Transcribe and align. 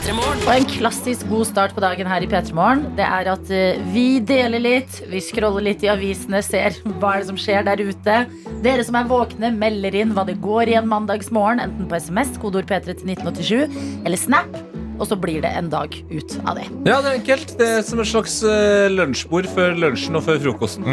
Og 0.00 0.48
en 0.54 0.64
klassisk 0.64 1.26
god 1.28 1.44
start 1.50 1.74
på 1.76 1.82
dagen 1.84 2.08
her 2.08 2.24
i 2.24 2.28
P3 2.28 2.54
Morgen, 2.56 2.86
det 2.96 3.04
er 3.04 3.28
at 3.28 3.50
eh, 3.52 3.80
vi 3.92 4.16
deler 4.24 4.62
litt, 4.62 4.96
vi 5.10 5.20
scroller 5.20 5.66
litt 5.66 5.84
i 5.84 5.90
avisene, 5.92 6.40
ser 6.42 6.78
hva 7.02 7.12
er 7.14 7.22
det 7.22 7.28
som 7.28 7.38
skjer 7.38 7.66
der 7.68 7.82
ute. 7.84 8.16
Dere 8.64 8.86
som 8.86 8.96
er 8.96 9.10
våkne, 9.10 9.52
melder 9.52 9.98
inn 10.00 10.16
hva 10.16 10.24
det 10.26 10.38
går 10.40 10.72
i 10.72 10.78
en 10.80 10.88
mandagsmorgen, 10.88 11.60
enten 11.62 11.90
på 11.90 12.00
SMS, 12.00 12.32
kodeord 12.40 12.70
P3 12.70 12.96
til 12.96 13.12
1987, 13.12 13.78
eller 14.08 14.20
Snap. 14.20 14.58
Og 15.00 15.06
så 15.08 15.16
blir 15.20 15.40
det 15.44 15.52
en 15.56 15.70
dag 15.72 15.94
ut 16.10 16.34
av 16.42 16.58
det. 16.58 16.66
Ja, 16.88 16.98
det 17.00 17.12
er 17.12 17.14
enkelt. 17.20 17.54
Det 17.60 17.68
er 17.78 17.84
som 17.84 18.02
et 18.02 18.08
slags 18.10 18.34
eh, 18.44 18.88
lunsjbord 18.92 19.48
før 19.52 19.78
lunsjen 19.80 20.16
og 20.16 20.26
før 20.26 20.42
frokosten. 20.44 20.84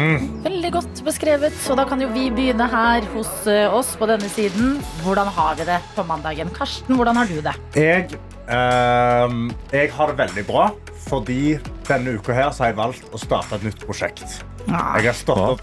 Veldig 0.46 0.70
godt 0.78 1.02
beskrevet. 1.04 1.58
Og 1.68 1.80
da 1.80 1.84
kan 1.88 2.00
jo 2.00 2.08
vi 2.14 2.30
begynne 2.32 2.68
her 2.72 3.04
hos 3.12 3.34
eh, 3.48 3.66
oss 3.68 3.92
på 4.00 4.08
denne 4.08 4.32
siden. 4.32 4.78
Hvordan 5.04 5.28
har 5.36 5.60
vi 5.60 5.68
det 5.68 5.82
på 5.96 6.06
mandagen? 6.08 6.52
Karsten, 6.56 6.96
hvordan 6.96 7.20
har 7.20 7.28
du 7.28 7.36
det? 7.44 7.56
Jeg, 7.76 8.08
ehm, 8.48 9.48
jeg 9.72 9.90
har 9.94 10.12
det 10.12 10.18
veldig 10.24 10.44
bra, 10.48 10.68
fordi 11.08 11.58
denne 11.88 12.16
uka 12.18 12.36
her 12.36 12.50
så 12.52 12.64
har 12.66 12.72
jeg 12.72 12.78
valgt 12.80 13.12
å 13.14 13.20
starte 13.20 13.58
et 13.58 13.68
nytt 13.68 13.84
prosjekt. 13.86 14.40
Jeg 14.68 15.04
har 15.06 15.14
stått 15.16 15.38
opp 15.40 15.62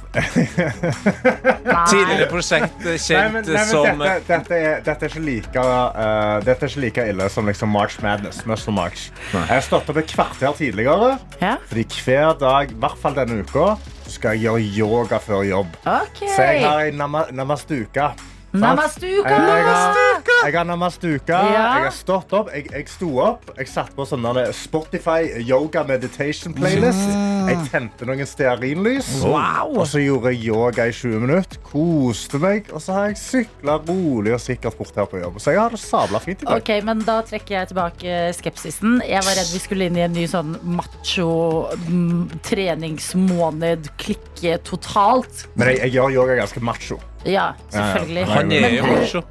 Tidligere 1.92 2.26
prosjekt 2.32 2.80
kjent 2.82 3.12
Nei, 3.12 3.28
men, 3.36 3.44
nei, 3.46 3.54
men 3.54 3.68
som 3.70 4.00
dette, 4.02 4.16
dette, 4.26 4.58
er, 4.58 4.80
dette, 4.82 5.06
er 5.06 5.12
ikke 5.12 5.22
like, 5.22 5.66
uh, 5.66 6.40
dette 6.42 6.66
er 6.66 6.72
ikke 6.72 6.82
like 6.88 7.06
ille 7.12 7.28
som 7.30 7.46
liksom 7.46 7.70
March 7.70 8.00
Madness. 8.02 8.42
Muscle 8.50 8.74
March. 8.74 9.12
Jeg 9.36 9.46
har 9.52 9.62
stått 9.66 9.92
opp 9.94 10.00
et 10.02 10.10
kvarter 10.10 10.58
tidligere, 10.58 11.20
Ja. 11.38 11.54
fordi 11.70 11.86
hver 12.02 12.34
dag, 12.42 12.74
i 12.74 12.80
hvert 12.82 12.98
fall 13.04 13.14
denne 13.20 13.44
uka, 13.46 13.76
skal 14.10 14.34
jeg 14.40 14.48
gjøre 14.48 14.66
yoga 14.80 15.22
før 15.22 15.46
jobb. 15.46 15.78
Okay. 15.86 16.32
Så 16.34 16.42
jeg 16.50 16.66
har 16.66 16.90
en 16.90 16.98
nama, 17.06 17.28
namastuka. 17.30 18.16
Namastuka! 18.62 19.32
Jeg, 19.32 19.66
har, 19.66 20.22
jeg 20.46 20.56
har 20.56 20.68
namastuka. 20.68 21.40
Ja. 21.52 21.64
Jeg 21.78 21.88
har 21.88 21.96
stått 21.96 22.34
opp. 22.38 22.52
Jeg, 22.54 22.68
jeg 22.72 22.90
sto 22.92 23.10
opp. 23.24 23.50
Jeg 23.58 23.70
satte 23.72 23.96
på 23.98 24.06
sånn 24.08 24.26
Spotify 24.56 25.42
yoga 25.46 25.84
meditation 25.88 26.56
playlist. 26.56 27.04
Jeg 27.50 27.60
tente 27.72 28.08
noen 28.08 28.28
stearinlys. 28.30 29.10
Wow. 29.24 29.76
Og 29.82 29.90
så 29.90 30.02
gjorde 30.04 30.34
jeg 30.34 30.50
yoga 30.50 30.88
i 30.90 30.96
20 30.96 31.24
minutter. 31.26 31.60
Koste 31.66 32.42
meg. 32.42 32.72
Og 32.74 32.84
så 32.84 32.96
har 32.98 33.10
jeg 33.12 33.20
sykla 33.22 33.78
rolig 33.86 34.36
og 34.36 34.42
sikkert 34.44 34.78
bort 34.80 34.98
her 34.98 35.10
på 35.10 35.22
jobb. 35.22 35.40
Så 35.44 35.56
jeg 35.56 35.62
har 35.62 35.76
det 35.76 35.82
sabla 35.84 36.22
fint 36.24 36.46
i 36.46 36.50
dag. 36.50 36.64
Okay, 36.64 36.84
men 36.86 37.04
Da 37.06 37.20
trekker 37.26 37.60
jeg 37.60 37.72
tilbake 37.74 38.20
skepsisen. 38.38 39.00
Jeg 39.06 39.22
var 39.26 39.38
redd 39.38 39.52
vi 39.54 39.62
skulle 39.62 39.90
inn 39.90 40.00
i 40.00 40.06
en 40.06 40.16
ny 40.16 40.26
sånn 40.30 40.56
macho 40.78 41.30
mm, 41.86 42.40
treningsmåned, 42.46 43.92
klikke 44.02 44.58
totalt. 44.66 45.46
Men 45.56 45.74
jeg, 45.74 45.86
jeg 45.86 46.00
gjør 46.00 46.18
yoga 46.20 46.40
ganske 46.42 46.64
macho. 46.66 47.00
Ja, 47.26 47.54
selvfølgelig. 47.74 48.26
Han 48.30 48.52
er 48.54 48.70
jo 48.78 48.86
macho. 48.92 49.24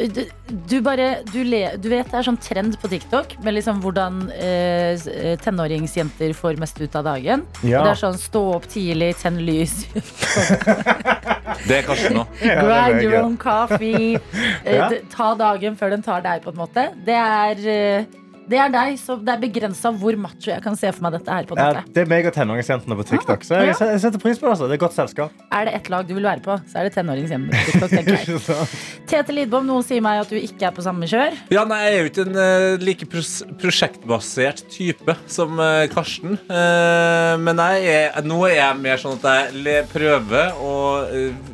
Du, 0.00 0.22
du 0.48 0.78
bare 0.80 1.06
du, 1.28 1.42
le, 1.44 1.58
du 1.76 1.90
vet 1.92 2.08
det 2.08 2.16
er 2.16 2.24
sånn 2.24 2.38
trend 2.40 2.78
på 2.80 2.88
TikTok 2.88 3.34
med 3.44 3.52
liksom 3.58 3.82
hvordan 3.84 4.30
eh, 4.32 4.94
eh, 4.96 5.34
tenåringsjenter 5.44 6.32
får 6.38 6.56
mest 6.62 6.80
ut 6.80 6.96
av 6.96 7.04
dagen. 7.04 7.42
Ja. 7.60 7.82
Det 7.84 7.90
er 7.92 8.00
sånn 8.00 8.16
stå 8.16 8.40
opp 8.54 8.64
tidlig, 8.72 9.10
tenn 9.20 9.36
lys, 9.44 9.82
Det 11.68 11.76
er 11.76 11.84
kanskje 11.84 12.14
nå. 12.14 12.22
Ja, 12.40 12.62
grind 12.64 13.02
your 13.04 13.18
own 13.24 13.36
coffee. 13.40 14.16
eh, 14.64 14.78
Ja. 14.78 14.88
Ta 15.12 15.34
dagen 15.36 15.76
før 15.76 15.92
den 15.92 16.02
tar 16.06 16.24
deg, 16.24 16.40
på 16.46 16.54
en 16.54 16.60
måte. 16.62 16.86
Det 17.04 17.16
er, 17.20 17.60
eh, 17.68 18.08
det 18.50 18.58
er 18.58 18.70
deg, 18.72 18.96
så 18.98 19.14
det 19.22 19.30
er 19.30 19.42
begrensa 19.44 19.92
hvor 19.94 20.16
macho 20.18 20.50
jeg 20.50 20.62
kan 20.64 20.76
se 20.78 20.90
for 20.90 21.04
meg 21.06 21.14
dette 21.18 21.30
her. 21.30 21.46
på 21.46 21.54
en 21.54 21.60
Ja, 21.60 21.82
det 21.86 22.02
er 22.02 22.08
meg 22.10 22.26
og 22.26 22.34
tenåringsjentene 22.34 22.96
på 22.98 23.06
TikTok. 23.12 23.44
Så 23.46 23.60
jeg, 23.60 23.76
jeg 23.78 24.00
setter 24.02 24.22
pris 24.22 24.40
på 24.40 24.48
det. 24.48 24.54
Altså. 24.56 24.66
Det 24.70 24.76
er 24.76 24.82
godt 24.82 24.96
selskap. 24.96 25.44
Er 25.54 25.68
det 25.68 25.74
ett 25.78 25.90
lag 25.92 26.08
du 26.08 26.14
vil 26.16 26.26
være 26.26 26.42
på, 26.42 26.56
så 26.70 26.80
er 26.80 26.88
det 26.88 26.94
tenåringshjemmet 26.96 27.54
på 27.54 27.60
TikTok, 27.68 27.94
tenker 27.94 28.18
jeg. 28.18 28.68
Tete 29.10 29.36
Lidbom, 29.36 29.68
noen 29.68 29.86
sier 29.86 30.02
meg 30.02 30.22
at 30.24 30.32
du 30.32 30.38
ikke 30.40 30.66
er 30.66 30.74
på 30.74 30.84
samme 30.86 31.06
kjør. 31.10 31.38
Ja, 31.54 31.64
nei, 31.68 31.78
Jeg 31.84 31.92
er 31.92 32.00
jo 32.00 32.10
ikke 32.10 32.26
en 32.26 32.40
uh, 32.40 32.82
like 32.82 33.10
pros 33.10 33.32
prosjektbasert 33.60 34.64
type 34.72 35.16
som 35.30 35.54
uh, 35.62 35.86
Karsten. 35.92 36.34
Uh, 36.50 37.38
men 37.42 37.62
jeg 37.62 37.94
er, 37.94 38.18
nå 38.26 38.40
er 38.48 38.56
jeg 38.56 38.80
mer 38.82 39.02
sånn 39.02 39.18
at 39.20 39.28
jeg 39.30 39.62
le 39.66 39.76
prøver 39.90 40.58
å 40.58 40.74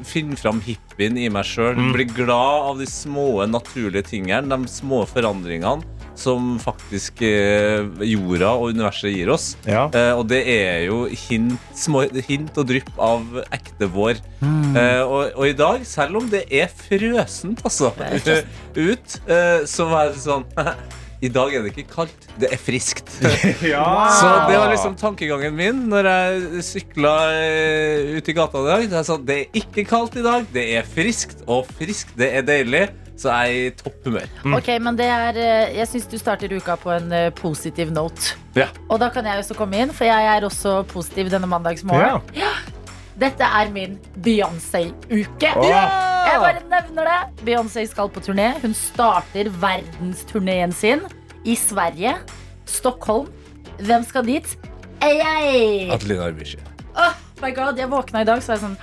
finne 0.06 0.38
fram 0.40 0.62
hippien 0.64 1.18
i 1.20 1.28
meg 1.32 1.44
sjøl. 1.48 1.76
Bli 1.92 2.08
glad 2.08 2.70
av 2.72 2.80
de 2.80 2.88
små, 2.88 3.44
naturlige 3.50 4.08
tingene, 4.14 4.48
de 4.48 4.72
små 4.72 5.04
forandringene 5.10 5.95
som 6.20 6.56
faktisk 6.62 7.22
eh, 7.26 7.86
jorda 8.08 8.52
og 8.56 8.74
universet 8.76 9.12
gir 9.12 9.30
oss. 9.34 9.50
Ja. 9.68 9.86
Eh, 9.92 10.12
og 10.16 10.26
det 10.30 10.42
er 10.50 10.86
jo 10.88 11.04
hint, 11.26 11.56
små 11.76 12.06
hint 12.28 12.56
og 12.56 12.68
drypp 12.70 12.92
av 13.02 13.40
ekte 13.54 13.88
vår. 13.92 14.20
Eh, 14.42 15.02
og, 15.04 15.32
og 15.36 15.48
i 15.48 15.56
dag, 15.56 15.86
selv 15.88 16.22
om 16.22 16.30
det 16.32 16.46
er 16.52 16.70
frøsent 16.72 17.64
altså, 17.66 17.92
ut, 18.88 19.18
eh, 19.26 19.64
så 19.68 19.88
var 19.90 20.12
det 20.12 20.22
sånn 20.22 20.46
I 21.26 21.30
dag 21.32 21.54
er 21.56 21.64
det 21.64 21.72
ikke 21.72 21.86
kaldt, 21.94 22.26
det 22.40 22.50
er 22.52 22.60
friskt. 22.60 23.08
Ja. 23.66 23.86
Så 24.12 24.28
det 24.50 24.58
var 24.60 24.68
liksom 24.72 24.98
tankegangen 25.00 25.56
min 25.56 25.86
når 25.90 26.10
jeg 26.10 26.66
sykla 26.66 27.14
ut 28.18 28.28
i 28.28 28.36
gata 28.36 28.60
i 28.60 28.68
dag. 28.68 28.84
Det 28.92 29.00
er, 29.00 29.08
sånn, 29.08 29.24
det 29.26 29.40
er 29.40 29.58
ikke 29.62 29.86
kaldt 29.88 30.20
i 30.20 30.24
dag, 30.26 30.46
det 30.52 30.68
er 30.76 30.86
friskt, 30.96 31.42
og 31.48 31.68
friskt, 31.78 32.12
det 32.20 32.32
er 32.36 32.46
deilig. 32.46 32.86
Så 33.16 33.32
jeg 33.32 33.52
er 33.52 33.66
i 33.66 33.74
topp 33.78 34.04
humør. 34.04 34.26
Ok, 34.58 34.66
men 34.84 34.96
det 34.98 35.06
er 35.08 35.38
eh, 35.40 35.76
Jeg 35.78 35.88
syns 35.88 36.08
du 36.12 36.18
starter 36.20 36.52
uka 36.52 36.76
på 36.80 36.92
en 36.92 37.12
eh, 37.16 37.30
positiv 37.36 37.92
note. 37.96 38.36
Ja. 38.58 38.68
Og 38.92 39.00
da 39.00 39.08
kan 39.12 39.24
jeg 39.24 39.40
også 39.40 39.56
komme 39.56 39.80
inn, 39.80 39.92
for 39.96 40.08
jeg 40.08 40.28
er 40.34 40.44
også 40.44 40.82
positiv 40.90 41.30
denne 41.32 41.48
mandagsmorgenen. 41.48 42.20
Ja. 42.36 42.52
Dette 43.16 43.48
er 43.48 43.70
min 43.72 43.94
Beyoncé-uke. 44.20 45.48
Jeg 45.48 46.40
bare 46.42 46.60
nevner 46.68 47.08
det. 47.08 47.44
Beyoncé 47.46 47.86
skal 47.88 48.10
på 48.12 48.20
turné. 48.20 48.50
Hun 48.60 48.76
starter 48.76 49.48
verdensturneen 49.62 50.74
sin 50.76 51.06
i 51.48 51.56
Sverige. 51.56 52.18
Stockholm. 52.68 53.30
Hvem 53.80 54.04
skal 54.04 54.28
dit? 54.28 54.56
Jeg! 55.00 55.88
Adelina 55.92 56.28
Ibishi. 56.28 56.60
Oh 56.96 57.16
my 57.40 57.54
god, 57.56 57.80
jeg 57.80 57.88
våkna 57.92 58.20
i 58.24 58.28
dag, 58.28 58.40
så 58.42 58.52
var 58.52 58.56
jeg 58.56 58.64
sånn 58.64 58.76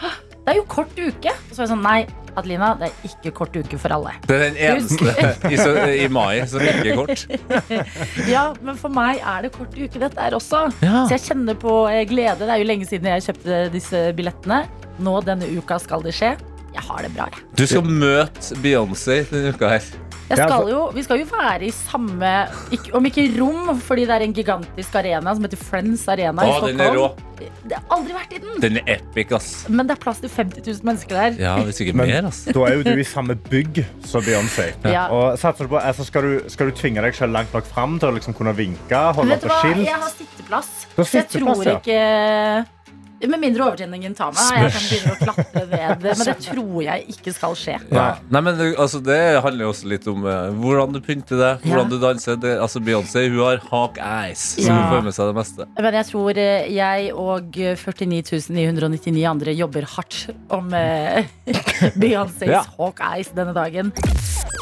Det 0.44 0.52
er 0.54 0.60
jo 0.60 0.66
kort 0.70 0.98
uke. 0.98 1.34
Og 1.34 1.54
så 1.54 1.62
var 1.62 1.66
jeg 1.68 1.72
sånn 1.76 1.86
Nei, 1.86 2.02
Adelina, 2.40 2.72
det 2.80 2.90
er 2.90 3.08
ikke 3.10 3.32
kort 3.38 3.56
uke 3.60 3.78
for 3.82 3.94
alle. 3.96 4.14
Det 4.28 4.36
er 4.38 4.44
den 4.46 4.58
eneste 4.58 5.14
i, 5.54 5.58
så- 5.60 5.88
i 5.94 6.08
mai 6.12 6.42
som 6.50 6.64
ikke 6.64 6.94
er 6.94 7.02
kort. 7.02 7.26
Ja, 8.34 8.46
men 8.64 8.78
for 8.80 8.94
meg 8.94 9.20
er 9.22 9.46
det 9.48 9.52
kort 9.56 9.76
uke 9.78 10.02
dette 10.02 10.20
er 10.22 10.36
også. 10.38 10.66
Ja. 10.84 11.04
Så 11.08 11.16
jeg 11.18 11.24
kjenner 11.28 11.58
på 11.60 11.76
eh, 11.92 12.04
glede. 12.10 12.38
Det 12.44 12.50
er 12.56 12.62
jo 12.64 12.70
lenge 12.70 12.88
siden 12.90 13.10
jeg 13.12 13.26
kjøpte 13.28 13.60
disse 13.74 14.04
billettene. 14.18 14.64
Nå 15.04 15.20
denne 15.26 15.48
uka 15.58 15.80
skal 15.82 16.04
det 16.06 16.14
skje. 16.18 16.34
Jeg 16.74 16.82
har 16.88 17.04
det 17.06 17.12
bra, 17.14 17.28
jeg. 17.30 17.44
Du 17.60 17.68
skal 17.70 17.84
møte 17.86 18.56
Beyoncé 18.64 19.20
denne 19.30 19.52
uka 19.54 19.70
her. 19.76 19.90
Jeg 20.30 20.40
skal 20.40 20.70
jo, 20.72 20.80
vi 20.96 21.04
skal 21.06 21.20
jo 21.20 21.28
være 21.30 21.68
i 21.68 21.72
samme 21.76 22.32
ikke, 22.74 22.94
Om 22.98 23.08
ikke 23.10 23.26
rom, 23.38 23.74
fordi 23.84 24.06
det 24.08 24.16
er 24.16 24.26
en 24.26 24.36
gigantisk 24.36 24.96
arena 24.96 25.34
som 25.36 25.46
heter 25.46 25.60
Friends 25.60 26.06
Arena 26.12 26.46
i 26.48 26.54
Å, 26.54 26.60
den 26.68 26.84
er 26.84 26.96
rå. 26.98 27.08
Det 27.44 27.76
har 27.76 27.84
aldri 27.92 28.14
vært 28.16 28.36
i 28.36 28.40
den. 28.40 28.60
Den 28.64 28.78
er 28.80 28.92
epic, 28.96 29.34
ass. 29.36 29.50
Men 29.68 29.90
det 29.90 29.98
er 29.98 30.02
plass 30.04 30.22
til 30.24 30.32
50 30.32 30.64
000 30.64 30.88
mennesker 30.88 31.18
der. 31.18 31.40
Ja, 31.42 31.56
hvis 31.68 31.82
ikke 31.84 31.96
Men- 31.98 32.12
mer, 32.12 32.28
ass. 32.30 32.44
Da 32.46 32.68
er 32.70 32.78
jo 32.78 32.86
du 32.86 33.02
i 33.02 33.08
samme 33.08 33.36
bygg 33.50 33.82
som 34.08 34.24
Beyoncé. 34.24 34.70
Ja. 34.88 35.08
Og 35.12 35.38
satser 35.42 35.68
du 35.68 35.74
på, 35.74 35.82
altså 35.82 36.06
skal, 36.08 36.24
du, 36.24 36.50
skal 36.54 36.72
du 36.72 36.78
tvinge 36.78 37.04
deg 37.04 37.18
selv 37.18 37.36
langt 37.36 37.52
nok 37.56 37.68
fram 37.68 37.98
til 38.00 38.14
å 38.14 38.16
liksom 38.16 38.38
kunne 38.38 38.56
vinke? 38.56 39.02
Holde 39.18 39.36
Vet 39.36 39.44
du 39.44 39.50
på 39.50 39.58
hva, 39.58 39.60
skilt? 39.66 39.84
jeg 39.90 40.00
har 40.06 40.14
sitteplass. 40.14 40.72
Så 40.96 41.10
jeg 41.20 41.30
tror 41.36 41.68
ja. 41.68 41.76
ikke 41.82 42.83
Med 43.24 43.40
mindre 43.40 43.64
overtenningen 43.70 44.16
tar 44.18 44.34
meg. 44.36 44.64
Jeg 44.66 44.72
kan 44.74 44.84
begynne 44.90 45.14
å 45.14 45.20
klatre 45.22 45.62
ned. 45.72 46.02
Men 46.04 46.26
det 46.28 46.36
tror 46.44 46.82
jeg 46.84 47.06
ikke 47.14 47.34
skal 47.36 47.54
skje. 47.56 47.76
Ja. 47.94 48.08
Nei, 48.30 48.42
men 48.42 48.58
det- 48.58 48.76
altså, 48.78 49.00
Det 49.04 49.20
handler 49.44 49.66
jo 49.66 49.72
også 49.72 49.88
litt 49.88 50.08
om 50.12 50.26
uh, 50.26 50.50
hvordan 50.52 50.92
du 50.94 51.00
pynter 51.00 51.38
deg, 51.40 51.62
hvordan 51.64 51.86
Ja. 51.86 51.90
du 51.90 52.00
danser. 52.00 52.36
Det, 52.40 52.58
altså 52.60 52.80
Beyoncé 52.84 53.28
hun 53.30 53.40
har 53.40 53.62
hawk 53.72 53.98
eyes, 53.98 54.56
så 54.58 54.68
Ja. 54.68 54.74
hun 54.76 54.92
får 54.92 55.04
med 55.04 55.14
seg 55.14 55.26
det 55.32 55.36
meste. 55.40 55.68
Men 55.80 55.94
jeg 55.94 56.06
tror 56.12 56.38
eh, 56.38 56.68
jeg 56.74 57.14
og 57.14 57.52
49 57.54 58.50
999 58.50 59.26
andre 59.30 59.56
jobber 59.56 59.88
hardt 59.96 60.30
om 60.50 60.68
uh, 60.74 61.24
Beyoncés 62.00 62.48
Ja. 62.52 62.64
Hawkeyes 62.78 63.32
denne 63.36 63.54
dagen. 63.56 63.92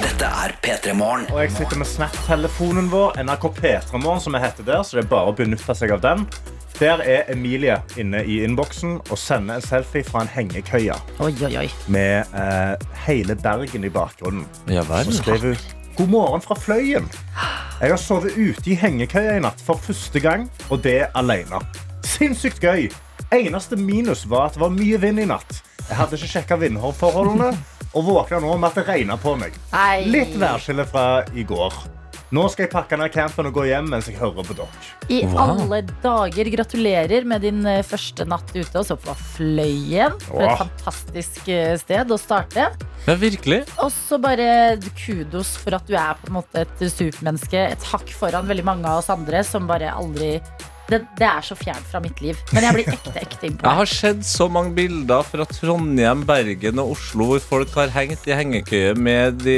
Dette 0.02 0.26
er 0.26 0.54
P3 0.62 0.94
Morgen. 0.98 1.26
Og 1.34 1.42
jeg 1.42 1.52
sitter 1.58 1.78
med 1.78 1.88
Snap-telefonen 1.88 2.90
vår, 2.94 3.18
NRK 3.26 3.50
P3morgen, 3.58 4.22
som 4.22 4.34
jeg 4.38 4.42
heter 4.46 4.64
der, 4.66 4.82
så 4.86 4.98
det 4.98 5.06
er 5.06 5.10
bare 5.10 5.32
å 5.32 5.36
benytte 5.36 5.76
seg 5.78 5.92
av 5.92 6.02
den. 6.02 6.28
Der 6.82 6.98
er 6.98 7.28
Emilie 7.30 7.76
inne 7.98 8.24
i 8.26 8.40
innboksen 8.42 8.96
og 9.12 9.18
sender 9.22 9.60
en 9.60 9.62
selfie 9.62 10.02
fra 10.02 10.24
en 10.26 10.32
hengekøye 10.34 10.96
Oi, 11.22 11.30
oi, 11.46 11.52
oi. 11.60 11.68
med 11.94 12.32
eh, 12.34 12.72
hele 13.06 13.36
Bergen 13.38 13.86
i 13.86 13.92
bakgrunnen. 13.94 14.48
Ja 14.66 14.82
Så 14.82 15.14
skrev 15.20 15.46
hun 15.46 15.56
God 15.96 16.08
morgen 16.08 16.42
fra 16.42 16.56
Fløyen. 16.56 17.06
Jeg 17.82 17.90
har 17.90 17.98
sovet 18.02 18.34
ute 18.34 18.66
i 18.66 18.74
hengekøya 18.74 19.38
i 19.38 19.44
natt 19.46 19.62
for 19.62 19.78
første 19.78 20.20
gang, 20.20 20.50
og 20.70 20.82
det 20.84 21.06
alene. 21.14 21.62
Sinnssykt 22.02 22.60
gøy. 22.60 22.90
Eneste 23.32 23.76
minus 23.78 24.26
var 24.30 24.50
at 24.50 24.58
det 24.58 24.66
var 24.66 24.74
mye 24.74 24.98
vind 25.02 25.22
i 25.22 25.30
natt. 25.30 25.62
Jeg 25.86 26.02
hadde 26.02 26.18
ikke 26.18 26.34
sjekka 26.34 26.58
vindforholdene 26.66 27.54
og 27.94 28.06
våkna 28.10 28.42
nå 28.42 28.58
med 28.58 28.72
at 28.72 28.82
det 28.82 28.88
regna 28.90 29.22
på 29.22 29.38
meg. 29.38 29.54
Litt 30.10 30.34
værskille 30.40 30.90
fra 30.90 31.22
i 31.38 31.46
går. 31.46 32.01
Nå 32.32 32.46
skal 32.48 32.64
jeg 32.64 32.72
pakke 32.72 32.96
ned 32.96 33.12
campen 33.12 33.50
og 33.50 33.56
gå 33.58 33.66
hjem 33.68 33.90
mens 33.92 34.08
jeg 34.08 34.16
hører 34.16 34.46
på 34.48 34.56
dere. 34.56 34.86
I 35.12 35.18
Wow. 35.28 35.60
alle 35.60 35.82
dager, 36.04 36.48
gratulerer 36.54 37.26
med 37.28 37.42
din 37.44 37.60
eh, 37.68 37.82
første 37.84 38.24
natt 38.26 38.54
ute. 38.56 38.72
Og 38.80 38.86
så 38.88 38.96
på 38.96 39.16
Fløyen. 39.36 40.16
For 40.30 40.40
et 40.46 40.54
Åh. 40.54 40.62
fantastisk 40.64 41.50
eh, 41.52 41.76
sted 41.82 42.12
å 42.16 42.18
starte. 42.22 42.70
Ja, 43.08 43.16
virkelig. 43.20 43.66
Og 43.84 43.92
så 43.92 44.16
bare 44.22 44.78
kudos 45.04 45.58
for 45.60 45.76
at 45.76 45.88
du 45.90 45.96
er 46.00 46.16
på 46.22 46.30
en 46.32 46.38
måte 46.40 46.64
et 46.64 46.86
supermenneske. 46.88 47.66
Et 47.76 47.90
hakk 47.92 48.14
foran 48.16 48.48
veldig 48.48 48.64
mange 48.68 48.88
av 48.88 49.02
oss 49.04 49.12
andre 49.12 49.44
som 49.44 49.68
bare 49.68 49.92
aldri 49.92 50.38
det, 50.92 51.00
det 51.20 51.28
er 51.28 51.46
så 51.46 51.56
fjernt 51.58 51.88
fra 51.92 52.02
mitt 52.04 52.20
liv. 52.24 52.38
Men 52.54 52.68
jeg 52.68 52.78
blir 52.78 52.92
ekte, 52.94 53.14
ekte 53.22 53.46
Jeg 53.48 53.54
imponert. 53.56 53.78
har 53.82 53.92
sett 53.92 54.26
så 54.28 54.48
mange 54.52 54.76
bilder 54.78 55.24
fra 55.28 55.46
Trondheim, 55.50 56.26
Bergen 56.28 56.82
og 56.84 56.94
Oslo 56.98 57.32
hvor 57.32 57.42
folk 57.54 57.74
har 57.80 57.94
hengt 57.96 58.28
i 58.30 58.36
hengekøye 58.38 58.94
med 59.00 59.40
de, 59.46 59.58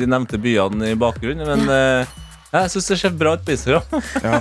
de 0.00 0.08
nevnte 0.08 0.40
byene 0.40 0.92
i 0.94 0.98
bakgrunnen. 0.98 1.46
Men 1.66 2.06
jeg 2.50 2.70
syns 2.72 2.88
det 2.90 2.96
ser 2.98 3.12
bra 3.14 3.34
ut 3.36 3.44
på 3.46 3.54
Instagram. 3.54 3.84
Ja. 4.20 4.40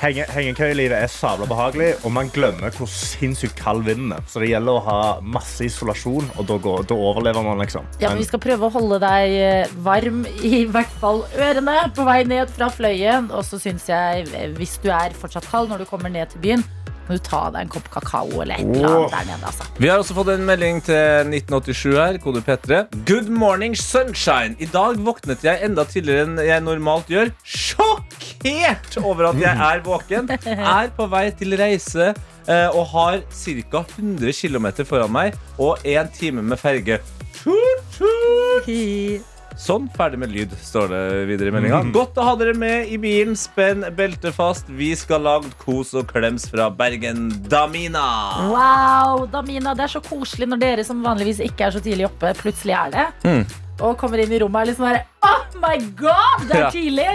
Henge, 0.00 0.24
hengekøyelivet 0.32 0.96
er 0.96 1.10
sabla 1.12 1.46
behagelig, 1.48 1.90
og 2.04 2.12
man 2.16 2.30
glemmer 2.32 2.72
hvor 2.74 2.88
sinnssykt 2.90 3.56
kald 3.60 3.84
vinden 3.86 4.14
er. 4.16 4.24
Så 4.30 4.40
det 4.42 4.48
gjelder 4.50 4.78
å 4.78 4.84
ha 4.86 4.98
masse 5.20 5.66
isolasjon, 5.66 6.30
og 6.38 6.48
da, 6.48 6.56
går, 6.64 6.86
da 6.90 6.96
overlever 6.96 7.44
man, 7.46 7.60
liksom. 7.62 7.86
Ja, 8.02 8.10
men 8.10 8.22
Vi 8.22 8.28
skal 8.28 8.42
prøve 8.42 8.68
å 8.68 8.74
holde 8.74 8.98
deg 9.04 9.36
eh, 9.38 9.74
varm, 9.84 10.24
i 10.40 10.64
hvert 10.70 10.96
fall 11.02 11.24
ørene, 11.36 11.76
på 11.94 12.06
vei 12.08 12.22
ned 12.28 12.52
fra 12.54 12.70
Fløyen. 12.72 13.28
Og 13.34 13.44
så 13.46 13.60
syns 13.62 13.86
jeg, 13.92 14.26
eh, 14.32 14.48
hvis 14.58 14.78
du 14.82 14.90
er 14.94 15.14
fortsatt 15.18 15.48
kald 15.50 15.72
når 15.72 15.84
du 15.84 15.90
kommer 15.90 16.12
ned 16.12 16.32
til 16.32 16.42
byen, 16.44 16.64
må 17.08 17.16
du 17.18 17.22
ta 17.24 17.42
deg 17.54 17.66
en 17.66 17.72
kopp 17.72 17.88
kakao 17.92 18.42
eller 18.42 18.54
et 18.56 18.64
eller 18.64 18.88
annet 18.88 19.14
der 19.14 19.26
nede. 19.32 19.50
altså. 19.50 19.66
Vi 19.78 19.90
har 19.90 20.00
også 20.02 20.16
fått 20.16 20.30
en 20.34 20.46
melding 20.48 20.80
til 20.86 21.32
1987 21.34 21.96
her, 21.98 22.18
kode 22.24 22.42
P3. 22.46 22.84
Good 23.08 23.28
morning, 23.32 23.76
sunshine. 23.78 24.56
I 24.58 24.68
dag 24.72 25.00
våknet 25.04 25.44
jeg 25.44 25.60
enda 25.66 25.84
tidligere 25.88 26.28
enn 26.28 26.38
jeg 26.44 26.64
normalt 26.64 27.10
gjør. 27.12 27.32
Sjokkert 27.44 28.98
over 29.02 29.30
at 29.32 29.42
jeg 29.42 29.66
er 29.68 29.84
våken. 29.84 30.30
Er 30.54 30.90
på 30.96 31.08
vei 31.12 31.26
til 31.36 31.56
reise 31.60 32.12
eh, 32.12 32.68
og 32.72 32.88
har 32.94 33.20
ca. 33.28 33.84
100 33.98 34.32
km 34.40 34.70
foran 34.88 35.12
meg 35.12 35.38
og 35.58 35.84
én 35.84 36.10
time 36.16 36.42
med 36.44 36.60
ferge. 36.60 37.00
Tut, 37.36 37.84
tut. 37.98 39.33
Sånn, 39.54 39.86
ferdig 39.94 40.18
med 40.18 40.32
lyd, 40.34 40.50
står 40.58 40.88
det 40.90 41.02
videre 41.28 41.52
i 41.52 41.54
meldinga. 41.54 41.80
Godt 41.94 42.18
å 42.18 42.24
ha 42.26 42.34
dere 42.38 42.56
med 42.58 42.90
i 42.90 42.98
bilen. 42.98 43.36
Spenn 43.38 43.84
beltet 43.94 44.34
fast. 44.34 44.66
Vi 44.66 44.90
skal 44.98 45.22
lage 45.22 45.52
kos 45.62 45.92
og 45.94 46.08
klems 46.10 46.48
fra 46.50 46.66
Bergen. 46.74 47.28
Damina. 47.50 48.06
Wow, 48.50 49.28
Damina, 49.30 49.76
det 49.78 49.86
er 49.86 49.94
så 49.94 50.02
koselig 50.04 50.50
når 50.50 50.62
dere 50.64 50.86
som 50.86 51.04
vanligvis 51.06 51.44
ikke 51.46 51.68
er 51.68 51.76
så 51.76 51.84
tidlig 51.84 52.08
oppe, 52.10 52.34
plutselig 52.40 52.74
er 52.80 52.96
det. 52.96 53.06
Mm. 53.22 53.63
Og 53.82 53.96
kommer 53.98 54.22
inn 54.22 54.32
i 54.32 54.38
rommet 54.38 54.60
og 54.60 54.62
er 54.62 54.70
liksom 54.70 54.86
bare 54.86 55.02
Oh 55.24 55.58
my 55.58 55.78
god, 55.98 56.44
det 56.50 56.58
er 56.58 56.66
tidlig! 56.74 57.06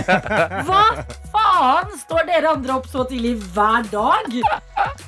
Hva 0.68 0.82
faen? 1.32 1.94
Står 2.04 2.28
dere 2.28 2.52
andre 2.54 2.76
opp 2.78 2.86
så 2.88 3.04
tidlig 3.10 3.34
hver 3.52 3.88
dag? 3.90 4.36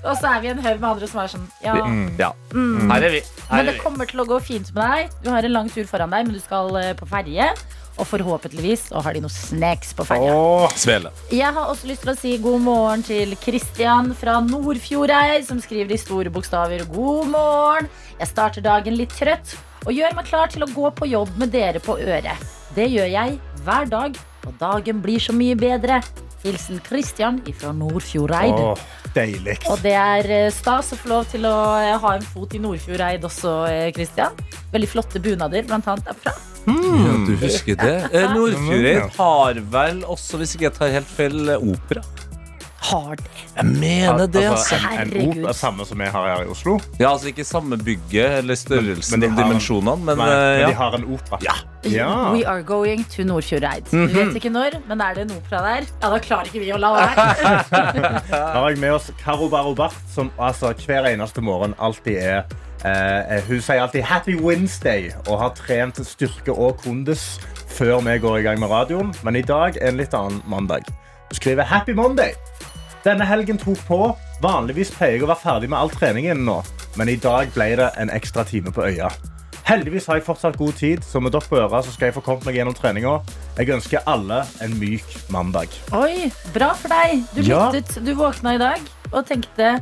Og 0.03 0.17
så 0.19 0.33
er 0.35 0.43
vi 0.43 0.51
en 0.53 0.61
haug 0.65 0.81
med 0.83 0.89
andre 0.91 1.09
som 1.09 1.23
er 1.23 1.31
sånn 1.33 1.47
Ja. 1.65 1.77
Ja. 2.21 2.33
Her 2.53 3.07
er 3.09 3.15
vi. 3.15 3.23
Her 3.49 3.63
Men 3.63 3.71
det 3.71 3.77
kommer 3.81 4.11
til 4.11 4.25
å 4.25 4.27
gå 4.29 4.41
fint 4.45 4.73
med 4.75 4.83
deg. 4.83 5.15
Du 5.25 5.31
har 5.33 5.47
en 5.47 5.55
lang 5.55 5.71
tur 5.73 5.87
foran 5.89 6.13
deg, 6.13 6.27
men 6.29 6.37
du 6.37 6.43
skal 6.43 6.75
eh, 6.81 6.93
på 6.99 7.09
ferje. 7.09 7.49
Og 8.01 8.09
forhåpentligvis 8.09 8.87
og 8.97 9.05
har 9.05 9.15
de 9.15 9.21
noen 9.21 9.33
snacks 9.33 9.93
på 9.97 10.07
ferja. 10.09 10.33
Jeg 11.31 11.53
har 11.57 11.69
også 11.69 11.91
lyst 11.91 12.05
til 12.07 12.13
å 12.13 12.19
si 12.19 12.37
god 12.43 12.65
morgen 12.65 13.05
til 13.07 13.37
Kristian 13.41 14.15
fra 14.19 14.39
Nordfjordeid, 14.45 15.45
som 15.49 15.61
skriver 15.63 15.95
i 15.95 16.01
store 16.01 16.33
bokstaver 16.33 16.87
'God 16.89 17.29
morgen'. 17.37 17.93
Jeg 18.19 18.33
starter 18.33 18.65
dagen 18.65 18.97
litt 18.97 19.13
trøtt 19.17 19.57
og 19.87 19.93
gjør 19.97 20.15
meg 20.19 20.29
klar 20.29 20.51
til 20.53 20.65
å 20.67 20.71
gå 20.73 20.91
på 20.99 21.09
jobb 21.11 21.33
med 21.41 21.53
dere 21.55 21.81
på 21.83 21.97
øret. 22.01 22.43
Det 22.77 22.89
gjør 22.91 23.09
jeg 23.13 23.39
hver 23.67 23.89
dag, 23.91 24.19
og 24.47 24.55
dagen 24.61 25.01
blir 25.05 25.23
så 25.23 25.35
mye 25.37 25.57
bedre. 25.59 26.01
Hilsen 26.43 26.81
Kristian 26.83 27.39
fra 27.55 27.71
Nordfjordeid. 27.77 28.55
åh, 28.59 28.79
deilig. 29.15 29.59
Og 29.71 29.79
det 29.85 29.93
er 29.95 30.31
eh, 30.31 30.49
stas 30.51 30.91
å 30.95 30.99
få 30.99 31.13
lov 31.13 31.29
til 31.31 31.47
å 31.47 31.55
eh, 31.79 31.95
ha 32.03 32.15
en 32.17 32.25
fot 32.27 32.57
i 32.57 32.63
Nordfjordeid 32.63 33.23
også, 33.29 33.53
eh, 33.71 33.91
Kristian. 33.95 34.35
Veldig 34.73 34.89
flotte 34.91 35.23
bunader, 35.23 35.63
blant 35.69 35.87
annet 35.87 36.11
derfra. 36.11 36.35
Ja, 36.67 37.15
du 37.27 37.33
husker 37.39 37.79
det? 37.79 37.95
Eh, 38.11 38.27
Nordfjordeid 38.37 39.15
har 39.19 39.63
vel 39.77 40.03
også, 40.03 40.43
hvis 40.43 40.57
ikke 40.57 40.69
jeg 40.71 40.77
tar 40.81 40.93
helt 40.97 41.15
feil, 41.15 41.39
eh, 41.55 41.63
opera. 41.75 42.03
Har 42.83 43.15
de? 43.21 43.25
Jeg 43.57 43.65
mener 43.67 44.27
det, 44.27 44.43
altså. 44.51 44.75
en, 44.75 45.13
en 45.17 45.29
op 45.45 45.49
er 45.53 45.53
samme 45.55 45.85
som 45.87 46.01
vi 46.03 46.09
har 46.11 46.25
her 46.29 46.43
i 46.43 46.49
Oslo. 46.51 46.79
Ja, 46.99 47.13
altså 47.13 47.29
Ikke 47.31 47.45
samme 47.47 47.77
bygget 47.79 48.39
eller 48.41 48.55
størrelsen 48.59 49.21
Men- 49.21 49.21
men 49.21 49.39
og 49.39 49.45
har 49.45 49.51
dimensjonene, 49.53 50.05
men 50.05 50.19
Nei, 50.19 50.29
eh, 50.33 50.59
men 50.59 50.69
de 50.69 50.75
har 50.81 50.97
en 50.99 51.05
opera. 51.15 51.39
Ja. 51.47 51.55
Ja. 51.85 52.09
We 52.33 52.43
are 52.47 52.63
going 52.63 53.05
to 53.17 53.23
Nordfjordeid. 53.25 53.93
Mhm. 53.93 54.09
Vi 54.09 54.15
vet 54.19 54.35
ikke 54.43 54.51
når, 54.51 54.77
men 54.89 55.01
er 55.01 55.15
det 55.15 55.31
en 55.31 55.37
opera 55.37 55.63
der? 55.69 55.87
Ja, 56.03 56.11
da 56.11 56.19
klarer 56.19 56.51
ikke 56.51 56.61
vi 56.65 56.73
å 56.75 56.79
la 56.79 56.91
være. 56.97 57.27
Da 58.31 58.43
har 58.61 58.69
jeg 58.71 58.79
med 58.79 58.93
oss 58.99 59.11
Karo 59.25 59.49
Barobart, 59.49 59.95
som 60.15 60.31
altså 60.39 60.73
hver 60.87 61.07
eneste 61.15 61.41
morgen 61.43 61.75
alltid 61.79 62.19
er 62.19 62.43
Uh, 62.83 63.39
Hun 63.47 63.61
sier 63.63 63.79
alltid 63.79 64.03
'Happy 64.03 64.35
Wednesday' 64.43 65.13
og 65.31 65.39
har 65.39 65.53
trent 65.55 66.01
styrke 66.07 66.51
og 66.51 66.81
kondis 66.83 67.39
før 67.79 68.01
vi 68.03 68.17
går 68.19 68.39
i 68.39 68.43
gang 68.43 68.59
med 68.59 68.69
radioen. 68.71 69.15
Men 69.23 69.37
i 69.37 69.43
dag 69.43 69.77
er 69.81 69.89
en 69.89 69.97
litt 69.97 70.15
annen 70.15 70.43
mandag. 70.51 70.83
Hun 71.31 71.35
skriver 71.39 71.63
'Happy 71.63 71.95
Monday'. 71.95 72.35
Denne 73.03 73.27
helgen 73.27 73.59
tok 73.59 73.81
på. 73.89 73.99
Vanligvis 74.43 74.93
pleier 74.95 75.17
jeg 75.19 75.25
å 75.27 75.31
være 75.31 75.43
ferdig 75.43 75.69
med 75.73 75.79
all 75.79 75.91
treningen 75.91 76.45
nå, 76.47 76.61
men 76.99 77.11
i 77.11 77.17
dag 77.19 77.51
ble 77.55 77.73
det 77.81 77.91
en 77.99 78.11
ekstra 78.15 78.45
time 78.47 78.71
på 78.75 78.85
øya. 78.87 79.11
Heldigvis 79.67 80.07
har 80.11 80.19
jeg 80.19 80.27
fortsatt 80.27 80.57
god 80.59 80.75
tid, 80.79 81.05
så 81.07 81.21
med 81.23 81.33
dere 81.35 81.47
på 81.49 81.59
øra 81.61 81.81
så 81.87 81.93
skal 81.95 82.09
jeg 82.11 82.17
få 82.17 82.23
kommet 82.27 82.47
meg 82.49 82.57
gjennom 82.59 82.75
treninga. 82.75 83.13
Jeg 83.59 83.71
ønsker 83.77 84.03
alle 84.11 84.41
en 84.65 84.75
myk 84.81 85.07
mandag. 85.35 85.71
Oi, 85.95 86.31
bra 86.55 86.73
for 86.79 86.91
deg. 86.91 87.23
Du 87.35 87.43
Ja. 87.43 87.71
lyttet, 87.71 87.95
du 88.05 88.15
våkna 88.19 88.55
i 88.57 88.59
dag 88.59 88.81
og 89.13 89.27
tenkte 89.27 89.81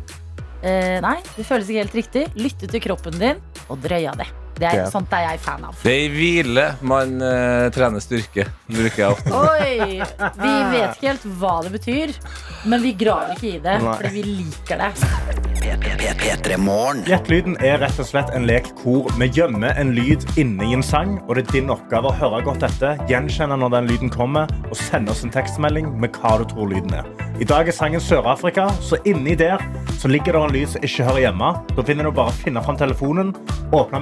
eh, 0.62 1.00
Nei, 1.00 1.16
det 1.36 1.46
føles 1.48 1.68
ikke 1.68 1.84
helt 1.84 1.94
riktig. 1.96 2.26
Lyttet 2.36 2.70
til 2.70 2.80
kroppen 2.84 3.16
din 3.18 3.40
og 3.68 3.80
drøya 3.80 4.12
det. 4.20 4.28
Det 4.60 4.68
er, 4.68 4.78
Ja. 4.80 4.88
Sånt 4.92 5.12
er 5.16 5.24
jeg 5.24 5.40
fan 5.40 5.64
av. 5.64 5.76
Det 5.82 5.92
er 5.92 6.02
i 6.04 6.10
hvile 6.12 6.66
man 6.84 7.16
uh, 7.22 7.68
trener 7.74 8.02
styrke, 8.04 8.46
bruker 8.68 9.02
jeg 9.02 9.10
ofte. 9.10 9.32
Oi, 9.32 10.00
Vi 10.40 10.52
vet 10.74 10.96
ikke 10.96 11.08
helt 11.08 11.26
hva 11.40 11.54
det 11.64 11.72
betyr, 11.78 12.14
men 12.68 12.84
vi 12.84 12.92
graver 13.00 13.36
ikke 13.36 13.54
i 13.54 13.62
det 13.64 13.78
Nei. 13.82 13.96
fordi 13.96 14.12
vi 14.18 14.26
liker 14.28 14.84
det. 14.84 14.92
P3 15.60 16.56
Gjettelyden 17.06 17.56
er 17.64 17.80
rett 17.82 17.98
og 18.00 18.06
slett 18.08 18.30
en 18.36 18.46
lek 18.48 18.70
hvor 18.80 19.10
vi 19.20 19.28
gjemmer 19.36 19.76
en 19.80 19.92
lyd 19.96 20.24
inni 20.40 20.72
en 20.76 20.84
sang, 20.84 21.18
og 21.26 21.36
det 21.36 21.46
er 21.46 21.52
din 21.58 21.72
oppgave 21.72 22.10
å 22.10 22.16
høre 22.16 22.40
godt 22.46 22.64
etter, 22.68 23.00
gjenkjenne 23.10 23.58
når 23.60 23.74
den 23.76 23.90
lyden 23.90 24.12
kommer, 24.12 24.50
og 24.70 24.76
sende 24.78 25.12
oss 25.12 25.24
en 25.26 25.32
tekstmelding 25.34 25.92
med 26.00 26.16
hva 26.16 26.38
du 26.40 26.46
tror 26.52 26.70
lyden 26.72 26.96
er. 27.02 27.08
I 27.40 27.48
dag 27.48 27.68
er 27.68 27.76
sangen 27.76 28.02
Sør-Afrika, 28.04 28.68
så 28.84 28.98
inni 29.08 29.36
der 29.38 29.60
så 30.00 30.08
ligger 30.08 30.32
det 30.32 30.40
en 30.40 30.52
lyd 30.54 30.68
som 30.72 30.84
ikke 30.84 31.04
hører 31.04 31.22
hjemme. 31.26 31.48
Da 31.76 31.84
finner 31.84 32.08
du 32.08 32.12
bare 32.16 32.32
å 32.32 32.38
finne 32.40 32.62
fram 32.64 32.78
telefonen, 32.80 33.34
åpne 33.76 34.00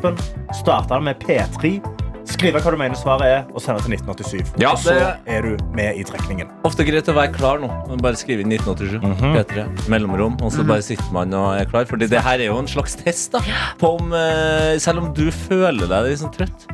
meldingsappen, 0.00 0.54
starte 0.54 0.88
den 0.94 1.04
med 1.04 1.18
P3, 1.20 1.80
skrive 2.30 2.60
hva 2.62 2.70
du 2.72 2.76
mener 2.78 2.96
svaret 2.98 3.26
er, 3.26 3.44
og 3.54 3.60
sende 3.62 3.82
til 3.82 3.94
1987. 3.96 4.52
Ja, 4.60 4.72
og 4.72 4.78
så 4.78 4.94
det- 4.94 5.16
er 5.26 5.42
du 5.42 5.64
med 5.74 5.96
i 5.98 6.04
trekningen. 6.04 6.48
Ofte 6.64 6.84
greit 6.84 7.08
å 7.08 7.14
være 7.14 7.32
klar 7.34 7.58
nå. 7.60 7.68
Bare 8.00 8.14
skrive 8.14 8.40
inn 8.40 8.48
1987. 8.48 9.00
P3, 9.34 9.88
mellomrom, 9.88 10.40
og 10.42 10.52
så 10.52 10.66
bare 10.66 10.82
sitter 10.82 11.10
man 11.12 11.32
og 11.34 11.58
er 11.60 11.64
klar. 11.64 11.84
Fordi 11.84 12.08
det 12.08 12.20
her 12.22 12.38
er 12.38 12.46
jo 12.46 12.58
en 12.58 12.66
slags 12.66 12.96
test. 12.96 13.32
da 13.32 13.40
På 13.78 13.98
om, 14.00 14.12
eh, 14.12 14.78
Selv 14.78 14.98
om 14.98 15.12
du 15.12 15.30
føler 15.30 15.86
deg 15.88 16.04
litt 16.10 16.18
sånn 16.20 16.32
trøtt, 16.32 16.66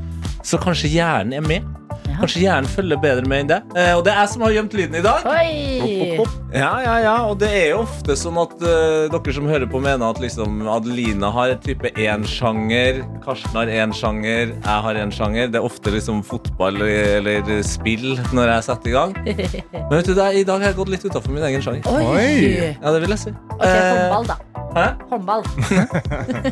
så 0.43 0.59
kanskje 0.59 0.91
hjernen 0.93 1.35
er 1.35 1.41
med. 1.41 1.65
Ja. 2.07 2.17
Kanskje 2.21 2.43
hjernen 2.45 2.71
følger 2.71 3.01
bedre 3.03 3.29
med 3.29 3.45
enn 3.45 3.51
det. 3.51 3.61
Eh, 3.77 3.93
og 3.97 4.05
det 4.07 4.13
er 4.13 4.23
jeg 4.23 4.33
som 4.33 4.45
har 4.47 4.55
gjemt 4.57 4.77
lyden 4.79 4.99
i 4.99 5.05
dag. 5.05 5.27
Oi! 5.31 6.27
Ja, 6.57 6.71
ja, 6.81 6.95
ja, 7.05 7.15
og 7.29 7.39
det 7.43 7.51
er 7.53 7.67
jo 7.75 7.83
ofte 7.85 8.17
sånn 8.17 8.39
at 8.41 8.55
uh, 8.63 9.07
dere 9.13 9.35
som 9.37 9.49
hører 9.51 9.69
på 9.69 9.81
mener 9.85 10.07
at 10.09 10.21
liksom 10.23 10.63
Adelina 10.71 11.29
har 11.35 11.53
et 11.53 11.63
type 11.67 11.91
én 12.01 12.25
sjanger, 12.31 13.03
Karsten 13.25 13.59
har 13.59 13.73
én 13.73 13.93
sjanger, 13.97 14.55
jeg 14.55 14.85
har 14.87 15.01
én 15.03 15.13
sjanger. 15.13 15.51
Det 15.53 15.61
er 15.61 15.69
ofte 15.69 15.93
liksom 15.93 16.23
fotball 16.27 16.81
eller 16.87 17.53
spill 17.67 18.17
når 18.37 18.55
jeg 18.55 18.69
setter 18.71 18.93
i 18.93 18.97
gang. 18.97 19.17
Men 19.89 19.97
vet 19.99 20.09
du, 20.09 20.15
det 20.17 20.25
er, 20.25 20.41
i 20.41 20.47
dag 20.49 20.63
har 20.63 20.73
jeg 20.73 20.81
gått 20.81 20.95
litt 20.97 21.09
utafor 21.09 21.35
min 21.35 21.49
egen 21.51 21.65
sjanger. 21.65 21.89
Oi. 21.93 22.77
Ja, 22.77 22.93
det 22.93 23.01
vil 23.05 23.17
jeg 23.17 23.27
si. 23.29 23.35
Ok, 23.57 23.67
håndball, 23.67 24.31
da. 24.33 24.41
Hæ? 24.77 24.87
Håndball. 25.11 25.43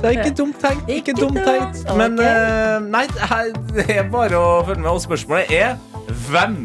Det 0.00 0.04
er 0.04 0.10
ikke 0.10 0.34
dumt 0.36 0.56
tenkt. 0.62 0.88
Ikke 0.88 1.10
Ikke 1.10 1.20
dumt 1.20 1.38
tenkt. 1.44 1.96
Men 1.96 2.18
eh, 2.24 2.80
nei, 2.80 3.04
det 3.74 3.84
er 3.98 4.06
bare 4.12 4.38
å 4.38 4.62
følge 4.70 4.86
med. 4.86 4.92
Og 4.94 5.04
spørsmålet 5.04 5.52
er 5.54 5.76
hvem 6.30 6.64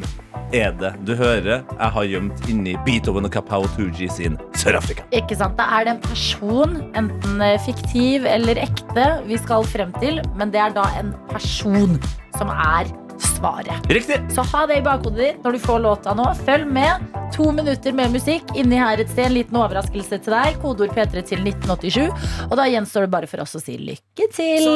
er 0.55 0.75
det 0.79 0.91
du 1.07 1.15
hører 1.17 1.63
jeg 1.63 1.93
har 1.95 2.09
gjemt 2.09 2.49
inni 2.51 2.75
Beethoven 2.85 3.27
og 3.27 3.33
Kapao 3.33 3.65
Tooji 3.75 4.09
sin 4.13 4.37
Sør-Afrika? 4.57 5.05
Ikke 5.15 5.37
sant? 5.37 5.57
Da 5.59 5.67
er 5.77 5.87
det 5.87 5.95
en 5.95 6.03
person, 6.05 6.77
enten 6.97 7.41
eh, 7.43 7.57
fiktiv 7.65 8.27
eller 8.29 8.59
ekte, 8.61 9.07
vi 9.29 9.39
skal 9.41 9.65
frem 9.67 9.95
til. 10.03 10.21
Men 10.37 10.53
det 10.53 10.61
er 10.61 10.75
da 10.75 10.85
en 10.99 11.15
person 11.31 11.97
som 12.37 12.51
er 12.53 12.91
svaret. 13.21 13.89
Riktig! 13.89 14.19
Så 14.35 14.43
ha 14.51 14.65
det 14.69 14.81
i 14.81 14.85
bakhodet 14.85 15.21
ditt 15.21 15.45
når 15.45 15.55
du 15.55 15.63
får 15.63 15.79
låta 15.83 16.15
nå. 16.17 16.27
Følg 16.45 16.67
med. 16.77 17.05
To 17.35 17.49
minutter 17.55 17.95
med 17.95 18.13
musikk 18.13 18.51
inni 18.55 18.77
her 18.79 19.01
et 19.01 19.11
sted. 19.11 19.29
En 19.29 19.37
liten 19.39 19.59
overraskelse 19.59 20.19
til 20.19 20.35
deg. 20.35 20.59
Kodeord 20.63 20.93
P3 20.95 21.25
til 21.31 21.39
1987. 21.47 22.27
Og 22.49 22.55
da 22.59 22.67
gjenstår 22.69 23.07
det 23.07 23.13
bare 23.15 23.31
for 23.31 23.43
oss 23.45 23.57
å 23.57 23.63
si 23.63 23.79
lykke 23.81 24.29
til. 24.35 24.69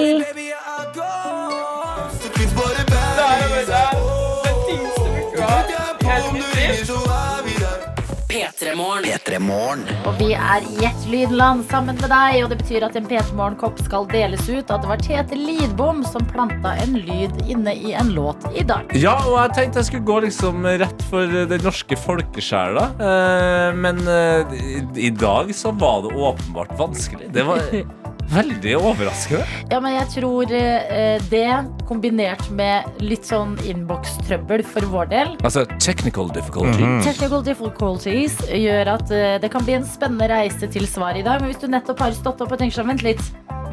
P3 6.70 8.76
Morgen. 8.76 9.04
P3 9.04 9.40
Morgen. 9.40 9.80
Og 10.06 10.20
vi 10.20 10.36
er 10.38 10.66
i 10.70 10.84
ett 10.86 11.06
lydland 11.10 11.64
sammen 11.72 11.98
med 11.98 12.12
deg, 12.12 12.44
og 12.44 12.52
det 12.52 12.60
betyr 12.60 12.84
at 12.86 12.94
en 13.00 13.08
P3 13.10 13.34
Morgen-kopp 13.34 13.80
skal 13.82 14.06
deles 14.12 14.44
ut. 14.46 14.70
At 14.70 14.84
det 14.84 14.92
var 14.92 15.02
Tete 15.02 15.40
Lidbom 15.40 16.04
som 16.06 16.28
planta 16.30 16.76
en 16.84 16.94
lyd 16.94 17.34
inne 17.50 17.74
i 17.74 17.96
en 17.98 18.14
låt 18.14 18.46
i 18.54 18.62
dag. 18.70 18.94
Ja, 18.94 19.16
og 19.26 19.40
jeg 19.40 19.56
tenkte 19.58 19.82
jeg 19.82 19.90
skulle 19.90 20.10
gå 20.12 20.20
liksom 20.28 20.68
rett 20.84 21.02
for 21.10 21.34
den 21.50 21.66
norske 21.66 21.98
folkesjela. 21.98 22.92
Eh, 23.02 23.74
men 23.74 24.06
eh, 24.06 24.54
i 24.94 25.10
dag 25.10 25.50
så 25.58 25.74
var 25.74 26.06
det 26.06 26.14
åpenbart 26.14 26.78
vanskelig. 26.78 27.34
Det 27.34 27.50
var 27.50 27.66
veldig 28.34 28.76
overraskende. 28.78 29.46
Ja, 29.72 29.80
men 29.84 29.96
jeg 29.96 30.08
tror 30.14 30.54
eh, 30.56 31.22
det, 31.32 31.46
kombinert 31.90 32.50
med 32.56 33.02
litt 33.04 33.28
sånn 33.28 33.56
innbokstrøbbel 33.66 34.64
for 34.68 34.88
vår 34.94 35.12
del, 35.14 35.36
Altså 35.44 35.66
technical 35.82 36.30
difficulty. 36.34 36.86
Technical 37.06 37.44
difficulties 37.46 38.38
gjør 38.48 38.94
at 38.96 39.14
eh, 39.16 39.36
det 39.42 39.52
kan 39.54 39.66
bli 39.66 39.78
en 39.80 39.88
spennende 39.88 40.30
reise 40.32 40.70
til 40.72 40.88
svar 40.90 41.18
i 41.18 41.26
dag. 41.26 41.42
Men 41.42 41.54
hvis 41.54 41.62
du 41.64 41.70
nettopp 41.72 42.06
har 42.06 42.16
stått 42.18 42.42
opp 42.46 42.56
og 42.56 42.62
tenkt 42.62 42.78
sånn, 42.78 42.90
vent 42.92 43.06
litt, 43.06 43.22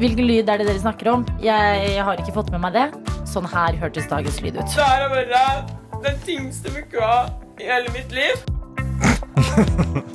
hvilken 0.01 0.29
lyd 0.29 0.49
er 0.49 0.61
det 0.61 0.69
dere 0.69 0.81
snakker 0.83 1.11
om? 1.13 1.25
Jeg, 1.43 1.97
har 2.05 2.21
ikke 2.21 2.35
fått 2.35 2.53
med 2.53 2.63
meg 2.65 2.77
det. 2.77 2.87
Sånn 3.29 3.47
her 3.49 3.77
hørtes 3.81 4.09
dagens 4.11 4.39
lyd 4.43 4.59
ut. 4.59 4.69
Det 4.75 4.85
her 4.85 5.07
er 5.07 5.15
bare 5.15 6.01
den 6.05 6.21
tyngste 6.25 6.73
uka 6.77 7.27
i 7.57 7.69
hele 7.71 7.89
mitt 7.95 8.13
liv. 8.13 8.35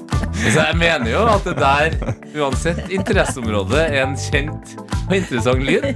Så 0.43 0.59
jeg 0.59 0.79
mener 0.79 1.13
jo 1.13 1.23
at 1.31 1.45
det 1.47 1.55
der, 1.59 1.95
uansett 2.43 2.91
interesseområde, 2.93 3.79
er 3.87 4.03
en 4.07 4.17
kjent 4.19 4.75
og 5.03 5.15
interessant 5.17 5.63
lyd. 5.67 5.87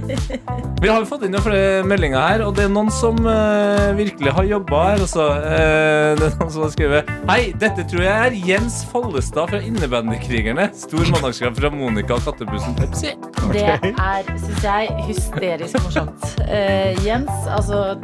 Vi 0.81 0.89
har 0.89 1.01
jo 1.01 1.07
fått 1.09 1.25
inn 1.25 1.33
noen 1.33 1.43
flere 1.45 1.83
meldinger 1.87 2.21
her, 2.21 2.43
og 2.45 2.53
det 2.57 2.67
er 2.67 2.71
noen 2.71 2.91
som 2.93 3.17
uh, 3.25 3.89
virkelig 3.97 4.33
har 4.37 4.47
jobba 4.47 4.83
her. 4.91 5.03
Også. 5.07 5.25
Uh, 5.25 6.13
det 6.19 6.27
er 6.29 6.35
noen 6.37 6.53
som 6.53 6.65
har 6.65 6.73
skrevet 6.75 7.11
Hei, 7.27 7.39
dette 7.59 7.85
tror 7.89 8.03
jeg 8.05 8.27
er 8.27 8.37
Jens 8.47 8.79
Follestad 8.91 9.51
fra 9.51 9.61
Innebandykrigerne. 9.63 10.69
Stor 10.77 11.11
mandagskraft 11.15 11.61
fra 11.63 11.73
Monica 11.73 12.17
og 12.17 12.23
Kattebussen 12.27 12.77
Pepsi. 12.77 13.15
Det 13.51 13.65
er, 13.67 14.31
syns 14.43 14.63
jeg, 14.63 14.93
hysterisk 15.09 15.81
morsomt. 15.85 16.29
Uh, 16.45 16.93
Jens, 17.05 17.33
altså 17.51 17.97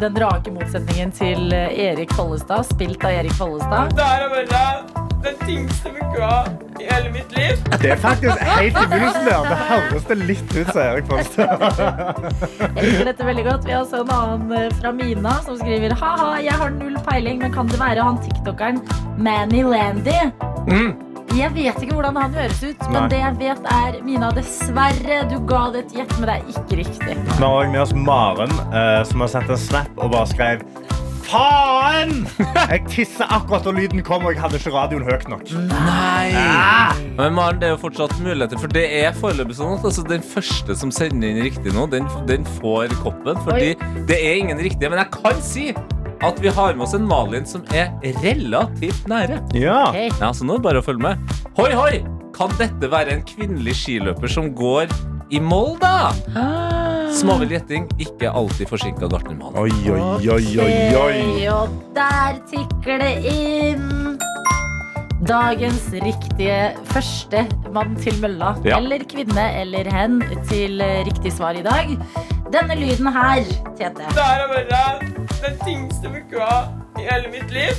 den 0.00 0.16
rake 0.20 0.52
motsetningen 0.54 1.12
til 1.12 1.52
eh, 1.52 1.90
Erik 1.90 2.12
Follestad, 2.16 2.64
spilt 2.70 3.04
av 3.04 3.10
Erik 3.20 3.34
Follestad. 3.38 3.92
Det 3.96 4.06
er 4.06 4.28
bare 4.30 5.00
den 5.24 5.36
tyngste 5.44 5.89
i 6.80 6.86
hele 6.88 7.10
mitt 7.12 7.36
liv. 7.36 7.58
Det 7.82 7.90
er 7.90 8.00
faktisk 8.00 8.44
helt 8.44 8.76
i 8.76 8.86
begynnelsen 8.92 9.26
der. 9.26 9.48
Det 9.50 9.58
høres 9.70 10.06
det 10.08 10.16
litt 10.22 10.54
ut 10.54 10.70
som 10.72 10.80
Erik 10.82 11.10
Follestad. 11.10 11.66
Jeg 12.76 12.86
liker 12.86 13.10
dette 13.10 13.28
veldig 13.28 13.44
godt. 13.50 13.66
Vi 13.66 13.74
har 13.74 13.84
også 13.84 14.02
en 14.04 14.14
annen 14.16 14.56
eh, 14.56 14.66
fra 14.80 14.94
Mina 14.96 15.36
som 15.44 15.58
skriver 15.60 15.94
Ha-ha, 16.00 16.32
jeg 16.44 16.56
har 16.62 16.74
null 16.78 16.96
peiling, 17.08 17.40
men 17.44 17.54
kan 17.54 17.70
det 17.70 17.80
være 17.80 18.04
han 18.06 18.18
tiktokeren 18.24 18.82
Manny 19.18 19.62
Landy? 19.66 20.18
Jeg 21.36 21.52
vet 21.54 21.76
ikke 21.78 21.94
hvordan 21.94 22.16
han 22.18 22.32
høres 22.34 22.58
ut, 22.64 22.80
men 22.90 23.04
Nei. 23.04 23.08
det 23.12 23.18
jeg 23.20 23.36
vet 23.38 23.68
er 23.70 23.98
Mina, 24.02 24.32
dessverre, 24.34 25.20
du 25.30 25.36
ga 25.46 25.60
det 25.74 25.84
et 25.84 25.98
gjett, 26.00 26.14
men 26.18 26.26
det 26.26 26.38
er 26.40 26.48
ikke 26.50 26.80
riktig. 26.80 27.18
Vi 27.28 27.36
har 27.38 27.50
òg 27.50 27.70
med 27.70 27.84
oss 27.84 27.94
Maren, 27.94 28.54
eh, 28.74 29.02
som 29.06 29.22
har 29.22 29.30
sendt 29.36 29.52
en 29.54 29.60
snap 29.60 30.00
og 30.00 30.10
bare 30.10 30.26
skrev 30.32 30.64
Faen! 31.30 32.24
Jeg 32.56 32.80
tissa 32.90 33.26
akkurat 33.30 33.62
da 33.66 33.72
lyden 33.74 34.02
kom, 34.06 34.24
og 34.26 34.34
jeg 34.34 34.42
hadde 34.42 34.58
ikke 34.58 34.72
radioen 34.74 35.04
høyt 35.06 35.28
nok. 35.30 35.44
Nei! 35.70 36.32
Men 37.18 37.36
Maren, 37.36 37.60
det 37.60 37.68
er 37.68 37.74
jo 37.76 37.80
fortsatt 37.84 38.16
muligheter, 38.18 38.58
for 38.58 38.72
det 38.74 38.82
er 38.98 39.14
foreløpig 39.14 39.54
sånn 39.60 39.76
at 39.76 39.86
altså, 39.86 40.02
den 40.10 40.24
første 40.26 40.74
som 40.80 40.90
sender 40.94 41.30
inn 41.30 41.42
riktig 41.44 41.74
nå, 41.76 41.86
den, 41.92 42.08
den 42.26 42.46
får 42.58 42.96
koppen. 43.04 43.38
Fordi 43.46 43.76
det 44.10 44.18
er 44.18 44.40
ingen 44.42 44.58
riktige. 44.58 44.90
Men 44.90 45.04
jeg 45.04 45.12
kan 45.20 45.38
si 45.44 45.68
at 46.20 46.42
vi 46.42 46.50
har 46.52 46.74
med 46.74 46.84
oss 46.88 46.96
en 46.98 47.06
Malin 47.08 47.46
som 47.48 47.62
er 47.70 47.94
relativt 48.24 49.06
nære. 49.10 49.38
Ja. 49.54 49.86
okay. 49.88 50.10
Ja, 50.18 50.34
så 50.34 50.44
nå 50.44 50.58
er 50.58 50.64
det 50.64 50.66
bare 50.66 50.82
å 50.82 50.88
følge 50.90 51.06
med. 51.12 51.38
Hoi, 51.60 51.70
hoi! 51.78 51.94
Kan 52.34 52.52
dette 52.58 52.90
være 52.90 53.14
en 53.14 53.24
kvinnelig 53.28 53.78
skiløper 53.84 54.30
som 54.32 54.50
går 54.56 54.90
i 55.30 55.40
mål, 55.42 55.76
da? 55.82 56.79
Småvill 57.10 57.50
gjetting, 57.54 57.86
ikke 58.00 58.30
alltid 58.30 58.68
forsinka 58.70 59.08
gartnermann. 59.10 59.56
Oi, 59.58 59.70
oi, 59.90 60.00
oi, 60.30 60.44
oi, 60.62 60.74
oi. 60.96 61.12
Hey, 61.16 61.48
og 61.52 61.72
der 61.96 62.38
tikker 62.50 63.00
det 63.02 63.12
inn. 63.30 64.18
Dagens 65.28 65.90
riktige 66.00 66.72
første 66.94 67.42
mann 67.74 67.94
til 68.00 68.16
mølla, 68.22 68.54
Ja. 68.64 68.78
eller 68.78 69.02
kvinne 69.04 69.44
eller 69.60 69.90
hen, 69.92 70.20
til 70.48 70.80
eh, 70.80 71.04
riktig 71.06 71.32
svar 71.36 71.58
i 71.58 71.62
dag. 71.62 71.92
Denne 72.50 72.74
lyden 72.74 73.06
her, 73.14 73.44
Tete, 73.76 74.06
Det 74.08 74.16
her 74.16 74.40
er 74.40 74.48
bare 74.48 75.10
den 75.42 75.58
tyngste 75.66 76.08
uka 76.08 76.48
i 76.98 77.02
hele 77.04 77.28
mitt 77.30 77.50
liv. 77.50 77.74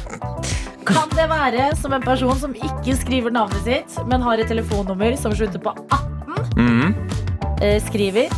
kan 0.85 1.09
det 1.15 1.27
være 1.29 1.75
som 1.77 1.93
en 1.93 2.01
person 2.01 2.35
som 2.39 2.53
ikke 2.53 2.95
skriver 2.95 3.31
navnet 3.31 3.63
sitt, 3.63 4.07
men 4.07 4.21
har 4.21 4.33
et 4.39 4.47
telefonnummer 4.47 5.17
som 5.17 5.31
slutter 5.33 5.59
på 5.59 5.73
18, 5.91 6.53
Mhm. 6.57 6.95
eh, 7.61 7.79
skriver 7.81 8.29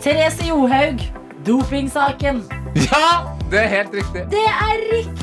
Therese 0.00 0.46
Johaug, 0.48 0.98
dopingsaken. 1.44 2.59
Ja! 2.74 3.36
Det 3.50 3.58
er 3.64 3.70
helt 3.72 3.94
riktig. 3.98 4.20
Det 4.30 4.44
er 4.46 4.82
riktig! 4.92 5.16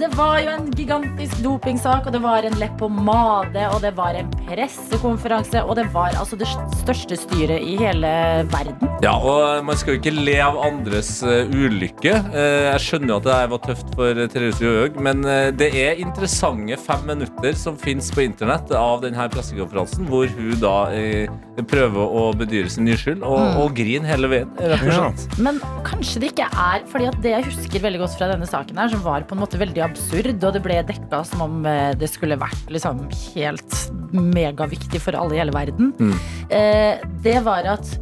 Det 0.00 0.08
var 0.16 0.38
jo 0.40 0.48
en 0.50 0.64
gigantisk 0.74 1.36
dopingsak, 1.44 2.06
og 2.08 2.14
det 2.16 2.20
var 2.24 2.42
en 2.48 2.54
leppepomade, 2.58 3.62
og 3.74 3.82
det 3.84 3.92
var 3.94 4.16
en 4.18 4.30
pressekonferanse, 4.48 5.60
og 5.62 5.76
det 5.78 5.84
var 5.94 6.16
altså 6.18 6.34
det 6.40 6.48
største 6.80 7.18
styret 7.20 7.62
i 7.62 7.76
hele 7.78 8.10
verden. 8.50 8.88
Ja, 9.04 9.12
og 9.18 9.62
man 9.68 9.78
skal 9.78 9.94
jo 9.94 10.00
ikke 10.00 10.14
le 10.16 10.34
av 10.42 10.58
andres 10.64 11.10
eh, 11.26 11.46
ulykke. 11.52 12.14
Eh, 12.32 12.70
jeg 12.72 12.82
skjønner 12.86 13.12
jo 13.14 13.18
at 13.20 13.28
det 13.28 13.38
var 13.52 13.62
tøft 13.68 13.94
for 13.98 14.18
uh, 14.22 14.24
Therese 14.32 14.64
Johaug, 14.64 14.98
men 15.06 15.22
eh, 15.28 15.50
det 15.54 15.70
er 15.78 16.02
interessante 16.02 16.78
fem 16.80 17.06
minutter 17.12 17.54
som 17.58 17.78
fins 17.78 18.10
på 18.16 18.24
internett 18.24 18.72
av 18.78 19.04
denne 19.04 19.28
pressekonferansen, 19.34 20.08
hvor 20.10 20.26
hun 20.34 20.58
da 20.62 20.74
eh, 20.96 21.30
prøver 21.70 22.16
å 22.22 22.26
bedyre 22.42 22.72
sin 22.72 22.88
uskyld 22.90 23.22
og, 23.22 23.60
og 23.62 23.76
grine 23.78 24.08
hele 24.10 24.32
veien, 24.32 24.50
rett 24.58 24.82
og 24.82 24.92
Ja. 24.92 24.98
slett. 25.12 25.38
Men 25.42 25.60
kanskje 25.86 26.24
det 26.26 26.31
ikke 26.32 26.48
er 26.50 26.84
fordi 26.90 27.08
at 27.12 27.18
det 27.24 27.34
jeg 27.36 27.46
husker 27.50 27.84
veldig 27.86 28.00
godt 28.02 28.18
fra 28.18 28.30
denne 28.32 28.48
saken 28.48 28.80
her, 28.82 28.88
som 28.92 29.02
var 29.04 29.24
på 29.28 29.36
en 29.36 29.42
måte 29.44 29.60
veldig 29.60 29.84
absurd, 29.86 30.32
og 30.42 30.52
det 30.56 30.62
ble 30.64 30.80
dekka 30.88 31.22
som 31.28 31.44
om 31.46 31.66
eh, 31.68 31.92
det 32.00 32.08
skulle 32.12 32.38
vært 32.40 32.72
liksom 32.72 33.04
helt 33.34 33.78
megaviktig 34.12 35.00
for 35.02 35.16
alle 35.18 35.36
i 35.36 35.42
hele 35.44 35.54
verden, 35.54 35.92
Mm. 35.98 36.16
eh, 36.50 36.98
det 37.22 37.42
var 37.44 37.64
at 37.76 37.98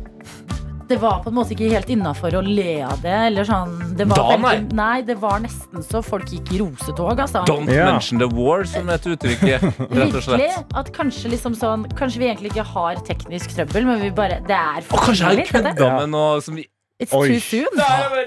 det 0.91 0.97
var 0.99 1.21
på 1.23 1.31
en 1.31 1.37
måte 1.37 1.53
ikke 1.55 1.69
helt 1.71 1.87
innafor 1.95 2.35
å 2.35 2.41
le 2.43 2.81
av 2.83 2.99
det. 3.05 3.13
Eller 3.29 3.45
sånn, 3.47 3.77
det 3.95 4.09
var 4.11 4.17
Da, 4.19 4.25
veldig, 4.43 4.73
nei, 4.75 5.03
det 5.07 5.15
var 5.23 5.39
nesten 5.39 5.85
så 5.87 6.01
folk 6.03 6.27
gikk 6.35 6.51
i 6.57 6.59
rosetog, 6.59 7.15
altså. 7.23 7.45
Don't 7.47 7.71
yeah. 7.71 7.93
mention 7.93 8.19
the 8.19 8.27
war, 8.27 8.65
som 8.67 8.91
et 8.91 9.07
uttrykk 9.07 9.45
rett 9.53 9.63
og 9.69 9.87
Virkelig. 9.95 10.25
slett. 10.27 10.75
At 10.75 10.91
kanskje 10.97 11.31
liksom 11.31 11.55
sånn 11.55 11.87
Kanskje 11.95 12.19
vi 12.25 12.27
egentlig 12.33 12.51
ikke 12.51 12.67
har 12.73 12.99
teknisk 13.07 13.55
trøbbel, 13.55 13.87
men 13.87 14.03
vi 14.03 14.11
bare 14.11 14.41
Det 14.43 14.57
er 14.59 14.83
Og 14.83 14.91
for 14.91 15.13
kanskje 15.13 15.31
jeg 15.37 15.47
kødda 15.53 15.93
med 16.01 16.11
noe 16.11 16.41
som 16.43 16.59
vi 16.59 16.67
It's 17.01 17.13
Oi. 17.15 17.29
too 17.29 17.41
soon. 17.41 17.67
Det 17.73 17.73
Det 17.73 17.83
er 17.83 18.09
bare 18.09 18.25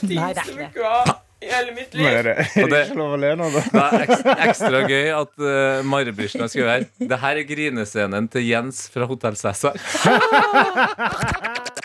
den 0.00 0.14
Nei, 0.14 0.34
i 1.42 1.50
hele 1.50 1.74
mitt 1.76 1.94
Nå 1.98 2.06
er 2.08 2.22
det, 2.28 2.34
er 2.62 2.70
det 2.72 2.80
ikke 2.86 2.98
lov 3.00 3.16
å 3.16 3.20
le 3.22 3.32
nå, 3.40 3.48
da? 3.54 3.62
Det 3.72 3.82
er 3.82 4.04
ekstra, 4.06 4.36
ekstra 4.48 4.82
gøy 4.88 5.10
at 5.18 5.32
uh, 5.42 5.82
Mari-Brischen 5.92 6.44
har 6.44 6.52
skrevet. 6.52 6.90
Det 7.02 7.18
her 7.24 7.40
er 7.42 7.48
grinescenen 7.48 8.28
til 8.32 8.46
Jens 8.48 8.84
fra 8.92 9.08
Hotell 9.10 9.36
Cæsar. 9.40 9.78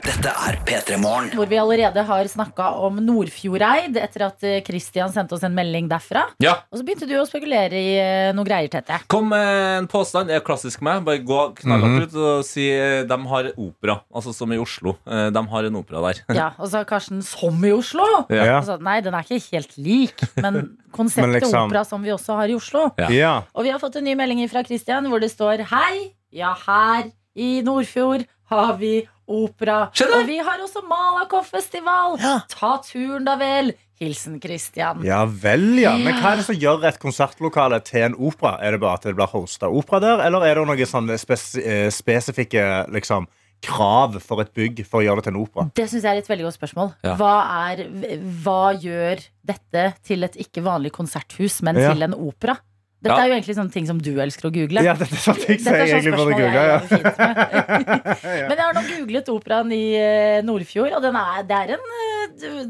Dette 0.07 0.31
er 0.31 0.55
P3 0.65 0.97
Morgen. 1.01 1.27
Hvor 1.35 1.49
vi 1.49 1.57
allerede 1.59 2.01
har 2.07 2.27
snakka 2.31 2.69
om 2.87 2.99
Nordfjordeid 3.03 3.97
etter 3.99 4.23
at 4.29 4.45
eh, 4.47 4.59
Christian 4.65 5.11
sendte 5.11 5.35
oss 5.35 5.43
en 5.43 5.55
melding 5.55 5.89
derfra. 5.91 6.23
Ja, 6.43 6.53
Og 6.71 6.79
så 6.79 6.85
begynte 6.87 7.09
du 7.09 7.15
å 7.19 7.25
spekulere 7.27 7.75
i 7.75 7.89
noen 7.97 8.37
noe 8.37 8.47
greier, 8.47 8.69
Tete. 8.71 8.99
Kom 9.11 9.27
med 9.33 9.49
en 9.81 9.87
påstand. 9.91 10.29
Det 10.31 10.37
er 10.37 10.43
klassisk 10.47 10.83
meg. 10.85 11.01
Bare 11.07 11.19
gå 11.25 11.39
knallhardt 11.59 12.13
ut 12.13 12.17
og 12.21 12.45
si 12.47 12.69
eh, 12.71 13.01
de 13.09 13.17
har 13.33 13.49
opera. 13.57 13.97
Altså 14.15 14.31
som 14.37 14.53
i 14.55 14.59
Oslo. 14.61 14.95
Eh, 15.09 15.27
De 15.35 15.43
har 15.51 15.67
en 15.67 15.79
opera 15.81 16.03
der. 16.07 16.21
Ja, 16.37 16.47
Og 16.57 16.69
så 16.71 16.81
har 16.81 16.87
Karsten 16.89 17.19
som 17.25 17.59
i 17.67 17.73
Oslo. 17.75 18.05
Ja. 18.31 18.61
Så, 18.63 18.77
nei, 18.83 18.99
den 19.03 19.17
er 19.17 19.25
ikke 19.27 19.41
helt 19.51 19.75
lik, 19.77 20.21
men 20.41 20.77
konseptet 20.97 21.27
Men 21.27 21.35
liksom- 21.39 21.67
opera 21.69 21.83
som 21.85 22.03
vi 22.03 22.13
også 22.15 22.35
har 22.39 22.49
i 22.49 22.55
Oslo. 22.57 22.87
Ja. 22.97 23.09
Ja. 23.13 23.33
Og 23.53 23.63
vi 23.67 23.73
har 23.73 23.79
fått 23.83 23.95
en 23.99 24.07
ny 24.07 24.15
melding 24.19 24.43
fra 24.51 24.63
Christian 24.67 25.07
hvor 25.11 25.21
det 25.23 25.31
står 25.33 25.65
Hei, 25.71 26.13
ja 26.31 26.53
her 26.65 27.09
i 27.37 27.61
Nordfjord 27.65 28.25
har 28.49 28.77
vi 28.79 29.01
opera. 29.27 29.89
Skjønner. 29.91 30.21
Og 30.21 30.29
vi 30.29 30.37
har 30.39 30.61
også 30.63 30.81
Malakoff-festival. 30.87 32.15
Ta 32.49 32.77
turen, 32.85 33.25
da 33.27 33.35
vel. 33.39 33.73
Hilsen 33.97 34.35
Christian. 34.41 35.01
ja 35.05 35.23
vel, 35.25 35.79
ja. 35.81 35.95
Men 35.97 36.19
hva 36.21 36.35
er 36.35 36.37
det 36.41 36.45
som 36.45 36.55
gjør 36.61 36.83
et 36.85 36.99
konsertlokale 37.01 37.79
til 37.81 38.03
en 38.05 38.15
opera? 38.15 38.59
Er 38.61 38.75
det 38.75 38.79
bare 38.83 38.99
at 38.99 39.07
det 39.09 39.15
blir 39.17 39.25
hosta 39.31 39.71
opera 39.73 39.99
der, 40.03 40.21
eller 40.27 40.45
er 40.45 40.59
det 40.59 40.65
noen 40.69 40.85
sånne 40.91 41.17
spes 41.17 41.55
eh, 41.57 41.87
spesifikke 41.89 42.85
liksom, 42.93 43.25
krav 43.63 44.19
for 44.21 44.41
et 44.43 44.51
bygg 44.53 44.83
for 44.85 45.01
å 45.01 45.05
gjøre 45.07 45.21
det 45.21 45.27
til 45.27 45.33
en 45.35 45.41
opera? 45.41 45.67
Det 45.75 45.87
syns 45.89 46.03
jeg 46.05 46.13
er 46.13 46.21
et 46.21 46.29
veldig 46.29 46.45
godt 46.47 46.57
spørsmål. 46.59 46.91
Ja. 47.03 47.15
Hva, 47.19 47.33
er, 47.73 47.83
hva 48.43 48.61
gjør 48.77 49.23
dette 49.49 49.85
til 50.07 50.23
et 50.27 50.35
ikke 50.45 50.63
vanlig 50.65 50.91
konserthus, 50.95 51.61
men 51.65 51.75
Ja. 51.81 51.93
til 51.93 52.03
en 52.07 52.13
opera? 52.13 52.57
Dette 52.97 53.13
Ja. 53.13 53.23
er 53.23 53.27
jo 53.29 53.35
egentlig 53.37 53.55
sånne 53.55 53.71
ting 53.71 53.85
som 53.85 53.99
du 54.01 54.09
elsker 54.19 54.49
å 54.49 54.53
google. 54.53 54.81
Ja, 54.81 54.93
dette 54.97 55.13
er 55.13 55.21
sånne 55.21 55.45
ting 55.45 55.59
som 55.61 55.73
jeg 55.73 55.89
egentlig 55.89 56.15
burde 56.17 56.33
google. 56.33 56.63
Ja. 58.37 58.47
Men 58.49 58.57
jeg 58.57 58.65
har 58.65 58.73
nå 58.73 58.81
googlet 58.89 59.29
operaen 59.29 59.71
i 59.71 59.83
eh, 59.95 60.41
Nordfjord, 60.45 60.93
og 60.97 61.01
den 61.05 61.15
er, 61.15 61.43
det 61.47 61.57
er 61.61 61.75
en 61.77 61.85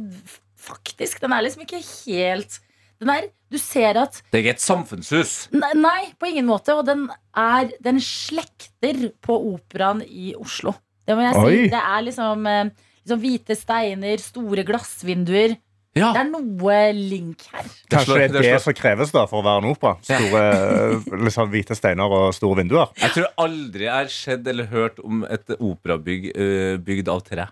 eh, 0.03 0.33
Faktisk, 0.67 1.21
den 1.23 1.31
er 1.31 1.45
liksom 1.45 1.63
ikke 1.63 1.79
helt 1.79 2.59
Den 3.01 3.11
er, 3.13 3.27
du 3.53 3.59
ser 3.61 3.99
at 4.01 4.19
Det 4.31 4.39
er 4.39 4.43
ikke 4.45 4.55
et 4.55 4.63
samfunnshus. 4.63 5.35
Nei, 5.53 5.71
nei, 5.77 6.01
på 6.17 6.31
ingen 6.31 6.47
måte. 6.49 6.73
Og 6.77 6.85
den, 6.87 7.05
er, 7.37 7.71
den 7.83 8.01
slekter 8.03 9.07
på 9.23 9.37
operaen 9.53 10.01
i 10.05 10.33
Oslo. 10.37 10.73
Det 11.07 11.15
må 11.15 11.27
jeg 11.27 11.37
si. 11.37 11.45
Oi. 11.45 11.69
Det 11.71 11.83
er 11.83 12.03
liksom, 12.07 12.49
eh, 12.51 12.91
liksom 13.05 13.23
hvite 13.23 13.57
steiner, 13.57 14.23
store 14.23 14.65
glassvinduer. 14.67 15.55
Ja. 15.97 16.11
Det 16.13 16.21
er 16.21 16.27
noe 16.29 16.79
link 16.93 17.45
her. 17.49 17.69
Kanskje 17.89 18.17
det 18.19 18.41
er 18.41 18.45
det 18.45 18.57
som 18.61 18.75
kreves 18.77 19.13
da 19.13 19.23
for 19.29 19.41
å 19.41 19.45
være 19.45 19.63
en 19.63 19.69
opera? 19.71 19.95
Store, 20.05 20.41
eh, 20.53 21.07
liksom 21.25 21.49
hvite 21.53 21.77
steiner 21.77 22.17
og 22.17 22.27
store 22.37 22.61
vinduer. 22.61 22.91
Jeg 23.01 23.15
tror 23.15 23.29
aldri 23.45 23.87
jeg 23.87 23.93
har 23.93 24.11
sett 24.13 24.49
eller 24.51 24.69
hørt 24.73 24.99
om 25.01 25.23
et 25.25 25.55
operabygg 25.57 26.29
eh, 26.35 26.75
bygd 26.85 27.13
av 27.13 27.23
tre. 27.25 27.47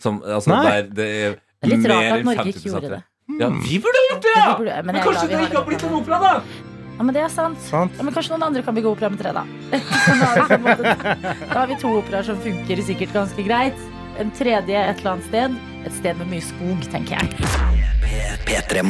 Som, 0.00 0.22
altså, 0.24 0.56
der 0.64 0.88
det 0.88 1.08
er 1.08 1.36
Det 1.64 1.68
er 1.68 1.74
litt 1.74 1.84
mer 1.84 1.94
rart 1.94 2.14
at 2.14 2.24
Norge 2.28 2.48
ikke 2.54 2.64
gjorde 2.70 2.94
det. 2.94 3.02
Ja, 3.40 3.48
vi 3.50 3.78
burde 3.82 3.98
ha 4.00 4.06
gjort 4.12 4.22
det, 4.22 4.34
ja! 4.36 4.46
Burde- 4.58 4.76
men 4.84 4.94
Men, 4.94 5.02
kanskje 5.02 5.26
glad 5.28 5.40
det 5.40 5.48
ikke 5.48 5.58
har 5.58 5.66
blitt 5.66 5.82
en 5.88 5.94
opera, 5.98 6.18
da? 6.22 6.34
Ja, 6.94 7.02
men 7.02 7.14
det 7.16 7.22
er 7.24 7.32
sant. 7.32 7.58
Sant? 7.66 7.96
Ja, 7.98 8.04
men 8.06 8.14
kanskje 8.14 8.30
noen 8.36 8.46
andre 8.46 8.62
kan 8.62 8.76
bygge 8.76 8.92
opera 8.92 9.10
med 9.10 9.18
tre, 9.18 9.32
da. 9.34 9.42
da, 9.74 10.14
har 10.22 10.48
vi 10.52 10.60
måte, 10.62 10.94
da 11.42 11.56
har 11.58 11.66
vi 11.72 11.78
to 11.82 11.90
operaer 11.98 12.28
som 12.30 12.38
funker 12.44 12.82
sikkert 12.86 13.16
ganske 13.16 13.46
greit. 13.48 13.86
En 14.22 14.30
tredje 14.30 14.78
et 14.78 15.00
eller 15.02 15.16
annet 15.16 15.26
sted. 15.26 15.58
Et 15.84 15.96
sted 15.98 16.16
med 16.22 16.30
mye 16.30 16.44
skog, 16.46 16.86
tenker 16.94 17.18
jeg. 17.18 17.73
P3 18.44 18.82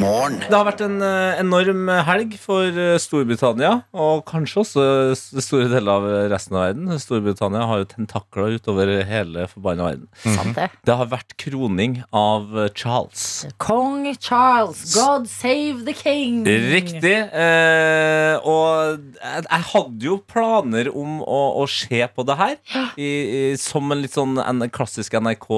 Det 0.48 0.52
har 0.52 0.64
vært 0.66 0.82
en 0.84 0.98
eh, 1.04 1.38
enorm 1.40 1.88
helg 2.06 2.34
for 2.42 2.66
eh, 2.66 2.96
Storbritannia, 3.00 3.84
og 3.94 4.24
kanskje 4.28 4.62
også 4.64 4.84
store 5.14 5.68
deler 5.70 5.92
av 5.92 6.06
resten 6.32 6.56
av 6.58 6.64
verden. 6.66 6.90
Storbritannia 7.00 7.62
har 7.70 7.82
jo 7.82 7.88
tentakler 7.92 8.56
utover 8.58 8.90
hele 9.06 9.46
forbanna 9.50 9.86
verden. 9.88 10.08
Mm. 10.26 10.52
det. 10.56 10.96
Har 10.98 11.10
vært 11.12 11.36
kroning 11.40 12.00
av 12.10 12.50
eh, 12.58 12.70
Charles. 12.74 13.46
Kong 13.62 14.08
Charles, 14.18 14.82
God 14.96 15.30
save 15.30 15.86
the 15.86 15.94
king. 15.96 16.42
Riktig. 16.44 17.14
Eh, 17.14 18.34
og 18.42 18.98
jeg, 19.20 19.62
hadde 19.74 20.10
jo 20.10 20.18
planer 20.28 20.90
om 20.90 21.20
å, 21.22 21.40
å 21.62 21.68
se 21.70 22.02
på 22.10 22.26
det 22.26 22.38
her 22.40 22.58
i, 22.98 23.08
i, 23.08 23.42
som 23.60 23.94
en 23.94 24.02
litt 24.02 24.18
sånn 24.18 24.38
klassisk 24.74 25.14
NRK 25.14 25.50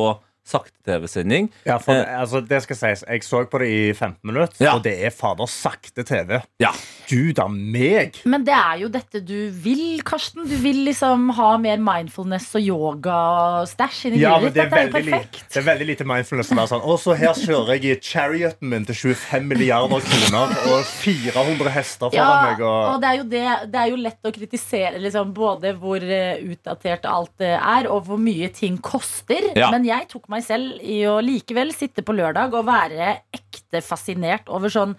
sakte-TV-sending. 0.47 1.49
Ja, 1.67 1.79
for 1.83 1.95
det, 1.97 2.07
altså, 2.17 2.41
det 2.47 2.61
skal 2.65 2.76
sies. 2.79 3.05
Jeg 3.09 3.25
så 3.26 3.43
på 3.50 3.59
det 3.62 3.69
i 3.73 3.81
15 3.93 4.19
minutter, 4.31 4.65
Ja. 4.65 4.75
og 4.76 4.83
det 4.85 4.95
er 5.05 5.11
fader 5.15 5.47
sakte 5.50 6.05
TV. 6.07 6.41
Ja. 6.62 6.71
Gud 7.09 7.38
a 7.38 7.47
meg! 7.49 8.21
Men 8.25 8.45
det 8.47 8.55
er 8.55 8.81
jo 8.83 8.88
dette 8.88 9.21
du 9.26 9.50
vil, 9.50 10.00
Karsten. 10.07 10.47
Du 10.49 10.57
vil 10.62 10.85
liksom 10.88 11.29
ha 11.37 11.57
mer 11.62 11.79
mindfulness 11.83 12.49
og 12.59 12.62
yoga 12.67 13.17
og 13.61 13.69
stæsj 13.71 14.07
inni 14.11 14.21
Ja, 14.23 14.37
livet 14.38 14.43
men 14.43 14.53
ditt. 14.53 14.55
det 14.55 14.62
er, 14.62 14.71
Dette 14.71 14.81
er 14.81 14.87
jo 14.87 14.93
veldig, 14.97 15.12
perfekt. 15.12 15.53
det 15.55 15.61
er 15.62 15.67
veldig 15.71 15.87
lite 15.93 16.05
mindfulness. 16.09 16.53
å 16.53 16.57
være 16.61 16.67
Sånn. 16.73 16.83
Og 16.87 16.99
så 17.03 17.17
her 17.17 17.35
kjører 17.35 17.73
jeg 17.76 17.85
i 17.85 18.00
charioten 18.03 18.69
min 18.73 18.85
til 18.88 18.95
25 18.95 19.47
milliarder 19.47 20.00
kroner 20.07 20.57
og 20.73 20.85
400 20.85 21.71
hester 21.76 22.11
foran 22.11 22.17
Ja, 22.17 22.50
meg. 22.50 22.61
og 22.61 22.95
Og, 22.95 23.00
det 23.03 23.09
er 23.11 23.17
jo, 23.21 23.25
det, 23.31 23.45
det 23.73 23.81
er 23.81 23.91
jo 23.93 23.97
lett 24.03 24.26
å 24.26 24.33
kritisere 24.35 24.99
liksom, 25.03 25.33
både 25.37 25.75
hvor 25.79 26.03
eh, 26.03 26.43
utdatert 26.43 27.07
alt 27.07 27.41
eh, 27.45 27.55
er, 27.57 27.88
og 27.91 28.05
hvor 28.09 28.19
mye 28.19 28.49
ting 28.55 28.79
koster. 28.83 29.53
Ja. 29.57 29.71
Men 29.71 29.85
jeg 29.87 30.09
tok 30.11 30.29
meg 30.29 30.36
selv 30.45 30.83
i 30.85 31.00
å 31.09 31.19
likevel 31.25 31.73
sitte 31.75 32.05
på 32.05 32.16
lørdag 32.16 32.55
og 32.57 32.66
være 32.69 33.12
ekte 33.37 33.83
fascinert 33.85 34.50
over 34.52 34.73
sånn 34.73 34.97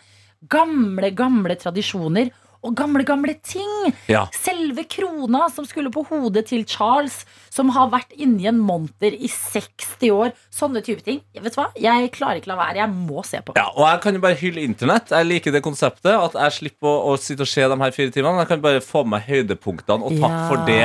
gamle, 0.50 1.12
gamle 1.17 1.58
tradisjoner. 1.60 2.34
Og 2.65 2.74
gamle, 2.75 3.03
gamle 3.06 3.36
ting! 3.46 3.91
Ja. 4.10 4.25
Selve 4.34 4.88
krona 4.89 5.46
som 5.53 5.67
skulle 5.70 5.91
på 5.94 6.01
hodet 6.10 6.48
til 6.50 6.65
Charles, 6.67 7.22
som 7.58 7.72
har 7.74 7.90
vært 7.90 8.14
inni 8.22 8.46
en 8.50 8.60
monter 8.62 9.16
i 9.18 9.28
60 9.32 10.12
år. 10.14 10.34
Sånne 10.54 10.84
type 10.86 11.02
ting. 11.06 11.20
Vet 11.34 11.56
du 11.56 11.60
hva? 11.60 11.68
Jeg 11.82 12.12
klarer 12.14 12.40
ikke 12.42 12.52
la 12.54 12.60
være. 12.60 12.80
Jeg 12.84 12.94
må 12.94 13.24
se 13.26 13.42
på. 13.44 13.56
Ja, 13.58 13.68
og 13.74 13.84
jeg 13.90 14.02
kan 14.06 14.18
jo 14.20 14.22
bare 14.24 14.38
hylle 14.40 14.62
internett. 14.68 15.10
Jeg 15.16 15.26
liker 15.28 15.56
det 15.56 15.64
konseptet. 15.66 16.14
At 16.14 16.38
jeg 16.38 16.56
slipper 16.60 16.88
å, 16.92 16.96
å 17.12 17.18
sitte 17.22 17.43
og 17.48 17.50
se 17.50 17.65
de 17.67 17.80
her 17.82 17.96
fire 17.96 18.13
timene. 18.13 18.43
Jeg 18.46 18.52
kan 18.54 18.62
bare 18.63 18.84
få 18.86 19.02
med 19.04 19.17
meg 19.17 19.26
høydepunktene, 19.32 20.04
og 20.06 20.13
takk 20.22 20.36
Ja. 20.38 20.41
for 20.52 20.63
det. 20.67 20.82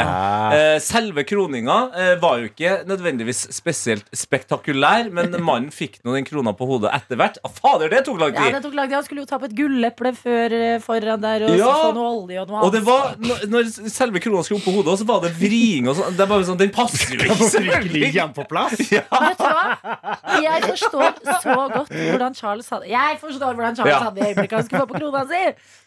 Eh, 0.56 0.76
selve 0.80 1.24
kroninga 1.28 1.76
eh, 1.98 2.12
var 2.22 2.38
jo 2.40 2.48
ikke 2.48 2.78
nødvendigvis 2.88 3.42
spesielt 3.52 4.06
spektakulær, 4.16 5.10
men 5.12 5.34
mannen 5.48 5.72
fikk 5.74 5.98
nå 6.06 6.14
den 6.16 6.24
krona 6.28 6.54
på 6.56 6.66
hodet 6.70 6.92
etter 6.96 7.18
hvert. 7.20 7.36
Ah, 7.44 7.52
fader, 7.52 7.90
det 7.92 8.04
tok 8.06 8.20
lang 8.22 8.32
tid! 8.36 8.46
Ja, 8.48 8.56
det 8.56 8.62
tok 8.64 8.76
lang 8.78 8.88
tid. 8.88 8.96
Han 9.00 9.06
skulle 9.06 9.24
jo 9.24 9.28
ta 9.30 9.38
på 9.42 9.48
et 9.50 9.56
gulleple 9.58 10.14
før, 10.16 10.56
eh, 10.58 10.78
foran 10.84 11.22
der 11.24 11.46
og 11.48 11.56
Ja. 11.58 11.68
så 11.68 11.88
få 11.90 11.92
noe 11.98 12.12
olje 12.22 12.40
og 12.44 12.48
noe 12.54 12.62
Og 12.68 12.72
det 12.78 12.82
var, 12.86 13.12
når, 13.20 13.44
når 13.52 13.70
selve 13.92 14.22
krona 14.24 14.44
skulle 14.46 14.62
opp 14.62 14.68
på 14.70 14.76
hodet, 14.78 14.98
så 15.02 15.08
var 15.08 15.20
det 15.26 15.34
vriing 15.36 15.90
og 15.92 15.98
sånn. 15.98 16.16
Det 16.16 16.24
er 16.24 16.30
bare 16.32 16.46
sånn, 16.48 16.61
Den 16.62 16.72
passer 16.74 17.16
jo 17.18 17.26
ikke! 17.34 17.60
virkelig 17.66 18.10
gi 18.14 18.24
på 18.38 18.44
plass. 18.50 18.78
Vet 18.78 19.10
du 19.10 19.44
hva? 19.44 20.06
Jeg 20.42 20.62
forstår 20.68 21.18
så 21.42 21.54
godt 21.58 21.92
hvordan 21.92 22.34
Charles 22.38 22.68
hadde 22.72 22.88
Jeg 22.92 23.18
forstår 23.20 23.56
hvordan 23.58 23.76
Charles 23.78 23.92
Ja. 23.96 24.00
hadde 24.08 24.22
i 24.22 24.28
øyeblikket 24.30 24.56
han 24.60 24.66
skulle 24.68 24.84
få 24.86 24.90
på 24.94 25.00
krona 25.02 25.24
si. 25.30 25.42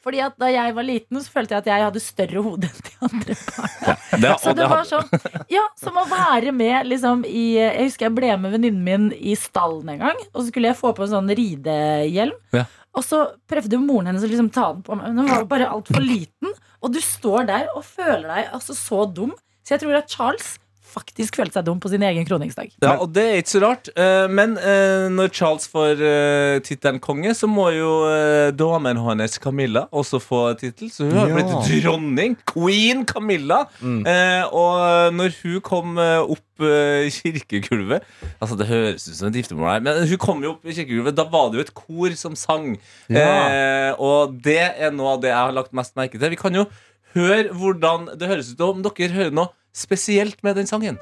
Fordi 0.05 0.21
at 0.25 0.35
Da 0.39 0.49
jeg 0.53 0.75
var 0.77 0.85
liten, 0.85 1.21
så 1.23 1.31
følte 1.33 1.55
jeg 1.55 1.63
at 1.63 1.69
jeg 1.71 1.85
hadde 1.87 2.03
større 2.03 2.43
hode 2.45 2.69
enn 2.69 2.85
de 2.85 2.93
andre 3.09 3.37
barna. 3.47 3.97
Det, 4.15 4.31
Så 4.43 4.53
det 4.53 4.55
det 4.61 4.69
var 4.69 4.87
sånn 4.89 5.45
Ja, 5.53 5.65
som 5.79 5.97
å 6.01 6.05
være 6.11 6.51
med 6.55 6.89
liksom 6.91 7.25
i 7.25 7.45
Jeg 7.57 7.87
husker 7.89 8.09
jeg 8.09 8.15
ble 8.19 8.33
med 8.43 8.55
venninnen 8.57 8.83
min 8.85 9.07
i 9.15 9.35
stallen 9.39 9.89
en 9.95 10.01
gang, 10.05 10.19
og 10.33 10.41
så 10.43 10.47
skulle 10.51 10.69
jeg 10.73 10.77
få 10.79 10.91
på 10.97 11.05
en 11.07 11.13
sånn 11.15 11.31
ridehjelm. 11.39 12.35
Ja. 12.55 12.65
Og 12.95 13.03
så 13.03 13.23
prøvde 13.49 13.75
jo 13.75 13.81
moren 13.83 14.07
hennes 14.11 14.23
å 14.23 14.29
liksom 14.31 14.51
ta 14.55 14.69
den 14.73 14.83
på 14.85 14.95
meg, 14.95 15.09
men 15.11 15.23
hun 15.23 15.31
var 15.33 15.41
jo 15.43 15.47
bare 15.51 15.67
altfor 15.71 16.03
liten. 16.03 16.53
Og 16.83 16.93
du 16.95 16.99
står 17.03 17.47
der 17.49 17.65
og 17.75 17.83
føler 17.83 18.27
deg 18.29 18.53
altså 18.55 18.75
så 18.77 19.03
dum. 19.11 19.33
Så 19.65 19.73
jeg 19.75 19.81
tror 19.83 19.97
at 19.97 20.11
Charles 20.13 20.53
faktisk 20.95 21.35
følte 21.39 21.59
seg 21.59 21.65
dum 21.67 21.79
på 21.83 21.91
sin 21.91 22.03
egen 22.07 22.25
kroningsdag. 22.27 22.71
Ja, 22.83 22.95
og 23.03 23.11
det 23.15 23.25
er 23.27 23.37
ikke 23.43 23.53
så 23.53 23.61
rart. 23.65 23.89
Eh, 23.95 24.25
Men 24.31 24.55
eh, 24.57 25.05
når 25.13 25.29
Charles 25.35 25.67
får 25.71 26.01
eh, 26.01 26.59
tittelen 26.65 26.99
konge, 27.03 27.35
så 27.35 27.47
må 27.51 27.67
jo 27.75 27.91
damen 28.55 28.97
hans 29.03 29.37
Camilla 29.43 29.85
også 29.91 30.19
få 30.23 30.41
tittel. 30.59 30.89
Så 30.91 31.05
hun 31.09 31.17
har 31.19 31.29
Ja. 31.29 31.35
blitt 31.35 31.83
dronning. 31.83 32.37
Queen 32.47 33.05
Camilla. 33.05 33.65
Mm. 33.81 34.01
Og 34.55 35.13
når 35.19 35.35
hun 35.43 35.61
kom 35.61 35.97
opp 35.99 36.41
kirkegulvet 37.11 38.03
Altså 38.39 38.55
Det 38.59 38.67
høres 38.69 39.07
ut 39.09 39.17
som 39.17 39.27
et 39.29 39.39
giftermål 39.41 39.71
her, 39.73 39.83
men 39.85 40.07
hun 40.09 40.21
kom 40.21 40.43
jo 40.45 40.53
opp 40.55 40.65
i 40.65 40.75
kirkegulvet. 40.77 41.15
Da 41.17 41.25
var 41.31 41.49
det 41.51 41.59
jo 41.59 41.65
et 41.67 41.73
kor 41.75 42.15
som 42.19 42.35
sang. 42.39 42.75
Eh, 43.09 43.91
og 43.99 44.37
det 44.45 44.59
er 44.79 44.93
noe 44.95 45.15
av 45.15 45.21
det 45.23 45.31
jeg 45.33 45.39
har 45.41 45.55
lagt 45.55 45.73
mest 45.75 45.95
merke 45.99 46.19
til. 46.19 46.31
Vi 46.31 46.39
kan 46.39 46.55
jo 46.55 46.65
høre 47.15 47.51
hvordan 47.55 48.09
det 48.19 48.27
høres 48.31 48.53
ut 48.53 48.63
om 48.65 48.81
dere 48.85 49.11
hører 49.15 49.35
noe 49.35 49.49
spesielt 49.75 50.41
med 50.43 50.55
den 50.55 50.67
sangen. 50.69 50.97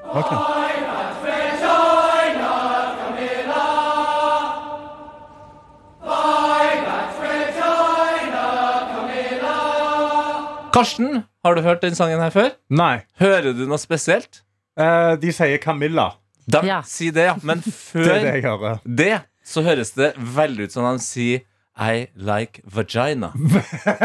Karsten, 10.74 11.22
har 11.46 11.56
du 11.56 11.62
hørt 11.62 11.84
den 11.84 11.94
sangen 11.96 12.20
her 12.20 12.32
før? 12.34 12.50
Nei. 12.74 13.04
Hører 13.22 13.54
du 13.54 13.68
noe 13.70 13.78
spesielt? 13.78 14.42
Eh, 14.74 15.14
de 15.22 15.30
sier 15.36 15.62
Camilla. 15.62 16.16
De 16.50 16.64
Ja. 16.66 16.82
Si 16.82 17.12
det, 17.14 17.28
ja. 17.30 17.36
Men 17.46 17.62
før 17.92 18.10
det 18.10 18.22
det, 18.24 18.34
jeg 18.42 18.80
det, 18.98 19.14
så 19.46 19.62
høres 19.62 19.94
det 19.94 20.14
veldig 20.18 20.66
ut 20.68 20.74
som 20.74 20.90
de 20.90 21.04
sier 21.06 21.46
I 21.78 22.08
like 22.18 22.62
vagina. 22.66 23.32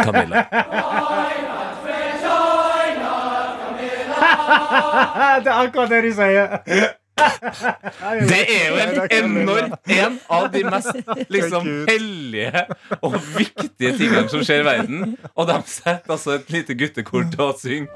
Camilla. 0.05 0.45
det 5.45 5.53
er 5.53 5.59
akkurat 5.59 5.93
det 5.93 6.03
de 6.09 6.15
sier. 6.17 6.97
Det 8.29 8.41
er 8.47 8.67
jo 8.69 8.77
en 8.83 8.99
enorm 9.11 9.73
En 9.91 10.19
av 10.31 10.49
de 10.53 10.63
mest 10.67 11.29
liksom 11.33 11.67
hellige 11.89 12.65
og 13.01 13.17
viktige 13.35 13.95
tingene 13.99 14.29
som 14.31 14.45
skjer 14.47 14.63
i 14.63 14.69
verden. 14.69 15.17
Og 15.35 15.49
de 15.51 15.59
setter 15.67 16.15
altså 16.15 16.37
et 16.39 16.53
lite 16.55 16.77
guttekor 16.79 17.27
til 17.33 17.45
å 17.49 17.53
synge. 17.59 17.89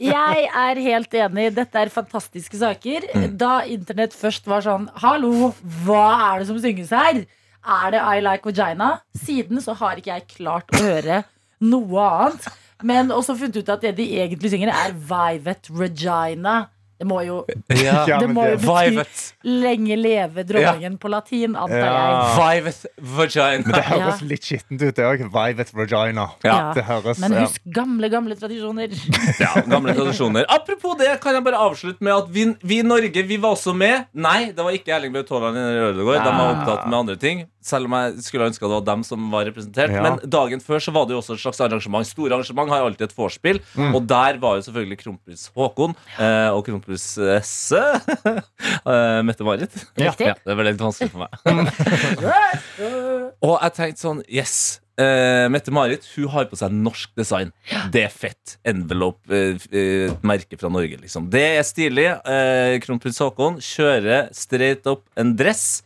Jeg 0.00 0.46
er 0.48 0.80
helt 0.86 1.16
enig. 1.20 1.48
Dette 1.56 1.80
er 1.80 1.92
fantastiske 1.92 2.60
saker. 2.60 3.08
Mm. 3.14 3.26
Da 3.40 3.54
internett 3.68 4.16
først 4.16 4.48
var 4.50 4.64
sånn 4.64 4.88
Hallo, 5.02 5.52
hva 5.86 6.06
er 6.32 6.42
det 6.42 6.50
som 6.50 6.60
synges 6.62 6.92
her? 6.94 7.24
Er 7.66 7.88
det 7.94 8.00
I 8.00 8.20
like 8.22 8.46
vagina? 8.46 8.96
Siden 9.18 9.62
så 9.62 9.74
har 9.80 9.98
ikke 9.98 10.14
jeg 10.14 10.28
klart 10.36 10.70
å 10.76 10.84
høre 10.84 11.24
noe 11.60 12.06
annet. 12.10 12.48
Men 12.84 13.08
også 13.08 13.36
funnet 13.40 13.56
ut 13.62 13.68
at 13.72 13.80
det 13.80 13.94
de 13.96 14.04
egentlig 14.20 14.50
synger, 14.52 14.68
er 14.68 14.92
Vivet 14.92 15.70
Regina. 15.72 16.66
Det 16.96 17.04
må 17.04 17.18
jo 17.26 17.42
Ja. 17.68 18.04
Ja, 18.08 18.18
Det 18.20 18.28
men 18.28 18.36
må 18.38 18.44
jo 18.48 18.56
bety 18.56 18.90
Vivet. 18.96 19.22
lenge 19.44 19.96
leve 20.00 20.44
dronningen 20.48 20.94
på 20.98 21.10
latin, 21.12 21.52
antar 21.56 21.76
Ja. 21.76 21.96
jeg. 22.36 22.62
Vivet 22.64 22.86
vagina. 23.16 23.72
Det 23.74 23.82
høres 23.84 24.20
Ja. 24.22 24.26
litt 24.26 24.40
skittent 24.48 24.80
ut, 24.82 24.94
det 24.96 25.04
òg. 25.04 25.24
Vivet 25.32 25.72
vagina. 25.76 26.30
Ja. 26.44 26.72
Det 26.72 26.84
høres 26.84 27.18
Men 27.20 27.32
ja. 27.32 27.40
husk 27.44 27.60
gamle, 27.68 28.08
gamle 28.08 28.34
tradisjoner. 28.36 28.88
Ja, 29.44 29.60
gamle 29.68 29.92
tradisjoner. 29.96 30.44
Apropos 30.48 30.96
det, 30.96 31.20
kan 31.20 31.34
jeg 31.36 31.44
bare 31.44 31.60
avslutte 31.60 32.00
med 32.00 32.12
at 32.14 32.28
vi, 32.32 32.46
vi 32.64 32.78
i 32.80 32.82
Norge 32.82 33.26
vi 33.28 33.36
var 33.36 33.56
også 33.56 33.74
med. 33.76 34.06
Nei, 34.14 34.52
det 34.52 34.64
var 34.64 34.72
ikke 34.72 34.96
Erling 34.96 35.12
Braut 35.12 35.28
Haaland 35.28 35.56
i 35.56 35.80
Ødegård. 35.90 36.24
De 36.24 36.32
var 36.32 36.54
opptatt 36.56 36.88
med 36.88 36.98
andre 36.98 37.16
ting. 37.16 37.44
Selv 37.66 37.88
om 37.88 37.96
jeg 37.98 38.26
skulle 38.26 38.48
ønske 38.50 38.66
det 38.66 38.72
var 38.72 38.86
dem 38.86 39.02
som 39.06 39.26
var 39.32 39.46
representert. 39.48 39.94
Ja. 39.94 40.04
Men 40.04 40.30
dagen 40.30 40.62
før 40.64 40.82
så 40.82 40.94
var 40.94 41.08
det 41.08 41.16
jo 41.16 41.20
også 41.22 41.36
et 41.36 41.42
slags 41.42 41.60
arrangement. 41.66 42.08
Store 42.08 42.38
arrangement 42.38 42.72
har 42.72 42.86
alltid 42.86 43.08
et 43.08 43.16
vorspiel. 43.16 43.60
Mm. 43.74 43.92
Og 43.98 44.08
der 44.08 44.40
var 44.42 44.58
jo 44.58 44.66
selvfølgelig 44.68 45.00
kronprins 45.02 45.44
Haakon 45.56 45.96
eh, 46.16 46.50
og 46.54 46.64
kronprinsesse 46.66 47.82
eh, 48.32 49.20
Mette-Marit. 49.26 49.78
Ja. 50.00 50.14
Ja, 50.16 50.34
det 50.40 50.58
ble 50.58 50.70
litt 50.70 50.82
vanskelig 50.82 51.12
for 51.12 51.26
meg. 51.26 51.30
og 53.46 53.54
jeg 53.60 53.78
tenkte 53.78 54.06
sånn 54.06 54.24
Yes. 54.26 54.56
Uh, 54.96 55.44
Mette-Marit 55.52 56.06
hun 56.14 56.30
har 56.32 56.46
på 56.48 56.56
seg 56.56 56.72
norsk 56.72 57.10
design. 57.18 57.50
Det 57.92 58.06
er 58.06 58.12
fett. 58.12 58.56
Envelope, 58.64 59.20
uh, 59.28 59.58
uh, 59.74 60.14
merke 60.24 60.56
fra 60.56 60.70
Norge, 60.72 60.96
liksom. 61.02 61.28
Det 61.32 61.44
er 61.58 61.66
stilig. 61.68 62.06
Eh, 62.24 62.78
Kronprins 62.84 63.20
Haakon 63.20 63.60
kjører 63.60 64.30
straight 64.36 64.88
up 64.88 65.04
en 65.20 65.34
dress, 65.36 65.82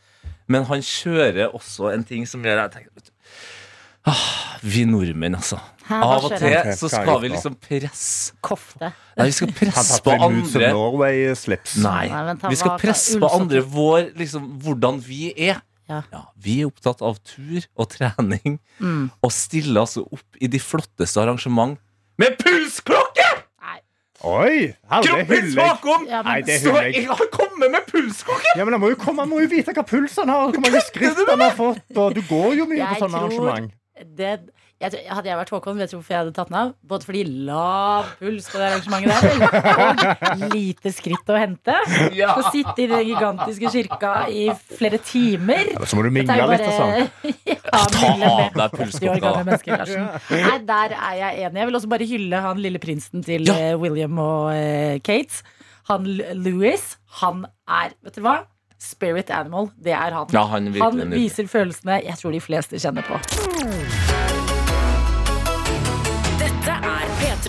men 0.51 0.67
han 0.69 0.83
kjører 0.85 1.53
også 1.55 1.93
en 1.95 2.03
ting 2.07 2.27
som 2.29 2.43
gjør 2.45 2.65
jeg 2.65 2.73
tenker, 2.75 3.11
ah, 4.11 4.27
Vi 4.63 4.83
nordmenn, 4.89 5.37
altså. 5.39 5.57
Hæ, 5.89 5.97
Av 6.07 6.25
og 6.27 6.35
til 6.39 6.69
så 6.79 6.89
skal 6.93 7.21
vi 7.23 7.31
liksom 7.33 7.57
presse 7.59 8.35
Kofte. 8.45 8.91
Nei, 9.19 9.27
vi 9.27 9.33
skal 9.35 9.51
presse 9.57 9.97
på 10.05 10.13
andre. 10.15 10.69
Nei, 11.83 12.05
vi 12.51 12.59
skal 12.61 12.77
presse 12.79 13.19
på 13.23 13.31
andre 13.41 13.63
vår, 13.67 14.11
liksom, 14.21 14.47
hvordan 14.63 15.01
vi 15.07 15.33
er. 15.35 15.63
Ja. 15.91 16.05
vi 16.39 16.61
er 16.63 16.69
opptatt 16.69 17.01
av 17.03 17.17
tur 17.27 17.65
og 17.75 17.89
trening, 17.91 18.61
Mm. 18.79 19.11
og 19.23 19.33
stiller 19.35 19.81
altså 19.83 20.05
opp 20.07 20.39
i 20.41 20.47
de 20.47 20.61
flotteste 20.63 21.19
arrangement 21.19 21.75
med 22.17 22.39
pulsklokke! 22.39 23.27
Oi! 24.21 24.75
Kronprins 24.91 25.29
hyller 25.29 25.63
jeg. 25.63 25.69
Haakon! 25.71 26.07
Ja, 26.09 26.23
men- 26.23 26.33
Nei, 26.33 26.41
det 26.45 26.61
Så 26.61 26.69
hyller 26.69 26.83
jeg. 26.83 26.95
jeg 26.95 27.07
har 27.09 27.29
kommet 27.33 27.71
med 27.73 27.87
pulskokken! 27.89 28.53
Ja, 28.57 28.65
men 28.65 28.73
han 28.77 28.81
må 28.83 28.91
jo 28.93 28.97
komme, 29.01 29.23
han 29.25 29.31
må 29.33 29.41
jo 29.41 29.49
vite 29.49 29.73
hva 29.73 29.85
puls 29.89 30.17
han 30.21 30.29
har, 30.29 30.51
hvor 30.53 30.61
mange 30.61 30.83
skritt 30.85 31.23
han 31.29 31.41
har 31.41 31.55
fått. 31.57 31.81
Og 31.97 32.15
du 32.15 32.21
går 32.29 32.57
jo 32.59 32.67
mye 32.69 32.83
Jeg 32.83 32.89
på 32.89 33.01
sånne 33.07 33.23
arrangement. 33.23 33.71
Det, 34.17 34.35
jeg, 34.81 34.93
tror- 34.95 35.15
hadde 35.17 35.29
jeg 35.29 35.37
vært 35.37 35.51
Håkon, 35.53 35.77
vet 35.77 35.91
du 35.93 35.97
hvorfor 35.99 36.15
jeg 36.15 36.21
hadde 36.23 36.33
tatt 36.37 36.49
den 36.49 36.57
av? 36.61 36.71
Både 36.89 37.05
fordi 37.05 37.23
lav 37.49 38.07
puls 38.21 38.47
på 38.49 38.61
det 38.61 38.69
arrangementet 38.71 39.25
der, 39.43 40.13
og 40.41 40.55
lite 40.55 40.93
skritt 40.97 41.33
å 41.33 41.37
hente. 41.37 41.75
Ja. 42.17 42.31
Å 42.41 42.47
sitte 42.51 42.77
i 42.81 42.87
den 42.91 43.05
gigantiske 43.11 43.73
kirka 43.75 44.13
i 44.33 44.47
flere 44.79 45.01
timer. 45.05 45.69
ja, 45.75 45.85
så 45.85 45.99
må 46.01 46.07
du 46.07 46.11
mingle 46.17 46.39
bare, 46.41 46.57
litt 46.57 46.67
og 46.67 46.79
sånn. 46.81 47.35
ja, 47.51 47.59
Ta 47.71 47.83
av 47.85 47.93
deg 47.93 48.25
80 48.25 48.61
år 48.65 48.75
pulsklokka. 48.79 49.21
gamle 49.21 49.35
da. 49.37 49.45
mennesker, 49.51 50.45
Nei, 50.49 50.59
der 50.73 50.97
er 50.97 51.19
jeg 51.21 51.45
enig. 51.47 51.61
Jeg 51.61 51.71
vil 51.71 51.81
også 51.83 51.93
bare 51.93 52.09
hylle 52.15 52.41
han 52.49 52.63
lille 52.65 52.81
prinsen 52.83 53.27
til 53.27 53.45
Ja. 53.51 53.59
eh, 53.71 53.77
William 53.81 54.17
og 54.19 54.49
uh, 54.55 54.97
Kate. 55.05 55.43
Han 55.93 56.07
Louis, 56.41 56.83
han 57.21 57.45
er 57.69 57.93
Vet 58.07 58.17
du 58.17 58.23
hva? 58.25 58.39
Spirit 58.81 59.29
animal. 59.37 59.69
Det 59.77 59.93
er 59.93 60.15
han. 60.17 60.31
Ja, 60.33 60.47
han 60.49 60.71
er 60.73 60.81
Han 60.81 61.11
viser 61.13 61.45
følelsene 61.53 62.01
jeg 62.07 62.17
tror 62.17 62.33
de 62.33 62.41
fleste 62.41 62.81
kjenner 62.81 63.05
på. 63.05 63.21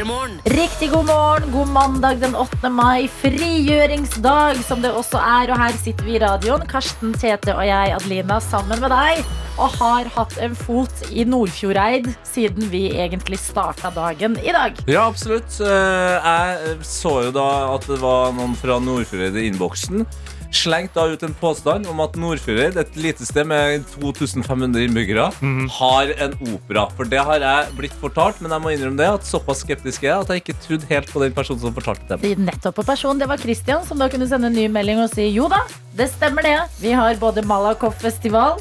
Riktig 0.01 0.87
god 0.91 1.05
morgen, 1.05 1.51
god 1.53 1.67
mandag 1.67 2.21
den 2.23 2.33
8. 2.35 2.69
mai. 2.73 3.05
Frigjøringsdag, 3.21 4.57
som 4.65 4.81
det 4.81 4.89
også 4.97 5.19
er. 5.21 5.51
Og 5.53 5.59
her 5.61 5.75
sitter 5.77 6.07
vi 6.07 6.15
i 6.15 6.21
radioen, 6.23 6.63
Karsten, 6.65 7.13
Tete 7.13 7.53
og 7.53 7.61
jeg, 7.67 7.93
Adelina, 7.93 8.39
sammen 8.41 8.81
med 8.81 8.89
deg. 8.89 9.21
Og 9.61 9.75
har 9.77 10.09
hatt 10.15 10.33
en 10.41 10.55
fot 10.57 11.03
i 11.13 11.21
Nordfjordeid 11.29 12.09
siden 12.25 12.71
vi 12.73 12.87
egentlig 12.97 13.37
starta 13.43 13.91
dagen 13.93 14.39
i 14.41 14.49
dag. 14.55 14.81
Ja, 14.89 15.05
absolutt. 15.05 15.59
Eh, 15.61 16.31
Jeg 16.31 16.77
så 16.81 17.19
jo 17.27 17.31
da 17.37 17.47
at 17.75 17.85
det 17.85 18.01
var 18.01 18.33
noen 18.33 18.57
fra 18.57 18.79
Nordfjordeid 18.81 19.37
i 19.37 19.51
innboksen. 19.51 20.07
Slengt 20.51 20.93
da 20.97 21.05
ut 21.07 21.21
en 21.23 21.33
påstand 21.39 21.87
om 21.87 22.01
at 22.03 22.17
Nordfjordeid, 22.19 22.75
et 22.77 22.97
lite 22.99 23.23
sted 23.25 23.47
med 23.47 23.85
2500 23.93 24.83
innbyggere, 24.83 25.29
har 25.77 26.11
en 26.25 26.35
opera. 26.51 26.85
For 26.97 27.07
det 27.07 27.21
har 27.23 27.39
jeg 27.39 27.77
blitt 27.77 27.95
fortalt, 28.01 28.41
men 28.43 28.51
jeg 28.51 28.63
må 28.63 28.73
innrømme 28.75 28.99
det 28.99 29.07
at 29.13 29.27
såpass 29.27 29.63
skeptisk 29.63 30.03
er 30.03 30.11
jeg 30.11 30.25
at 30.25 30.33
jeg 30.33 30.43
ikke 30.43 30.57
trodde 30.65 30.89
helt 30.91 31.13
på 31.13 31.23
den 31.23 31.35
personen 31.37 31.63
som 31.63 31.75
fortalte 31.75 32.03
det. 32.09 32.19
Det 32.25 32.33
er 32.35 32.43
Nettopp 32.51 32.75
på 32.81 32.87
person, 32.91 33.19
Det 33.21 33.29
var 33.31 33.39
Christian 33.39 33.85
som 33.87 34.01
da 34.01 34.09
kunne 34.11 34.27
sende 34.27 34.51
en 34.51 34.57
ny 34.57 34.67
melding 34.67 34.99
og 35.03 35.09
si 35.13 35.29
jo 35.31 35.47
da, 35.51 35.63
det 35.95 36.09
stemmer 36.11 36.43
det. 36.45 36.57
Vi 36.83 36.91
har 36.95 37.15
både 37.21 37.45
Malakoff-festival 37.47 38.59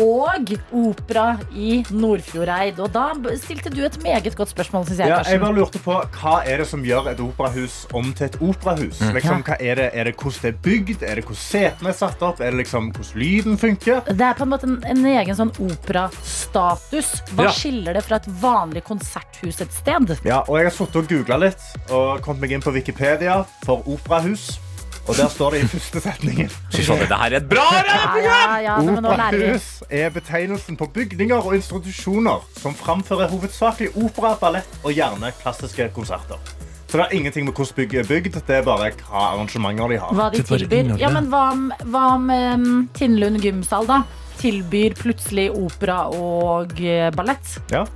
og 0.00 0.52
opera 0.72 1.38
i 1.52 1.82
Nordfjordeid. 1.90 2.78
Og 2.80 2.92
da 2.94 3.10
stilte 3.40 3.70
du 3.72 3.82
et 3.84 3.98
meget 4.02 4.34
godt 4.36 4.48
spørsmål, 4.52 4.86
syns 4.86 4.98
jeg, 5.02 5.08
Ja, 5.08 5.22
jeg 5.28 5.40
bare 5.40 5.54
lurte 5.56 5.78
på, 5.82 5.98
Hva 6.20 6.42
er 6.46 6.62
det 6.62 6.66
som 6.70 6.82
gjør 6.84 7.10
et 7.12 7.20
operahus 7.20 7.86
om 7.92 8.12
til 8.16 8.26
et 8.26 8.36
operahus? 8.40 9.00
Liksom, 9.12 9.42
hva 9.46 9.56
er, 9.60 9.74
det, 9.74 9.90
er 9.92 10.04
det 10.04 10.14
hvordan 10.16 10.40
det 10.42 10.52
er 10.54 10.58
bygd? 10.62 11.02
Er 11.02 11.14
det 11.20 11.24
hvordan 11.24 11.42
setene 11.42 11.88
er 11.92 11.98
satt 11.98 12.22
opp? 12.22 12.40
Er 12.40 12.50
det 12.50 12.62
liksom 12.64 12.90
hvordan 12.92 13.20
lyden 13.20 13.58
funker? 13.58 14.00
Det 14.08 14.20
er 14.30 14.34
på 14.38 14.46
en 14.46 14.52
måte 14.54 14.68
en, 14.70 14.78
en 14.88 15.04
egen 15.12 15.36
sånn 15.38 15.52
operastatus. 15.60 17.12
Hva 17.36 17.48
Ja. 17.48 17.52
skiller 17.54 17.94
det 17.94 18.04
fra 18.04 18.16
et 18.16 18.26
vanlig 18.42 18.84
konserthus 18.84 19.60
et 19.60 19.72
sted? 19.72 20.16
Ja, 20.24 20.42
og 20.48 20.56
Jeg 20.58 20.64
har 20.70 20.70
sittet 20.74 20.96
og 20.96 21.08
googla 21.08 21.36
litt 21.38 21.62
og 21.90 22.20
kommet 22.22 22.40
meg 22.46 22.52
inn 22.52 22.62
på 22.64 22.72
Wikipedia 22.72 23.42
for 23.66 23.82
operahus. 23.86 24.58
Og 25.02 25.16
der 25.18 25.28
står 25.28 25.50
det 25.50 25.60
i 25.64 25.66
første 25.66 26.00
setningen 26.04 26.50
Fy 26.70 26.84
faen, 26.86 27.00
det 27.10 27.18
her 27.18 27.32
er 27.32 27.38
et 27.40 27.48
bra 27.50 27.64
radioprogram! 27.74 28.52
ja, 28.62 28.76
ja. 28.76 28.76
Operahus 28.78 29.68
er 29.90 30.12
betegnelsen 30.14 30.78
på 30.78 30.86
bygninger 30.94 31.42
og 31.42 31.56
institusjoner 31.58 32.44
som 32.60 32.76
framfører 32.78 33.32
hovedsakelig 33.32 33.90
opera, 33.98 34.36
ballett 34.38 34.78
og 34.84 34.94
gjerne 34.94 35.32
klassiske 35.42 35.88
konserter. 35.96 36.38
Så 36.86 37.00
det 37.00 37.06
er 37.06 37.16
ingenting 37.16 37.46
med 37.48 37.56
hvordan 37.56 37.74
bygget 37.76 38.04
er 38.04 38.08
bygd, 38.08 38.38
det 38.46 38.56
er 38.56 38.64
bare 38.66 38.92
hva 39.00 39.26
arrangementer 39.32 39.94
de 39.94 39.98
har. 39.98 40.14
Hva 40.14 40.28
de 40.30 40.42
tilbyr. 40.46 40.94
Ja, 41.00 41.10
men 41.10 41.30
hva 41.32 41.44
om, 41.54 41.66
hva 41.88 42.02
om 42.18 42.30
um, 42.30 42.66
Tinnlund 42.94 43.40
gymsal, 43.42 43.88
da? 43.88 44.02
Tilbyr 44.42 44.94
plutselig 45.00 45.48
opera 45.56 46.04
og 46.12 46.78
eh, 46.78 47.08
ballett. 47.16 47.56
Ja, 47.72 47.86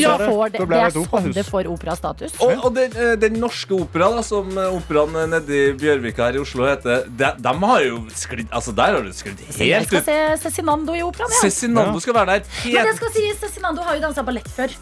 Ja, 0.00 0.14
får 0.16 0.52
det, 0.54 0.58
det, 0.58 0.58
da 0.58 0.64
det 0.64 0.72
det 0.72 0.78
er 0.82 0.94
sånn 1.10 1.32
det 1.36 1.44
får 1.44 1.68
operastatus. 1.68 2.36
Og, 2.40 2.52
og 2.64 2.74
den, 2.78 2.94
eh, 2.96 3.12
den 3.20 3.36
norske 3.42 3.74
opera, 3.76 4.08
da, 4.16 4.22
som 4.24 4.48
eh, 4.56 4.70
operaen 4.78 5.18
nede 5.34 5.52
i 5.52 5.72
Bjørvika 5.76 6.30
her 6.30 6.38
i 6.38 6.42
Oslo 6.42 6.64
heter, 6.64 7.04
de, 7.08 7.32
de 7.44 7.54
har 7.66 7.84
jo 7.84 8.00
sklidd 8.16 8.48
Altså, 8.52 8.72
der 8.76 8.96
har 8.96 9.04
det 9.04 9.12
sklidd 9.18 9.42
Jeg 9.60 9.84
skal 9.90 10.00
ut. 10.00 10.08
se 10.08 10.16
Cezinando 10.46 10.96
i 10.96 11.02
operaen, 11.04 11.30
ja. 11.36 11.42
Cezinando 11.44 12.00
skal 12.00 12.16
være 12.22 12.38
der. 12.38 12.56
Men 12.72 12.88
det 12.88 12.96
skal 12.96 13.14
sies, 13.18 13.38
Cezinando 13.44 13.84
har 13.84 14.00
jo 14.00 14.04
dansa 14.08 14.24
ballett 14.24 14.48
før. 14.48 14.72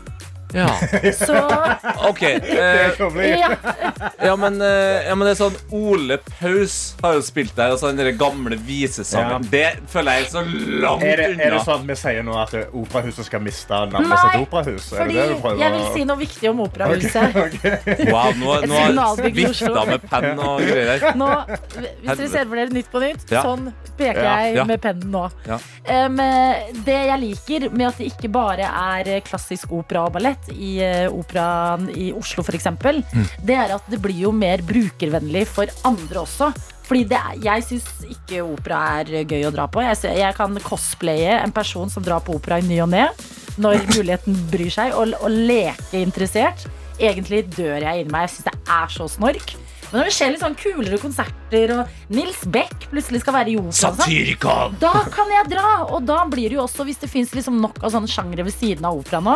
Ja. 0.54 0.68
Så 1.16 1.36
OK. 2.08 2.22
Eh, 2.22 3.36
ja, 3.38 3.50
ja, 4.22 4.36
men, 4.36 4.60
eh, 4.62 5.06
ja, 5.06 5.14
men 5.14 5.26
det 5.26 5.34
er 5.34 5.38
sånn 5.38 5.56
Ole 5.76 6.18
Paus 6.24 6.76
har 7.02 7.16
jo 7.18 7.24
spilt 7.24 7.54
der, 7.56 7.74
altså 7.74 7.90
den 7.90 8.00
der 8.02 8.12
gamle 8.18 8.58
visesangen. 8.66 9.46
Det 9.52 9.66
føler 9.90 10.20
jeg 10.20 10.26
er 10.26 10.30
så 10.32 10.42
langt 10.84 11.06
Er 11.06 11.22
det, 11.22 11.28
er 11.38 11.54
det 11.54 11.62
sånn 11.66 11.84
at 11.84 11.88
vi 11.90 11.98
sier 12.00 12.26
nå 12.26 12.36
at 12.40 12.54
operahuset 12.66 13.28
skal 13.28 13.44
miste 13.44 13.70
navnet 13.70 14.10
Nei, 14.10 14.20
sitt 14.24 14.44
operahus? 14.44 14.90
Er 14.92 15.04
fordi 15.04 15.16
det 15.16 15.26
det 15.26 15.36
du 15.36 15.42
prøver 15.44 15.60
jeg 15.60 15.76
vil 15.76 15.86
si 15.94 16.06
noe 16.08 16.20
viktig 16.20 16.50
om 16.50 16.62
operahuset. 16.66 17.38
Wow, 18.10 18.30
nå, 18.38 18.54
Et 18.60 18.68
nå 18.70 19.04
har 19.04 19.22
jeg 19.24 19.34
vifta 19.36 19.84
med 19.88 20.04
penn 20.10 20.40
og 20.40 20.62
greier 20.64 20.90
her. 20.94 21.18
Nå, 21.18 21.28
hvis 21.76 22.08
dere 22.08 22.30
ser 22.32 22.48
for 22.48 22.58
dere 22.58 22.74
Nytt 22.74 22.90
på 22.92 23.02
Nytt, 23.02 23.26
Ja. 23.30 23.42
sånn 23.44 23.70
peker 23.98 24.22
jeg 24.24 24.54
ja. 24.56 24.64
med 24.68 24.80
pennen 24.82 25.12
nå. 25.12 25.24
Ja. 25.46 25.58
Um, 26.06 26.20
det 26.86 26.98
jeg 27.10 27.20
liker 27.24 27.68
med 27.74 27.90
at 27.90 28.00
det 28.00 28.10
ikke 28.12 28.30
bare 28.32 28.68
er 28.70 29.12
klassisk 29.26 29.72
opera 29.76 30.06
og 30.08 30.14
ballett 30.16 30.39
i 30.54 30.78
eh, 30.84 31.06
operaen 31.12 31.88
i 31.92 32.10
Oslo 32.16 32.44
f.eks., 32.44 32.60
eksempel 32.60 33.00
det 33.46 33.56
er 33.56 33.72
at 33.76 33.86
det 33.90 34.00
blir 34.02 34.26
jo 34.26 34.32
mer 34.34 34.62
brukervennlig 34.66 35.46
for 35.48 35.70
andre 35.88 36.22
også. 36.24 36.50
Fordi 36.90 37.04
det 37.06 37.18
er, 37.18 37.38
Jeg 37.44 37.66
syns 37.68 37.88
ikke 38.10 38.42
opera 38.42 38.80
er 39.00 39.24
gøy 39.30 39.46
å 39.46 39.52
dra 39.54 39.68
på. 39.70 39.82
Jeg, 39.84 40.00
jeg 40.18 40.36
kan 40.36 40.58
cosplaye 40.64 41.38
en 41.38 41.54
person 41.54 41.90
som 41.92 42.02
drar 42.02 42.22
på 42.26 42.34
opera 42.34 42.58
i 42.58 42.66
ny 42.66 42.80
og 42.82 42.90
ne, 42.90 43.06
når 43.62 43.84
muligheten 43.94 44.38
bryr 44.50 44.72
seg, 44.74 44.96
og, 44.98 45.14
og 45.22 45.30
leke 45.30 46.00
interessert. 46.02 46.66
Egentlig 47.00 47.44
dør 47.54 47.78
jeg 47.86 48.02
inni 48.02 48.12
meg. 48.12 48.26
Jeg 48.26 48.34
syns 48.36 48.48
det 48.50 48.56
er 48.80 48.96
så 48.96 49.06
snork. 49.08 49.54
Men 49.90 50.02
når 50.04 50.06
det 50.10 50.14
skjer 50.14 50.28
litt 50.30 50.42
sånn 50.44 50.58
kulere 50.58 50.98
konserter, 51.02 51.72
og 51.74 52.12
Nils 52.14 52.42
Beck 52.54 52.84
plutselig 52.92 53.24
skal 53.24 53.34
være 53.40 53.50
i 53.50 53.56
opera 53.58 53.72
og 53.72 53.96
sånn, 53.98 54.12
da 54.82 54.92
kan 55.10 55.32
jeg 55.34 55.48
dra! 55.50 55.70
Og 55.90 56.04
da 56.06 56.20
blir 56.30 56.46
det 56.52 56.58
jo 56.60 56.62
også, 56.62 56.86
hvis 56.86 57.00
det 57.02 57.10
fins 57.10 57.32
liksom 57.34 57.58
nok 57.62 57.80
av 57.82 57.90
sånne 57.96 58.10
sjangre 58.10 58.46
ved 58.46 58.54
siden 58.54 58.86
av 58.86 59.00
opera 59.00 59.18
nå, 59.24 59.34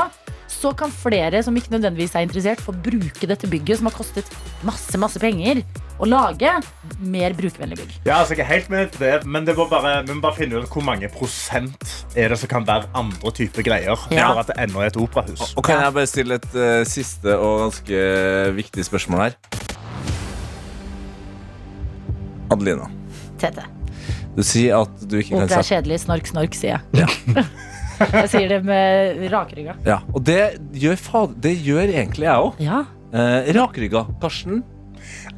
så 0.50 0.72
kan 0.76 0.92
flere 0.92 1.42
som 1.44 1.56
ikke 1.56 1.72
nødvendigvis 1.74 2.14
er 2.14 2.26
interessert, 2.26 2.62
få 2.62 2.72
bruke 2.72 3.28
dette 3.28 3.48
bygget 3.50 3.80
som 3.80 3.88
har 3.88 3.96
kostet 3.96 4.30
masse, 4.66 4.96
masse 5.00 5.20
penger 5.20 5.62
å 6.00 6.08
lage. 6.08 6.50
Mer 7.00 7.34
brukervennlig 7.36 7.78
bygg. 7.80 7.94
Ja, 8.06 8.20
altså, 8.20 8.36
jeg 8.36 8.44
er 8.44 8.50
helt 8.50 8.70
med 8.72 8.98
det, 9.00 9.12
men 9.26 9.46
det 9.46 9.56
må 9.58 9.66
bare, 9.70 9.96
vi 10.06 10.16
må 10.16 10.24
bare 10.24 10.38
finne 10.38 10.62
ut 10.62 10.70
hvor 10.72 10.84
mange 10.86 11.10
prosent 11.12 11.94
er 12.16 12.32
det 12.32 12.40
som 12.40 12.50
kan 12.50 12.66
være 12.68 12.90
andre 12.96 13.34
typer 13.36 13.66
greier. 13.66 14.06
Ja. 14.14 14.30
For 14.32 14.44
at 14.44 14.52
det 14.52 14.58
ennå 14.66 14.84
er 14.84 14.92
et 14.92 15.00
operahus. 15.00 15.54
Og 15.54 15.66
kan 15.66 15.82
jeg 15.82 15.96
bare 15.98 16.10
stille 16.10 16.40
et 16.40 16.50
uh, 16.56 16.82
siste 16.88 17.36
og 17.38 17.66
ganske 17.66 18.02
viktig 18.58 18.88
spørsmål 18.90 19.28
her? 19.28 19.38
Adelina, 22.52 22.90
Tete. 23.40 23.64
du 24.36 24.42
sier 24.44 24.76
at 24.84 25.06
du 25.08 25.16
ikke 25.18 25.32
kan 25.32 25.46
Opera 25.48 25.62
er 25.62 25.70
kjedelig. 25.70 26.02
Snork, 26.04 26.28
snork, 26.28 26.58
sier 26.58 26.76
jeg. 26.76 27.46
jeg 28.12 28.30
sier 28.32 28.48
det 28.48 28.60
med 28.66 29.24
rakrygga. 29.32 29.74
ja, 29.86 29.98
Og 30.14 30.22
det 30.26 30.38
gjør, 30.72 30.96
faen, 31.00 31.34
det 31.40 31.54
gjør 31.64 31.88
egentlig 31.88 32.26
jeg 32.28 32.46
òg. 32.48 32.60
Ja. 32.64 32.84
Eh, 33.14 33.50
rakrygga. 33.56 34.04
Karsten. 34.22 34.62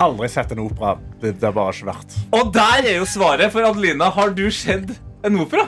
Aldri 0.01 0.29
sett 0.31 0.53
en 0.55 0.61
opera. 0.65 0.95
Det, 1.21 1.35
det 1.41 1.49
er 1.49 1.53
bare 1.57 1.73
ikke 1.75 1.89
verdt. 1.91 2.17
Og 2.37 2.53
der 2.55 2.87
er 2.87 2.99
jo 3.01 3.07
svaret 3.09 3.53
for 3.53 3.67
Adelina. 3.67 4.11
Har 4.15 4.31
du 4.37 4.45
sett 4.55 4.93
en 5.27 5.41
opera? 5.43 5.67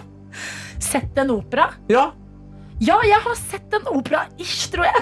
Sett 0.78 1.16
en 1.18 1.32
opera? 1.34 1.70
Ja, 1.90 2.10
Ja, 2.78 2.96
jeg 3.02 3.18
har 3.24 3.34
sett 3.34 3.74
en 3.74 3.88
opera. 3.90 4.20
Ish, 4.38 4.68
tror 4.70 4.86
jeg. 4.86 5.00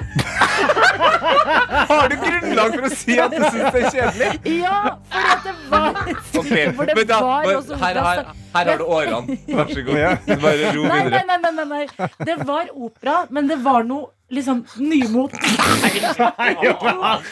Har 1.90 2.08
du 2.08 2.16
grunnlag 2.22 2.76
for 2.78 2.86
å 2.88 2.90
si 2.92 3.18
at 3.20 3.34
du 3.34 3.42
syns 3.44 3.74
det 3.74 3.82
er 3.82 3.90
kjedelig? 3.92 4.30
Ja, 4.62 4.78
fordi 5.12 5.34
at 5.34 5.44
det 5.44 5.54
var 5.68 6.00
okay. 6.40 6.64
For 6.78 6.88
det 6.88 7.04
da, 7.10 7.20
var 7.20 7.50
også 7.52 7.80
her, 7.82 8.00
her, 8.06 8.22
her 8.56 8.70
har 8.72 8.80
du 8.80 8.86
årene. 8.88 9.38
Vær 9.50 9.72
så 9.76 9.84
god. 9.90 10.00
Ja. 10.00 10.14
Bare 10.46 10.72
ro 10.72 10.86
videre. 10.86 11.10
nei, 11.12 11.24
nei, 11.28 11.38
nei, 11.44 11.52
nei, 11.60 11.68
nei. 11.74 12.10
Det 12.24 12.38
var 12.48 12.72
opera, 12.72 13.18
men 13.30 13.52
det 13.52 13.60
var 13.66 13.84
noe 13.88 14.15
liksom 14.30 14.64
nymot. 14.76 15.32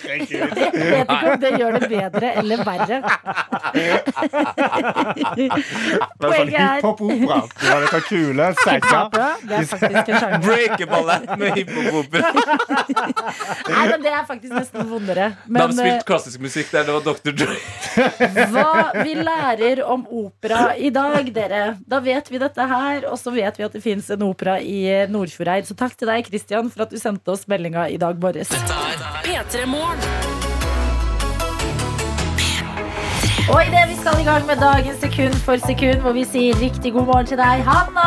Jeg 0.05 0.11
vet 0.15 1.11
ikke 1.11 1.33
om 1.33 1.41
det 1.43 1.51
gjør 1.59 1.79
det 1.79 1.89
bedre 1.91 2.33
eller 2.41 2.65
verre. 2.67 3.01
Det 5.35 5.47
er 5.49 5.63
sånn 5.65 6.03
Poenget 6.21 6.55
er 6.55 6.77
hiphop-opera. 6.79 7.39
Du 7.59 7.67
har 7.67 7.81
dette 7.85 8.01
kule 8.07 8.47
sekker. 8.65 9.09
Det 9.45 9.57
er 9.59 9.67
faktisk 9.71 10.11
en 10.13 10.21
sjanger. 10.23 10.45
Breakeballett 10.45 11.33
med 11.41 11.59
hiphop-opera. 11.59 12.31
Nei, 13.69 13.85
men 13.91 14.05
det 14.05 14.13
er 14.15 14.25
faktisk 14.29 14.55
nesten 14.55 14.89
vondere. 14.91 15.27
De 15.45 15.57
Men 15.57 15.75
spilte 15.75 15.97
eh, 15.97 16.07
klassisk 16.09 16.45
musikk 16.45 16.71
der. 16.75 16.87
Det 16.87 16.95
var 16.95 17.03
Dr. 17.09 17.33
Dre. 17.35 17.59
hva 18.55 19.03
vi 19.03 19.17
lærer 19.19 19.83
om 19.89 20.07
opera 20.07 20.63
i 20.79 20.93
dag, 20.95 21.29
dere. 21.35 21.63
Da 21.91 22.01
vet 22.05 22.31
vi 22.31 22.41
dette 22.43 22.69
her, 22.71 23.09
og 23.11 23.19
så 23.21 23.35
vet 23.35 23.59
vi 23.59 23.67
at 23.67 23.75
det 23.75 23.83
fins 23.85 24.11
en 24.15 24.25
opera 24.27 24.61
i 24.63 25.07
Nordfjordeid. 25.11 25.67
Så 25.69 25.77
takk 25.79 25.97
til 25.99 26.11
deg, 26.11 26.31
Christian, 26.31 26.71
for 26.71 26.84
at 26.85 26.93
du 26.95 27.01
sendte 27.01 27.35
oss 27.35 27.47
meldinga 27.51 27.89
i 27.91 27.99
dag 28.01 28.21
morges. 28.21 28.53
P3 29.25 29.67
Morgen. 29.67 29.99
Og 33.53 33.61
idet 33.61 33.89
vi 33.91 33.97
skal 34.01 34.21
i 34.21 34.25
gang 34.25 34.47
med 34.49 34.57
dagens 34.57 35.01
sekund 35.05 35.35
for 35.47 35.61
sekund, 35.61 36.01
hvor 36.05 36.15
vi 36.17 36.23
sier 36.25 36.57
riktig 36.61 36.95
god 36.95 37.11
morgen 37.11 37.27
til 37.29 37.41
deg, 37.41 37.65
Hanna. 37.67 38.07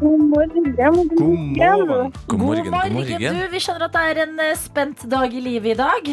God 0.00 0.24
morgen. 0.32 0.64
God 0.76 0.96
morgen. 0.96 2.10
God 2.28 2.38
morgen, 2.38 2.64
god 2.64 2.72
morgen. 2.72 3.22
Du, 3.22 3.44
vi 3.52 3.60
skjønner 3.62 3.86
at 3.86 3.94
det 3.94 4.02
er 4.10 4.22
en 4.26 4.34
eh, 4.48 4.56
spent 4.58 5.06
dag 5.10 5.30
i 5.30 5.44
livet 5.44 5.76
i 5.76 5.78
dag. 5.78 6.10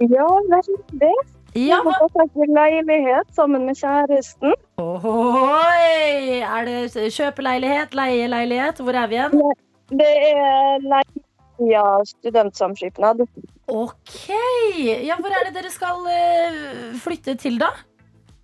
Ja, 0.00 0.30
veldig. 0.54 1.12
Ja, 1.54 1.60
Jeg 1.60 1.82
har 1.84 2.08
fått 2.14 2.36
i 2.38 2.46
leilighet 2.56 3.32
sammen 3.36 3.66
med 3.68 3.76
kjæresten. 3.76 4.54
Ohoi! 4.78 6.40
Er 6.40 6.68
det 6.68 7.10
kjøpeleilighet, 7.12 7.94
leieleilighet? 7.98 8.80
Hvor 8.80 8.96
er 9.02 9.10
vi 9.10 9.18
igjen? 9.18 9.36
Det 9.90 10.10
er 10.30 10.82
leia 10.86 11.84
studentsamskipnad. 12.06 13.24
Ok. 13.70 14.30
Ja, 15.06 15.16
hvor 15.20 15.34
er 15.34 15.48
det 15.48 15.54
dere 15.58 15.70
skal 15.72 16.02
eh, 16.10 16.98
flytte 17.02 17.36
til, 17.38 17.58
da? 17.60 17.70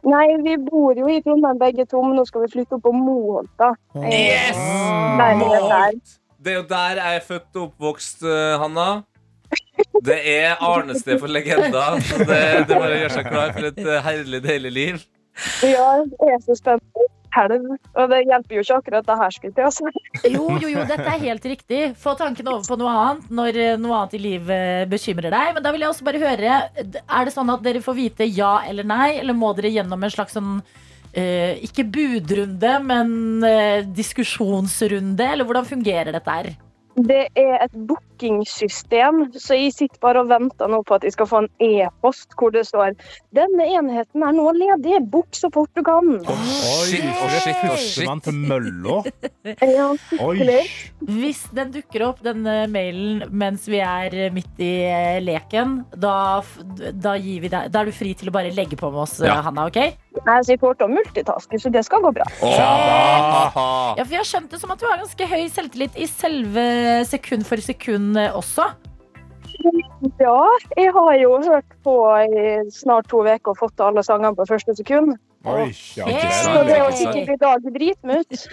Nei, 0.07 0.27
vi 0.45 0.55
bor 0.63 0.95
jo 0.95 1.09
i 1.11 1.19
Trondheim 1.25 1.59
begge 1.59 1.87
to, 1.91 2.03
men 2.05 2.19
nå 2.19 2.27
skal 2.29 2.45
vi 2.45 2.53
flytte 2.53 2.77
opp 2.77 2.85
på 2.85 2.93
Moholt, 2.95 3.51
da. 3.59 3.73
Yes! 4.07 4.59
Det 6.39 6.53
er 6.53 6.59
jo 6.61 6.67
der 6.71 7.01
jeg 7.01 7.19
er 7.19 7.25
født 7.27 7.59
og 7.59 7.63
oppvokst, 7.71 8.23
eh, 8.23 8.55
Hanna. 8.63 8.89
Det 10.07 10.17
er 10.31 10.63
arnested 10.63 11.19
for 11.19 11.31
legender. 11.33 11.99
Så 12.07 12.21
det, 12.23 12.39
det 12.69 12.77
er 12.77 12.81
bare 12.81 12.95
å 12.95 13.01
gjøre 13.01 13.15
seg 13.17 13.29
klar 13.31 13.53
for 13.57 13.69
et 13.71 13.83
eh, 13.83 14.01
herlig, 14.05 14.43
deilig 14.45 14.73
liv. 14.73 15.05
Ja, 15.67 15.89
jeg 16.07 16.37
er 16.37 16.43
så 16.45 16.57
spent 16.57 16.85
på. 17.37 17.77
Og 17.97 18.11
det 18.13 18.23
hjelper 18.25 18.57
jo 18.57 18.65
ikke 18.65 18.79
akkurat 18.81 19.07
det 19.09 19.19
her, 19.21 19.37
skulle 19.37 19.71
si. 19.77 19.93
Jo, 20.33 20.47
jo, 20.57 20.71
jo, 20.73 20.85
dette 20.89 21.07
er 21.13 21.23
helt 21.27 21.47
riktig. 21.47 21.83
Få 22.01 22.17
tankene 22.19 22.55
over 22.55 22.67
på 22.67 22.81
noe 22.81 22.95
annet 22.97 23.31
når 23.41 23.61
eh, 23.63 23.77
noe 23.81 24.01
annet 24.01 24.17
i 24.19 24.23
livet 24.23 24.91
bekymrer 24.93 25.33
deg. 25.35 25.55
Men 25.57 25.67
da 25.67 25.75
vil 25.75 25.85
jeg 25.85 25.93
også 25.93 26.09
bare 26.09 26.23
høre, 26.23 26.59
er 26.83 27.29
det 27.29 27.35
sånn 27.35 27.53
at 27.55 27.65
dere 27.65 27.85
får 27.85 27.99
vite 27.99 28.29
ja 28.29 28.59
eller 28.67 28.87
nei, 28.89 29.17
eller 29.21 29.37
må 29.37 29.53
dere 29.57 29.75
gjennom 29.75 30.03
en 30.03 30.13
slags 30.13 30.37
sånn 30.37 30.61
eh, 31.17 31.57
ikke 31.67 31.87
budrunde, 31.97 32.77
men 32.87 33.11
eh, 33.47 33.83
diskusjonsrunde, 33.97 35.33
eller 35.33 35.49
hvordan 35.49 35.69
fungerer 35.69 36.15
dette 36.17 36.39
her? 36.39 36.55
Det 36.97 37.27
er 37.37 37.59
et 37.61 37.75
bookingsystem, 37.89 39.27
så 39.37 39.57
jeg 39.59 39.73
sitter 39.77 40.01
bare 40.01 40.23
og 40.23 40.31
venter 40.31 40.71
nå 40.73 40.79
på 40.89 40.97
at 40.97 41.05
jeg 41.05 41.13
skal 41.13 41.29
få 41.29 41.43
en 41.45 41.49
e-post 41.61 42.33
hvor 42.41 42.55
det 42.55 42.63
står 42.65 42.95
Denne 43.37 43.67
enheten 43.69 44.25
er 44.25 44.33
nå 44.33 44.47
ledig, 44.57 45.03
book 45.13 45.29
så 45.37 45.51
fort 45.53 45.69
du 45.77 45.83
kan. 45.85 46.15
Oi, 46.25 46.37
Shit, 46.89 47.05
er 47.05 47.35
shit, 47.45 47.59
førstemann 47.61 48.23
til 48.25 48.39
mølla. 48.49 49.03
Ja, 49.61 49.91
Oi. 50.25 50.63
Hvis 51.05 51.43
den 51.57 51.75
dukker 51.75 52.07
opp, 52.09 52.23
denne 52.25 52.63
mailen, 52.73 53.27
mens 53.29 53.67
vi 53.69 53.83
er 53.85 54.17
eh, 54.17 54.33
midt 54.33 54.65
i 54.65 54.73
eh, 54.89 55.19
leken, 55.25 55.83
da, 56.01 56.41
da, 56.97 57.17
gir 57.21 57.45
vi 57.45 57.53
deg, 57.53 57.69
da 57.75 57.85
er 57.85 57.91
du 57.91 57.95
fri 57.97 58.15
til 58.17 58.33
å 58.33 58.35
bare 58.39 58.55
legge 58.57 58.79
på 58.81 58.89
med 58.95 59.05
oss, 59.05 59.19
eh, 59.21 59.29
Ja. 59.29 59.43
Hanna. 59.45 59.69
ok? 59.69 59.77
Nei, 60.25 60.39
så 60.41 60.55
jeg 60.55 60.63
får 60.63 60.79
til 60.81 60.89
å 60.89 60.95
multitaske, 60.97 61.61
så 61.61 61.71
det 61.71 61.85
skal 61.85 62.01
gå 62.07 62.15
bra. 62.17 62.25
Ja, 62.41 63.51
for 63.53 64.01
Jeg 64.01 64.17
har 64.17 64.29
skjønt 64.33 64.51
det 64.55 64.61
som 64.63 64.73
at 64.73 64.81
du 64.81 64.87
har 64.89 64.97
ganske 65.03 65.29
høy 65.29 65.45
selvtillit 65.53 65.99
i 66.01 66.09
selve 66.09 66.65
sekund 67.09 67.47
for 67.49 67.63
sekund 67.63 68.19
eh, 68.21 68.35
også. 68.35 68.69
Ja, 70.21 70.41
jeg 70.77 70.93
har 70.93 71.15
jo 71.19 71.39
hørt 71.47 71.79
på 71.87 71.95
i 72.27 72.59
snart 72.75 73.09
to 73.11 73.23
uker 73.25 73.55
og 73.55 73.59
fått 73.59 73.83
alle 73.83 74.05
sangene 74.07 74.37
på 74.37 74.47
første 74.49 74.77
sekund. 74.77 75.17
Oi, 75.47 75.71
ja, 75.95 76.07
Ikke 76.11 76.31
Så 76.35 76.63
det 76.67 76.75
er 76.75 76.83
jo 76.83 76.95
sikkert 76.99 77.35
i 77.35 77.41
dag 77.43 77.67
dritmutt. 77.79 78.47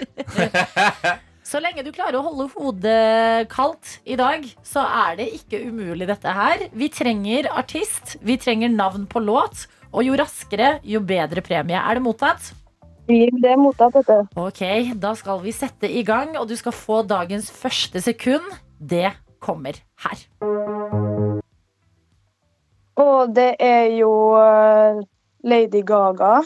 Så 1.44 1.60
lenge 1.60 1.84
du 1.84 1.92
klarer 1.92 2.16
å 2.18 2.24
holde 2.24 2.48
hodet 2.54 3.50
kaldt 3.52 3.98
i 4.08 4.16
dag, 4.18 4.46
så 4.64 4.86
er 4.88 5.18
det 5.20 5.26
ikke 5.36 5.60
umulig 5.68 6.08
dette 6.08 6.32
her. 6.32 6.70
Vi 6.72 6.88
trenger 6.94 7.50
artist, 7.52 8.16
vi 8.24 8.38
trenger 8.40 8.72
navn 8.72 9.04
på 9.12 9.20
låt, 9.20 9.66
og 9.92 10.08
jo 10.08 10.16
raskere, 10.18 10.78
jo 10.88 11.04
bedre 11.04 11.44
premie. 11.46 11.78
Er 11.78 12.00
det 12.00 12.06
mottatt? 12.06 12.54
Det 13.08 13.50
er 13.52 13.60
mottatt, 13.60 13.98
dette. 13.98 14.22
Ok, 14.40 14.62
da 14.96 15.12
skal 15.20 15.42
vi 15.44 15.52
sette 15.52 15.90
i 15.92 16.04
gang, 16.08 16.38
og 16.40 16.48
du 16.48 16.56
skal 16.56 16.72
få 16.72 17.02
dagens 17.04 17.52
første 17.52 18.02
sekund. 18.02 18.48
Det 18.80 19.12
kommer 19.44 19.76
her. 20.06 20.24
Og 22.96 23.36
det 23.36 23.56
er 23.60 23.92
jo 23.98 24.12
eh, 24.40 25.04
Lady 25.44 25.84
Gaga, 25.84 26.40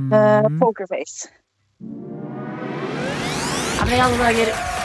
eh, 0.00 0.48
Pokerface. 0.60 1.28
Ja, 3.76 3.84
men 3.84 3.94
i 3.98 4.00
alle 4.00 4.18
dager. 4.24 4.79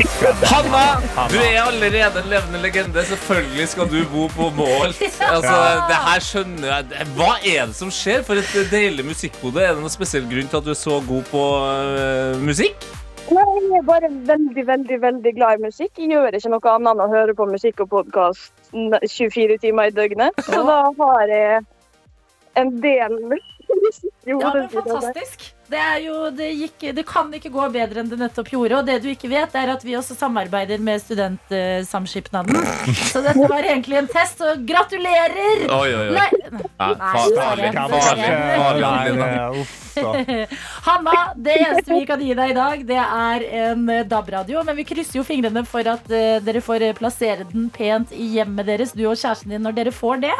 Hanna, 0.00 1.00
du 1.28 1.36
er 1.40 1.58
allerede 1.62 2.22
en 2.22 2.28
levende 2.30 2.60
legende. 2.62 3.02
Selvfølgelig 3.04 3.66
skal 3.68 3.88
du 3.90 3.98
bo 4.12 4.26
på 4.32 4.48
Mål. 4.56 4.94
Altså, 5.30 5.56
det 5.90 5.98
her 6.06 6.24
skjønner 6.24 6.68
jeg 6.70 7.06
Hva 7.18 7.32
er 7.40 7.66
det 7.68 7.76
som 7.76 7.92
skjer? 7.92 8.22
For 8.26 8.40
et 8.40 8.72
deilig 8.72 9.04
musikkhode. 9.04 9.60
Er 9.60 9.74
det 9.74 9.84
noen 9.84 9.92
spesiell 9.92 10.24
grunn 10.30 10.48
til 10.48 10.60
at 10.60 10.66
du 10.66 10.72
er 10.72 10.80
så 10.80 11.00
god 11.08 11.28
på 11.32 11.44
uh, 11.60 12.40
musikk? 12.40 12.88
Nei, 13.30 13.44
jeg 13.44 13.78
er 13.78 13.86
bare 13.86 14.08
veldig, 14.30 14.66
veldig 14.66 15.00
veldig 15.04 15.34
glad 15.36 15.60
i 15.60 15.68
musikk. 15.68 15.92
Jeg 16.00 16.10
gjør 16.14 16.38
ikke 16.38 16.54
noe 16.54 16.72
annet 16.74 16.92
enn 16.94 17.04
å 17.04 17.10
høre 17.12 17.36
på 17.38 17.46
musikk 17.50 17.84
og 17.84 17.92
podkast 17.92 18.72
24 18.72 19.60
timer 19.62 19.92
i 19.92 19.94
døgnet. 19.94 20.44
Så 20.48 20.64
da 20.66 20.82
har 20.98 21.34
jeg 21.36 21.62
en 22.58 22.76
del 22.82 23.16
musikk 23.84 24.14
i 24.26 24.34
hodet. 24.34 24.44
Ja, 24.44 24.54
men 24.56 24.64
er 24.64 24.76
fantastisk. 24.80 25.50
Det, 25.70 25.78
er 25.78 25.98
jo, 26.02 26.14
det, 26.34 26.48
gikk, 26.58 26.86
det 26.96 27.04
kan 27.06 27.28
ikke 27.36 27.52
gå 27.54 27.68
bedre 27.70 28.02
enn 28.02 28.08
det 28.10 28.18
nettopp 28.18 28.48
gjorde. 28.50 28.80
Og 28.80 28.88
det 28.88 28.96
du 29.04 29.08
ikke 29.12 29.30
vet, 29.30 29.54
er 29.54 29.70
at 29.70 29.84
vi 29.86 29.94
også 29.98 30.16
samarbeider 30.18 30.82
med 30.82 30.98
Studentsamskipnaden. 31.04 32.58
Så 33.12 33.22
dette 33.22 33.46
var 33.50 33.62
egentlig 33.62 34.00
en 34.00 34.08
test, 34.10 34.42
og 34.42 34.64
gratulerer! 34.66 35.66
Oi, 35.70 35.90
oi, 35.94 36.08
oi. 36.10 36.14
Nei, 36.80 36.94
farlig. 37.36 37.70
Hanna, 40.86 41.14
det 41.36 41.54
eneste 41.58 41.94
vi 41.94 42.06
kan 42.08 42.22
gi 42.22 42.34
deg 42.38 42.52
i 42.52 42.56
dag, 42.56 42.82
det 42.88 42.98
er 43.02 43.46
en 43.66 43.84
eh, 43.90 44.06
DAB-radio. 44.08 44.64
Men 44.66 44.78
vi 44.78 44.86
krysser 44.88 45.20
jo 45.20 45.26
fingrene 45.26 45.62
for 45.68 45.86
at 45.90 46.10
eh, 46.10 46.40
dere 46.44 46.62
får 46.64 46.88
eh, 46.88 46.96
plassere 46.98 47.46
den 47.52 47.70
pent 47.74 48.14
i 48.16 48.32
hjemmet 48.36 48.66
deres, 48.70 48.94
du 48.96 49.04
og 49.06 49.18
kjæresten 49.18 49.54
din, 49.54 49.62
når 49.66 49.78
dere 49.78 49.94
får 49.94 50.24
det. 50.26 50.34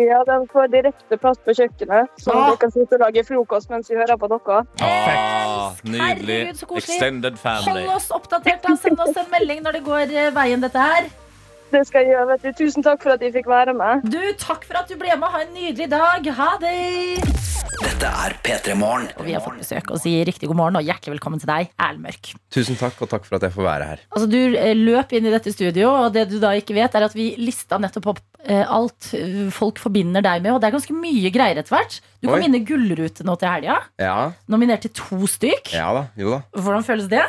Ja, 0.00 0.22
den 0.24 0.46
får 0.48 0.70
direkte 0.72 1.16
plass 1.20 1.38
på 1.44 1.52
kjøkkenet, 1.52 2.08
så 2.18 2.32
Ah. 2.32 2.46
dere 2.48 2.56
kan 2.56 2.70
sitte 2.72 2.94
og 2.96 3.00
lage 3.00 3.24
frokost 3.28 3.68
mens 3.70 3.90
vi 3.90 3.96
hører 3.96 4.16
på 4.16 4.28
dere. 4.32 4.62
Ah, 4.80 5.72
nydelig. 5.84 6.00
Herregud, 6.00 6.56
så 6.56 6.66
koselig. 6.66 6.94
Extended 6.96 7.36
family. 7.38 7.84
Hold 7.84 7.96
oss 7.96 8.08
oppdatert, 8.10 8.62
da. 8.62 8.74
Send 8.76 9.00
oss 9.00 9.16
en 9.16 9.30
melding 9.30 9.62
når 9.62 9.72
det 9.72 9.84
går 9.84 10.00
eh, 10.16 10.30
veien, 10.30 10.60
dette 10.60 10.78
her. 10.78 11.10
Det 11.72 11.86
skal 11.88 12.04
jeg 12.04 12.12
gjøre, 12.12 12.26
vet 12.34 12.42
du. 12.44 12.50
Tusen 12.58 12.84
takk 12.84 13.00
for 13.00 13.14
at 13.14 13.22
jeg 13.24 13.32
fikk 13.32 13.46
være 13.48 13.72
med. 13.72 14.02
Du, 14.12 14.20
takk 14.36 14.66
for 14.68 14.76
at 14.82 14.90
du 14.90 14.98
ble 15.00 15.14
med. 15.16 15.30
Ha 15.32 15.38
en 15.46 15.54
nydelig 15.56 15.86
dag. 15.88 16.26
Ha 16.36 16.48
det! 16.60 16.72
Dette 17.80 18.10
er 18.26 18.34
P3 18.44 18.74
Morgen. 18.76 19.06
Og 19.16 19.24
vi 19.24 19.32
har 19.32 19.40
fått 19.40 19.56
besøk 19.62 19.88
og 19.94 20.00
sier 20.02 20.26
riktig 20.28 20.50
god 20.50 20.58
morgen 20.58 20.76
og 20.76 20.84
hjertelig 20.84 21.14
velkommen 21.14 21.40
til 21.40 21.48
deg, 21.48 21.70
Erlend 21.80 22.04
Mørk. 22.04 22.32
Tusen 22.52 22.76
takk, 22.76 22.98
og 23.00 23.08
takk 23.08 23.24
for 23.24 23.38
at 23.38 23.46
jeg 23.46 23.54
får 23.54 23.64
være 23.64 23.86
her. 23.88 24.02
Altså, 24.12 24.26
du 24.28 24.36
eh, 24.60 24.74
løp 24.76 25.14
inn 25.16 25.28
i 25.30 25.32
dette 25.32 25.54
studio, 25.54 25.94
og 26.02 26.12
det 26.12 26.26
du 26.28 26.36
da 26.42 26.50
ikke 26.58 26.76
vet, 26.76 26.92
er 26.98 27.06
at 27.06 27.16
vi 27.16 27.30
lista 27.40 27.78
nettopp 27.80 28.10
opp 28.12 28.20
eh, 28.44 28.60
alt 28.62 29.08
eh, 29.16 29.46
folk 29.54 29.80
forbinder 29.80 30.24
deg 30.26 30.44
med, 30.44 30.52
og 30.52 30.60
det 30.60 30.68
er 30.68 30.76
ganske 30.76 30.98
mye 30.98 31.32
greier 31.32 31.62
etter 31.62 31.78
hvert. 31.78 31.96
Du 32.20 32.28
kan 32.28 32.36
Oi. 32.42 32.50
inn 32.50 32.68
Gullrute 32.68 33.24
nå 33.26 33.38
til 33.40 33.48
helga. 33.54 33.78
Ja, 34.02 34.18
Nominert 34.52 34.84
til 34.84 34.92
to 34.98 35.24
stykk. 35.30 35.72
ja 35.72 35.88
da, 35.96 36.04
jo 36.20 36.36
da. 36.36 36.42
Hvordan 36.58 36.86
føles 36.86 37.08
det? 37.10 37.24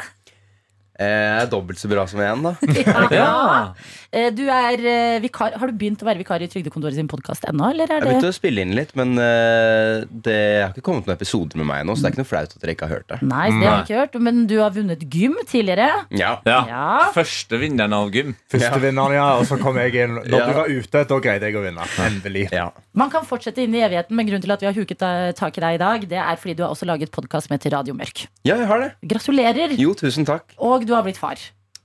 Eh, 1.00 1.06
Jeg 1.08 1.42
er 1.48 1.50
dobbelt 1.50 1.80
så 1.82 1.90
bra 1.90 2.04
som 2.08 2.20
én, 2.22 2.44
da. 2.46 2.52
Ja. 3.14 3.74
Eh, 4.14 4.30
Du 4.36 4.44
er 4.46 4.78
eh, 4.86 5.20
vikar. 5.24 5.56
Har 5.58 5.72
du 5.72 5.74
begynt 5.78 6.04
å 6.04 6.06
være 6.06 6.20
vikar 6.22 6.44
i 6.46 6.48
Trygdekontoret 6.52 6.94
sin 7.00 7.08
podkast 7.10 7.48
ennå, 7.50 7.72
eller 7.74 7.90
Jeg 7.90 7.98
er 7.98 8.04
har 8.04 8.10
begynt 8.12 8.26
det 8.28 8.30
å 8.30 8.36
spille 8.38 8.62
inn 8.62 8.76
litt, 8.78 8.94
men 9.00 9.16
eh, 9.18 10.04
det 10.10 10.38
har 10.62 10.74
ikke 10.76 10.84
kommet 10.86 11.08
noen 11.10 11.18
episoder 11.18 11.58
med 11.62 11.66
meg 11.72 11.82
ennå, 11.84 11.96
så 11.98 12.04
det 12.06 12.12
er 12.12 12.14
ikke 12.14 12.22
noe 12.24 12.30
flaut 12.30 12.54
at 12.54 12.62
dere 12.62 12.76
ikke 12.76 12.88
har 12.90 12.94
hørt 13.00 13.08
det. 13.10 13.20
Nei, 13.26 13.48
det 13.50 13.66
har 13.66 13.80
jeg 13.80 13.88
ikke 13.88 14.00
hørt. 14.04 14.20
Men 14.30 14.44
du 14.50 14.56
har 14.62 14.76
vunnet 14.76 15.06
gym 15.10 15.36
tidligere. 15.50 15.90
Ja, 16.14 16.36
Ja. 16.46 16.60
Ja. 16.70 16.86
Første 17.16 17.58
vinneren 17.62 17.94
av 17.98 18.12
gym. 18.14 18.36
Første 18.54 18.80
vinneren, 18.84 19.18
ja. 19.18 19.26
Og 19.40 19.48
så 19.50 19.58
kom 19.62 19.78
jeg 19.82 19.96
inn. 20.06 20.20
Når 20.22 20.46
du 20.50 20.54
var 20.60 20.70
ute, 20.70 21.04
da 21.10 21.20
greide 21.26 21.50
jeg 21.50 21.58
å 21.58 21.66
vinne. 21.66 21.90
Endelig. 22.06 22.46
ja. 22.54 22.70
Man 22.94 23.10
kan 23.10 23.26
fortsette 23.26 23.64
inn 23.66 23.74
i 23.74 23.82
evigheten, 23.82 24.14
men 24.16 24.28
grunnen 24.30 24.44
til 24.46 24.54
at 24.54 24.62
vi 24.62 24.70
har 24.70 24.78
huket 24.78 25.02
eh, 25.02 25.32
tak 25.38 25.58
i 25.58 25.64
deg 25.66 25.80
i 25.80 25.82
dag, 25.82 26.04
det 26.14 26.20
er 26.22 26.38
fordi 26.38 26.54
du 26.60 26.64
har 26.68 26.74
også 26.76 26.86
laget 26.86 27.10
podkast 27.16 27.50
med 27.50 27.62
til 27.64 27.74
Radio 27.74 27.96
Mørk. 27.98 28.28
ja, 28.46 28.56
jeg 28.62 28.68
har 28.70 28.84
det. 28.84 28.92
Gratulerer! 29.10 29.74
Jo, 29.82 29.96
tusen 29.98 30.28
takk. 30.30 30.54
Og 30.62 30.83
du 30.88 30.94
har 30.96 31.04
blitt 31.06 31.20
far. 31.22 31.40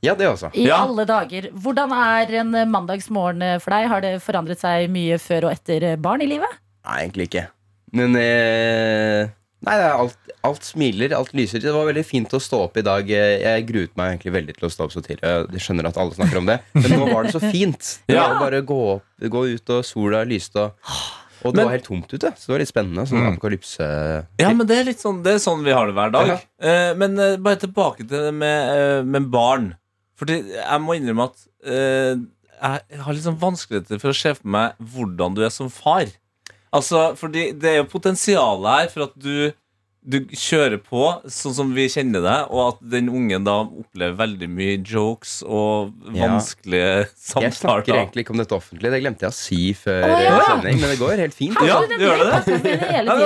Ja, 0.05 0.15
det 0.15 0.29
også. 0.31 0.53
I 0.55 0.67
Ja. 0.69 0.77
alle 0.87 1.05
dager. 1.09 1.49
Hvordan 1.53 1.91
er 1.97 2.35
en 2.41 2.55
eh, 2.55 2.65
mandagsmorgen 2.71 3.43
eh, 3.43 3.59
for 3.59 3.75
deg? 3.75 3.89
Har 3.91 4.01
det 4.05 4.13
forandret 4.23 4.61
seg 4.61 4.87
mye 4.95 5.19
før 5.19 5.49
og 5.49 5.57
etter 5.57 5.83
eh, 5.93 5.97
barn 5.99 6.23
i 6.23 6.29
livet? 6.31 6.53
Nei, 6.87 7.01
egentlig 7.07 7.27
ikke. 7.33 7.49
Men 7.99 8.15
eh, 8.21 9.29
Nei, 9.67 9.75
det 9.75 9.87
er 9.89 9.97
alt, 9.99 10.15
alt 10.47 10.63
smiler, 10.63 11.11
alt 11.19 11.33
lyser. 11.35 11.59
Det 11.59 11.73
var 11.75 11.89
veldig 11.89 12.05
fint 12.07 12.31
å 12.31 12.39
stå 12.39 12.61
opp 12.69 12.77
i 12.79 12.85
dag. 12.87 13.09
Jeg 13.11 13.65
gruet 13.67 13.91
meg 13.99 14.13
egentlig 14.13 14.33
veldig 14.37 14.55
til 14.55 14.69
å 14.69 14.71
stå 14.71 14.85
opp 14.87 14.93
så 14.95 15.03
tidlig. 15.03 15.27
Jeg 15.27 15.65
skjønner 15.65 15.89
at 15.91 15.99
alle 15.99 16.15
snakker 16.15 16.39
om 16.39 16.47
det, 16.47 16.61
men 16.79 16.95
nå 16.95 17.09
var 17.11 17.27
det 17.27 17.33
så 17.35 17.41
fint. 17.43 17.89
Det 18.07 18.15
Ja. 18.15 18.29
var 18.29 18.39
bare 18.45 18.61
gå, 18.63 18.79
opp, 18.95 19.03
gå 19.35 19.43
ut, 19.57 19.73
og 19.75 19.83
sola 19.85 20.23
lyste. 20.31 20.69
Og, 20.69 20.79
og 21.45 21.53
det 21.53 21.57
Men- 21.57 21.67
var 21.67 21.75
helt 21.77 21.85
tomt 21.87 22.13
ute, 22.13 22.31
så 22.37 22.47
det 22.47 22.53
var 22.55 22.59
litt 22.59 22.73
spennende. 22.73 23.05
Sånn 23.07 23.27
apokalypse 23.29 24.27
Ja, 24.41 24.53
men 24.53 24.67
det 24.67 24.79
er 24.79 24.85
litt 24.85 24.99
sånn, 25.03 25.23
det 25.23 25.35
er 25.35 25.39
sånn 25.43 25.63
vi 25.65 25.71
har 25.73 25.87
det 25.87 25.95
hver 25.95 26.11
dag. 26.13 26.27
Ja. 26.29 26.39
Eh, 26.61 26.95
men 26.95 27.19
eh, 27.19 27.37
bare 27.37 27.57
tilbake 27.63 27.99
til 28.09 28.09
det 28.29 28.35
med, 28.35 28.71
eh, 28.79 29.03
med 29.05 29.31
barn. 29.31 29.77
Fordi 30.19 30.41
jeg 30.51 30.81
må 30.83 30.97
innrømme 30.99 31.29
at 31.31 31.37
eh, 31.65 32.17
jeg 32.59 33.01
har 33.05 33.13
litt 33.15 33.23
sånn 33.23 33.39
vanskeligheter 33.39 34.01
for 34.01 34.11
å 34.11 34.17
se 34.19 34.35
for 34.35 34.49
meg 34.49 34.73
hvordan 34.83 35.35
du 35.37 35.45
er 35.45 35.51
som 35.55 35.69
far. 35.71 36.07
Altså, 36.75 37.15
fordi 37.17 37.53
det 37.59 37.71
er 37.71 37.77
jo 37.83 37.85
potensialet 37.93 38.67
her 38.81 38.89
for 38.93 39.05
at 39.07 39.15
du 39.19 39.53
du 40.09 40.21
kjører 40.33 40.79
på 40.81 41.01
sånn 41.29 41.55
som 41.57 41.73
vi 41.77 41.85
kjenner 41.93 42.23
deg, 42.25 42.51
og 42.55 42.61
at 42.75 42.79
den 42.95 43.09
ungen 43.13 43.45
da 43.45 43.59
opplever 43.67 44.15
veldig 44.17 44.49
mye 44.49 44.77
jokes 44.87 45.43
og 45.45 45.93
Ja. 46.15 46.39
samtaler. 46.41 47.09
Jeg 47.43 47.53
snakker 47.59 47.93
egentlig 47.99 48.25
ikke 48.25 48.33
om 48.37 48.39
dette 48.43 48.55
offentlig. 48.57 48.91
Det 48.95 49.01
glemte 49.03 49.27
jeg 49.27 49.33
å 49.35 49.37
si 49.37 49.61
før 49.77 50.07
oh, 50.09 50.23
ja. 50.23 50.39
sending, 50.49 50.81
men 50.81 50.91
det 50.95 50.99
går 51.01 51.17
helt 51.25 51.35
fint. 51.37 51.59
Ja, 51.61 51.81
Har 51.83 51.87
du 51.91 51.97
gjør 51.99 52.23
det 52.25 52.63
det? 52.65 52.75
Ja, 53.09 53.17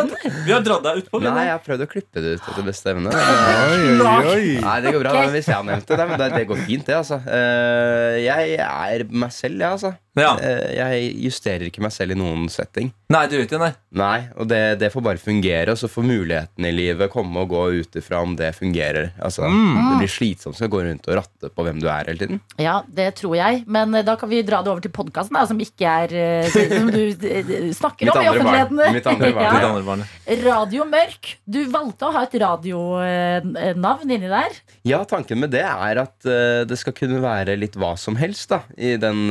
Vi 0.46 0.52
har 0.56 0.64
dratt 0.66 0.82
deg 0.88 1.02
utpå. 1.04 1.20
Nei, 1.22 1.44
jeg 1.46 1.54
har 1.54 1.62
prøvd 1.66 1.84
å 1.86 1.90
klippe 1.92 2.22
det 2.24 2.34
ut 2.38 2.48
etter 2.50 2.66
beste 2.66 2.90
evne. 2.94 3.12
Nei, 3.12 4.76
det 4.82 4.92
går 4.94 5.02
bra. 5.04 5.12
Men 5.20 5.32
Hvis 5.36 5.48
jeg 5.50 5.56
har 5.58 5.66
nevnt 5.66 5.86
det, 5.92 6.06
men 6.08 6.18
det, 6.20 6.30
det 6.36 6.46
går 6.50 6.62
fint, 6.66 6.86
det. 6.88 6.96
altså 6.98 7.20
Eh, 7.22 8.18
Jeg 8.24 8.56
er 8.58 9.04
meg 9.10 9.32
selv, 9.34 9.60
jeg, 9.60 9.70
altså. 9.70 9.92
Ja. 10.18 10.34
Eh, 10.40 10.74
Jeg 10.76 11.12
justerer 11.28 11.68
ikke 11.68 11.82
meg 11.84 11.92
selv 11.94 12.12
i 12.16 12.18
noen 12.18 12.48
setting. 12.52 12.92
Nei, 13.12 13.26
du 13.30 13.36
vet 13.38 13.46
ikke 13.48 13.58
det, 13.60 13.70
nei. 13.92 14.02
Nei, 14.02 14.18
og 14.36 14.48
det, 14.50 14.62
det 14.80 14.90
får 14.92 15.04
bare 15.04 15.20
fungere, 15.22 15.72
og 15.74 15.78
så 15.80 15.88
får 15.92 16.04
muligheten 16.08 16.66
i 16.72 16.76
livet 16.76 17.12
komme 17.12 17.44
og 17.44 17.52
gå 17.52 17.62
ut 17.82 17.98
ifra 18.00 18.22
om 18.24 18.34
det 18.38 18.52
fungerer. 18.56 19.12
Altså, 19.22 19.46
Det 19.46 19.98
blir 20.00 20.10
slitsomt 20.10 20.60
å 20.62 20.68
gå 20.72 20.82
rundt 20.86 21.08
og 21.10 21.18
ratte 21.20 21.50
på 21.52 21.66
hvem 21.66 21.80
du 21.82 21.88
er 21.90 22.08
hele 22.10 22.20
tiden. 22.20 22.40
Ja, 22.60 22.80
det 22.88 23.10
tror 23.20 23.36
jeg. 23.38 23.62
Men 23.70 23.94
eh, 23.94 24.04
da 24.06 24.16
kan 24.20 24.30
vi 24.32 24.42
dra 24.46 24.62
det 24.64 24.72
over 24.72 24.84
til 24.84 24.94
podkasten, 24.94 25.38
som 25.48 25.60
ikke 25.62 25.92
er 26.04 26.14
eh, 26.16 26.56
Som 26.72 26.90
du 26.92 27.02
eh, 27.12 27.52
snakker 27.76 28.12
om 28.12 28.22
i 28.22 28.30
offentligheten. 28.32 28.82
Mitt 28.96 29.10
andre 29.10 29.32
barn. 29.36 29.58
Ja. 29.60 29.68
andre 29.68 29.86
barn. 29.86 30.06
Radio 30.46 30.86
Mørk. 30.88 31.34
Du 31.44 31.60
valgte 31.72 32.08
å 32.08 32.14
ha 32.16 32.24
et 32.26 32.38
radionavn 32.42 34.16
inni 34.16 34.32
der. 34.32 34.58
Ja, 34.88 35.02
tanken 35.08 35.42
med 35.42 35.52
det 35.54 35.64
er 35.66 36.02
at 36.02 36.26
det 36.68 36.78
skal 36.80 36.94
kunne 36.96 37.20
være 37.22 37.56
litt 37.58 37.76
hva 37.78 37.94
som 38.00 38.16
helst 38.20 38.52
da 38.52 38.62
i 38.76 38.94
den 39.00 39.28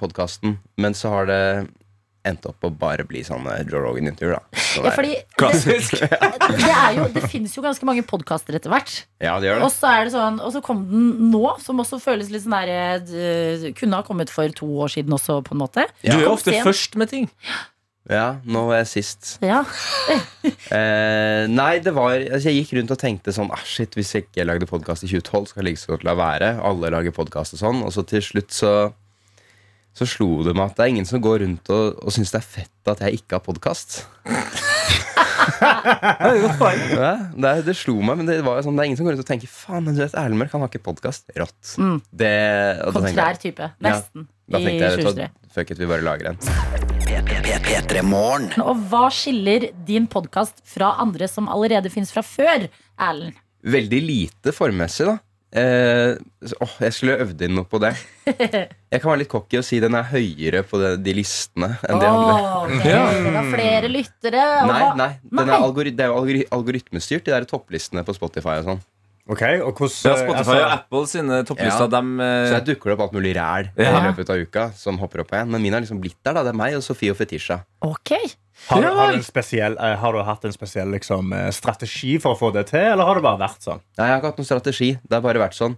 podkasten. 0.00 0.58
Men 0.80 0.96
så 0.96 1.12
har 1.14 1.28
det 1.30 1.42
endt 2.26 2.46
opp 2.48 2.66
å 2.66 2.70
bare 2.74 3.04
bli 3.08 3.22
sånn 3.24 3.46
eh, 3.48 3.62
Joe 3.64 3.80
Rogan-intervjuer, 3.84 4.36
da. 4.36 4.60
så 4.60 4.84
Ja, 4.84 4.92
fordi 4.96 5.14
Klassisk. 5.40 5.96
det, 6.60 6.68
er 6.68 6.98
jo, 6.98 7.08
det 7.14 7.24
finnes 7.32 7.54
jo 7.56 7.64
ganske 7.64 7.88
mange 7.88 8.04
podkaster 8.06 8.58
etter 8.58 8.72
hvert. 8.72 8.92
ja, 9.22 9.38
det 9.40 9.50
gjør 9.50 9.60
det. 9.60 9.66
Og 9.68 9.74
så 9.74 9.92
er 9.94 10.06
det 10.06 10.14
sånn 10.14 10.38
Og 10.44 10.52
så 10.54 10.62
kom 10.64 10.84
den 10.90 11.32
nå, 11.32 11.44
som 11.64 11.80
også 11.82 12.00
føles 12.02 12.30
litt 12.32 12.44
sånn 12.44 12.56
der 12.58 13.02
eh, 13.08 13.66
Kunne 13.78 14.00
ha 14.00 14.06
kommet 14.06 14.32
for 14.32 14.52
to 14.56 14.68
år 14.84 14.92
siden 14.92 15.16
også, 15.16 15.40
på 15.46 15.56
en 15.56 15.62
måte. 15.64 15.88
Du 16.04 16.12
er 16.12 16.24
jo 16.26 16.34
ofte 16.34 16.54
sen. 16.54 16.64
først 16.66 16.98
med 17.00 17.12
ting. 17.12 17.28
Ja, 18.10 18.40
nå 18.48 18.64
var 18.70 18.80
jeg 18.82 18.92
sist. 18.96 19.36
Ja. 19.44 19.64
Eh, 20.70 21.48
nei, 21.50 21.80
det 21.82 21.90
var 21.96 22.12
altså, 22.14 22.48
Jeg 22.48 22.62
gikk 22.62 22.70
rundt 22.76 22.92
og 22.94 22.98
tenkte 23.00 23.32
sånn 23.34 23.48
ah, 23.52 23.58
Shit, 23.66 23.96
hvis 23.98 24.12
jeg 24.14 24.24
ikke 24.28 24.44
lagde 24.46 24.68
podkast 24.70 25.02
i 25.02 25.08
2012, 25.10 25.48
skal 25.50 25.60
jeg 25.60 25.66
like 25.66 25.80
så 25.82 25.90
godt 25.90 26.04
la 26.06 26.14
være. 26.16 26.50
Alle 26.64 26.92
lager 26.94 27.14
podkast 27.16 27.56
og 27.56 27.60
sånn. 27.60 27.80
Og 27.84 27.90
så 27.96 28.04
til 28.06 28.22
slutt 28.24 28.54
så 28.54 28.70
så 29.96 30.06
slo 30.08 30.40
det 30.46 30.54
meg 30.56 30.70
at 30.70 30.78
det 30.78 30.86
er 30.86 30.92
ingen 30.94 31.08
som 31.08 31.22
går 31.22 31.42
rundt 31.44 31.70
og, 31.74 31.98
og 32.04 32.14
syns 32.14 32.32
det 32.32 32.40
er 32.40 32.46
fett 32.46 32.92
at 32.92 33.02
jeg 33.04 33.20
ikke 33.20 33.38
har 33.38 33.44
podkast. 33.44 34.04
Ja, 35.60 37.12
det, 37.34 37.52
det 37.66 37.74
slo 37.78 37.96
meg, 38.04 38.20
men 38.20 38.28
det, 38.28 38.38
var 38.46 38.58
jo 38.58 38.66
sånn, 38.66 38.76
det 38.78 38.84
er 38.84 38.90
ingen 38.90 38.98
som 39.00 39.06
går 39.06 39.16
rundt 39.16 39.24
og 39.24 39.28
tenker 39.28 39.50
Faen, 39.50 39.84
men 39.86 39.96
du 39.96 40.02
vet, 40.02 40.14
Erlend 40.18 40.40
Mørk 40.40 40.54
han 40.54 40.64
har 40.64 40.70
ikke 40.72 40.82
podkast. 40.90 41.26
Rått. 41.36 41.74
Mm. 41.80 41.98
Det, 42.22 42.32
Kontrær 42.96 43.34
jeg, 43.34 43.40
type. 43.44 43.70
Nesten. 43.84 44.26
da 44.50 44.60
tenkte 44.62 44.84
jeg 44.86 45.04
2023. 45.04 45.28
fuck 45.56 45.72
it, 45.74 45.80
vi 45.82 45.90
bare 45.90 46.06
lager 46.06 46.32
en. 46.32 46.38
Og 48.64 48.84
hva 48.90 49.04
skiller 49.14 49.70
din 49.88 50.08
podkast 50.10 50.62
fra 50.68 50.94
andre 51.02 51.28
som 51.30 51.50
allerede 51.52 51.92
fins 51.92 52.12
fra 52.14 52.24
før, 52.26 52.68
Erlend? 53.00 53.40
Veldig 53.60 54.00
lite 54.00 54.54
formmessig, 54.56 55.08
da. 55.10 55.18
Eh, 55.52 56.14
så- 56.46 56.58
åh, 56.62 56.74
jeg 56.78 56.92
skulle 56.94 57.16
øvd 57.24 57.40
inn 57.42 57.56
noe 57.58 57.66
på 57.66 57.80
det. 57.82 57.90
Jeg 58.90 59.00
kan 59.02 59.10
være 59.10 59.18
litt 59.24 59.30
cocky 59.32 59.58
og 59.58 59.64
si 59.66 59.80
den 59.82 59.94
er 59.98 60.06
høyere 60.10 60.62
på 60.66 60.78
de, 60.78 60.92
de 61.02 61.12
listene 61.14 61.72
enn 61.88 61.98
de 62.02 62.06
andre. 62.06 62.36
Åh, 62.36 62.62
ok. 62.76 62.86
Den 62.86 63.34
har 63.38 63.48
flere 63.50 63.90
lyttere. 63.90 64.44
og 64.62 64.70
Nei, 64.70 64.78
hva- 64.82 64.96
nei, 64.98 65.10
den 65.30 65.48
er 65.50 65.56
algori 65.58 65.90
det 65.94 66.04
er 66.06 66.10
jo 66.12 66.16
algori 66.20 66.44
algoritmestyrt, 66.54 67.24
de 67.26 67.34
der 67.34 67.46
topplistene 67.50 68.02
på 68.06 68.14
Spotify 68.14 68.56
og 68.62 68.64
sånn. 68.70 68.80
Ok, 69.28 69.42
og 69.62 69.74
hvordan 69.76 70.10
Ja, 70.10 70.14
Spotify 70.16 70.38
altså, 70.40 70.54
og 70.64 70.72
Apple 70.72 71.06
sine 71.06 71.44
topplister, 71.44 71.86
Ja. 71.86 71.86
dem 71.86 72.20
eh, 72.20 72.46
Så 72.48 72.52
der 72.58 72.64
dukker 72.74 72.90
det 72.90 72.94
opp 72.96 73.00
alt 73.04 73.12
mulig 73.12 73.34
ræl 73.36 73.68
Ja. 73.76 73.90
i 74.00 74.06
løpet 74.08 74.30
av 74.30 74.36
uka 74.40 74.72
som 74.74 74.98
hopper 74.98 75.20
opp 75.20 75.30
igjen. 75.32 75.50
Men 75.50 75.62
min 75.62 75.72
har 75.72 75.80
liksom 75.82 76.00
blitt 76.00 76.16
der, 76.24 76.32
da. 76.34 76.42
Det 76.42 76.48
er 76.54 76.56
meg 76.58 76.74
og 76.74 76.82
Sofie 76.82 77.10
og 77.12 77.16
Fetisha. 77.16 77.60
Ok. 77.82 78.10
har, 78.68 78.80
du- 78.80 78.88
har, 78.88 79.12
du 79.12 79.16
en 79.18 79.22
spesiell, 79.22 79.76
eh, 79.78 79.96
har 79.96 80.12
du 80.12 80.22
hatt 80.22 80.44
en 80.44 80.52
spesiell 80.52 80.88
liksom, 80.90 81.32
eh, 81.32 81.50
strategi 81.50 82.18
for 82.20 82.34
å 82.34 82.38
få 82.38 82.52
det 82.52 82.66
til, 82.68 82.80
eller 82.80 83.04
har 83.04 83.14
det 83.14 83.22
bare 83.22 83.38
vært 83.38 83.60
sånn? 83.62 83.80
Nei, 83.98 84.06
jeg 84.06 84.12
har 84.14 84.18
ikke 84.20 84.30
hatt 84.32 84.38
noen 84.38 84.50
strategi. 84.50 84.90
Det 85.08 85.12
har 85.12 85.20
bare 85.22 85.38
vært 85.48 85.54
sånn. 85.56 85.76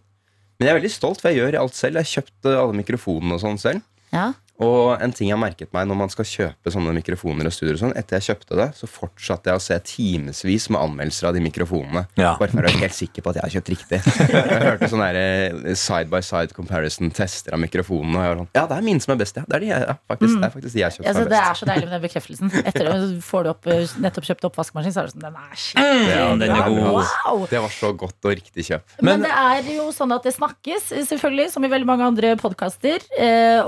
Men 0.59 0.69
jeg 0.69 0.77
er 0.77 0.81
veldig 0.81 0.91
stolt, 0.95 1.21
for 1.21 1.29
jeg 1.31 1.39
gjør 1.43 1.61
alt 1.61 1.75
selv. 1.75 1.95
Jeg 1.95 2.05
har 2.07 2.23
kjøpt 2.23 2.47
eh, 2.51 2.59
alle 2.63 2.73
mikrofonene 2.83 3.35
og 3.35 3.41
sånn 3.41 3.59
selv. 3.59 3.83
Ja. 4.13 4.33
Og 4.63 5.03
en 5.03 5.13
ting 5.15 5.29
jeg 5.31 5.37
har 5.37 5.43
merket 5.43 5.73
meg 5.75 5.89
når 5.91 5.99
man 6.03 6.13
skal 6.13 6.27
kjøpe 6.29 6.73
sånne 6.75 6.93
mikrofoner 6.97 7.49
og 7.49 7.55
studier 7.55 7.75
og 7.77 7.83
sånn, 7.83 7.95
etter 7.99 8.19
jeg 8.21 8.29
kjøpte 8.31 8.59
det, 8.61 8.69
så 8.79 8.89
fortsatte 8.91 9.51
jeg 9.53 9.61
å 9.61 9.63
se 9.65 9.79
timevis 9.93 10.69
med 10.73 10.81
anmeldelser 10.83 11.29
av 11.31 11.37
de 11.37 11.43
mikrofonene. 11.45 12.05
Ja. 12.21 12.35
Bare 12.41 12.53
for 12.53 12.63
å 12.63 12.67
være 12.69 12.83
helt 12.83 12.97
sikker 12.97 13.25
på 13.27 13.33
at 13.33 13.41
jeg 13.41 13.47
har 13.47 13.55
kjøpt 13.57 13.73
riktig. 13.75 14.01
Jeg 14.33 14.63
hørte 14.67 14.89
sånne 14.93 15.09
eh, 15.19 15.75
side 15.79 16.11
by 16.13 16.21
side 16.25 16.55
comparison 16.57 17.11
tester 17.15 17.57
av 17.57 17.61
mikrofonene. 17.63 18.17
Og 18.17 18.23
jeg 18.23 18.33
var 18.33 18.41
sånn, 18.43 18.51
ja, 18.57 18.65
det 18.71 18.79
er 18.79 18.87
mine 18.87 19.05
som 19.05 19.15
er 19.15 19.21
best, 19.23 19.37
ja. 19.41 19.45
Det 19.49 19.59
er, 19.59 19.65
de, 19.67 19.71
ja 19.73 19.97
faktisk, 20.13 20.37
det 20.39 20.47
er 20.49 20.55
faktisk 20.55 20.75
de 20.77 20.83
jeg 20.83 20.87
har 20.89 20.95
kjøpt 20.97 21.09
Altså, 21.13 21.23
som 21.23 21.27
er 21.27 21.33
det 21.33 21.41
er 21.43 21.59
så 21.61 21.69
deilig 21.71 21.87
med 21.89 21.95
den 21.97 22.05
bekreftelsen. 22.07 22.53
Etter 22.63 22.91
at 22.93 23.05
du 23.13 23.21
får 23.27 23.47
du 23.47 23.51
opp, 23.53 23.69
eh, 23.73 23.97
nettopp 24.07 24.29
kjøpt 24.31 24.47
oppvaskmaskin, 24.51 24.95
så 24.95 25.03
er 25.03 25.09
det 25.11 25.15
sånn 25.17 25.27
Den 25.27 25.39
er 25.43 25.57
skikkelig 25.65 26.13
Ja, 26.13 26.29
den 26.43 26.55
er 26.57 26.63
god. 26.69 26.81
Wow. 26.93 27.45
Det 27.51 27.63
var 27.67 27.75
så 27.75 27.93
godt 27.99 28.29
og 28.31 28.37
riktig 28.39 28.67
kjøp. 28.69 28.85
Men, 29.01 29.21
Men- 29.21 29.27
det 29.27 29.33
er 29.33 29.73
jo 29.77 29.89
sånn 29.97 30.13
at 30.15 30.27
det 30.29 30.35
snakkes, 30.37 30.91
selvfølgelig, 31.11 31.49
som 31.55 31.65
i 31.67 31.71
veldig 31.73 31.89
mange 31.89 32.07
andre 32.13 32.35
podkaster. 32.41 33.05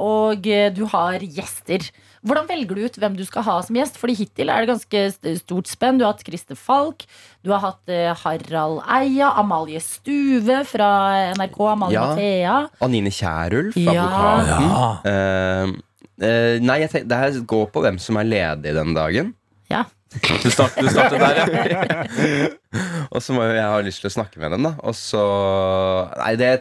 Og 0.00 0.46
eh, 0.50 0.70
du 0.84 0.90
har 0.92 1.22
gjester. 1.24 1.86
Hvordan 2.24 2.46
velger 2.48 2.76
du 2.78 2.84
ut 2.86 2.96
hvem 3.00 3.16
du 3.18 3.24
skal 3.26 3.44
ha 3.46 3.54
som 3.64 3.76
gjest? 3.76 3.96
Fordi 4.00 4.14
hittil 4.18 4.50
er 4.52 4.64
det 4.64 4.70
ganske 4.72 5.02
stort 5.40 5.68
spenn. 5.70 5.98
Du 6.00 6.04
har 6.06 6.14
hatt 6.14 6.24
Christer 6.26 6.56
Falk, 6.58 7.04
du 7.44 7.52
har 7.52 7.62
hatt 7.64 7.92
eh, 7.92 8.12
Harald 8.22 8.82
Eia, 8.84 9.30
Amalie 9.40 9.80
Stuve 9.84 10.62
fra 10.68 10.90
NRK, 11.36 11.58
Amalie 11.72 11.96
Ja. 11.98 12.06
Mathea. 12.12 12.56
Anine 12.84 13.12
Kierulf, 13.14 13.76
Ja. 13.80 14.04
advokaten. 14.04 14.70
Ja. 14.70 14.92
Uh, 15.04 15.74
uh, 16.24 16.54
nei, 16.64 16.78
jeg 16.84 16.92
tenk, 16.94 17.08
det 17.12 17.20
her 17.24 17.40
går 17.54 17.66
på 17.74 17.84
hvem 17.84 18.00
som 18.02 18.20
er 18.20 18.28
ledig 18.28 18.76
den 18.76 18.94
dagen. 18.96 19.34
Ja. 19.72 19.84
Du 20.14 20.46
startet, 20.52 20.84
du 20.84 20.90
startet 20.94 21.18
der, 21.18 21.40
ja. 21.74 22.52
Og 23.14 23.18
så 23.24 23.34
må 23.34 23.42
jo 23.48 23.56
jeg 23.56 23.66
ha 23.66 23.80
lyst 23.82 23.98
til 24.04 24.12
å 24.12 24.14
snakke 24.14 24.38
med 24.38 24.52
dem, 24.54 24.68
da. 24.68 24.76
Og 24.86 24.94
så 24.94 25.22
Nei, 26.20 26.34
det 26.38 26.52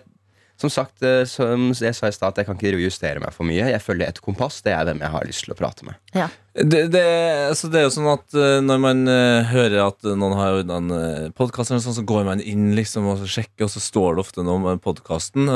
Som 0.64 0.72
sagt, 0.72 1.02
eh, 1.04 1.26
som 1.28 1.74
jeg 1.76 1.96
sa 1.98 2.08
i 2.08 2.16
stad, 2.16 2.38
jeg 2.40 2.48
kan 2.48 2.56
ikke 2.56 2.80
justere 2.80 3.20
meg 3.20 3.36
for 3.36 3.44
mye. 3.44 3.66
Jeg 3.68 3.84
følger 3.84 4.14
et 4.14 4.22
kompass. 4.24 4.62
Det 4.64 4.72
er 4.72 4.88
hvem 4.88 5.04
jeg 5.04 5.12
har 5.12 5.28
lyst 5.28 5.44
til 5.44 5.56
å 5.56 5.60
prate 5.60 5.90
med. 5.90 6.00
ja. 6.16 6.30
Det, 6.54 6.84
det, 6.94 7.04
altså 7.50 7.68
det 7.74 7.80
er 7.80 7.88
jo 7.88 7.94
sånn 7.96 8.10
at 8.12 8.36
eh, 8.38 8.60
når 8.62 8.82
man 8.82 9.00
eh, 9.10 9.48
hører 9.50 9.88
at 9.88 10.06
noen 10.06 10.36
har 10.38 10.60
en 10.62 10.92
uh, 10.94 11.32
podkast, 11.34 11.74
sånn, 11.74 11.96
så 11.98 12.04
går 12.06 12.28
man 12.28 12.44
inn 12.46 12.76
liksom 12.78 13.08
og 13.10 13.24
sjekker, 13.26 13.66
og 13.66 13.72
så 13.74 13.82
står 13.82 14.14
det 14.14 14.22
ofte 14.22 14.46
noe 14.46 14.60
om 14.62 14.82
podkasten. 14.84 15.50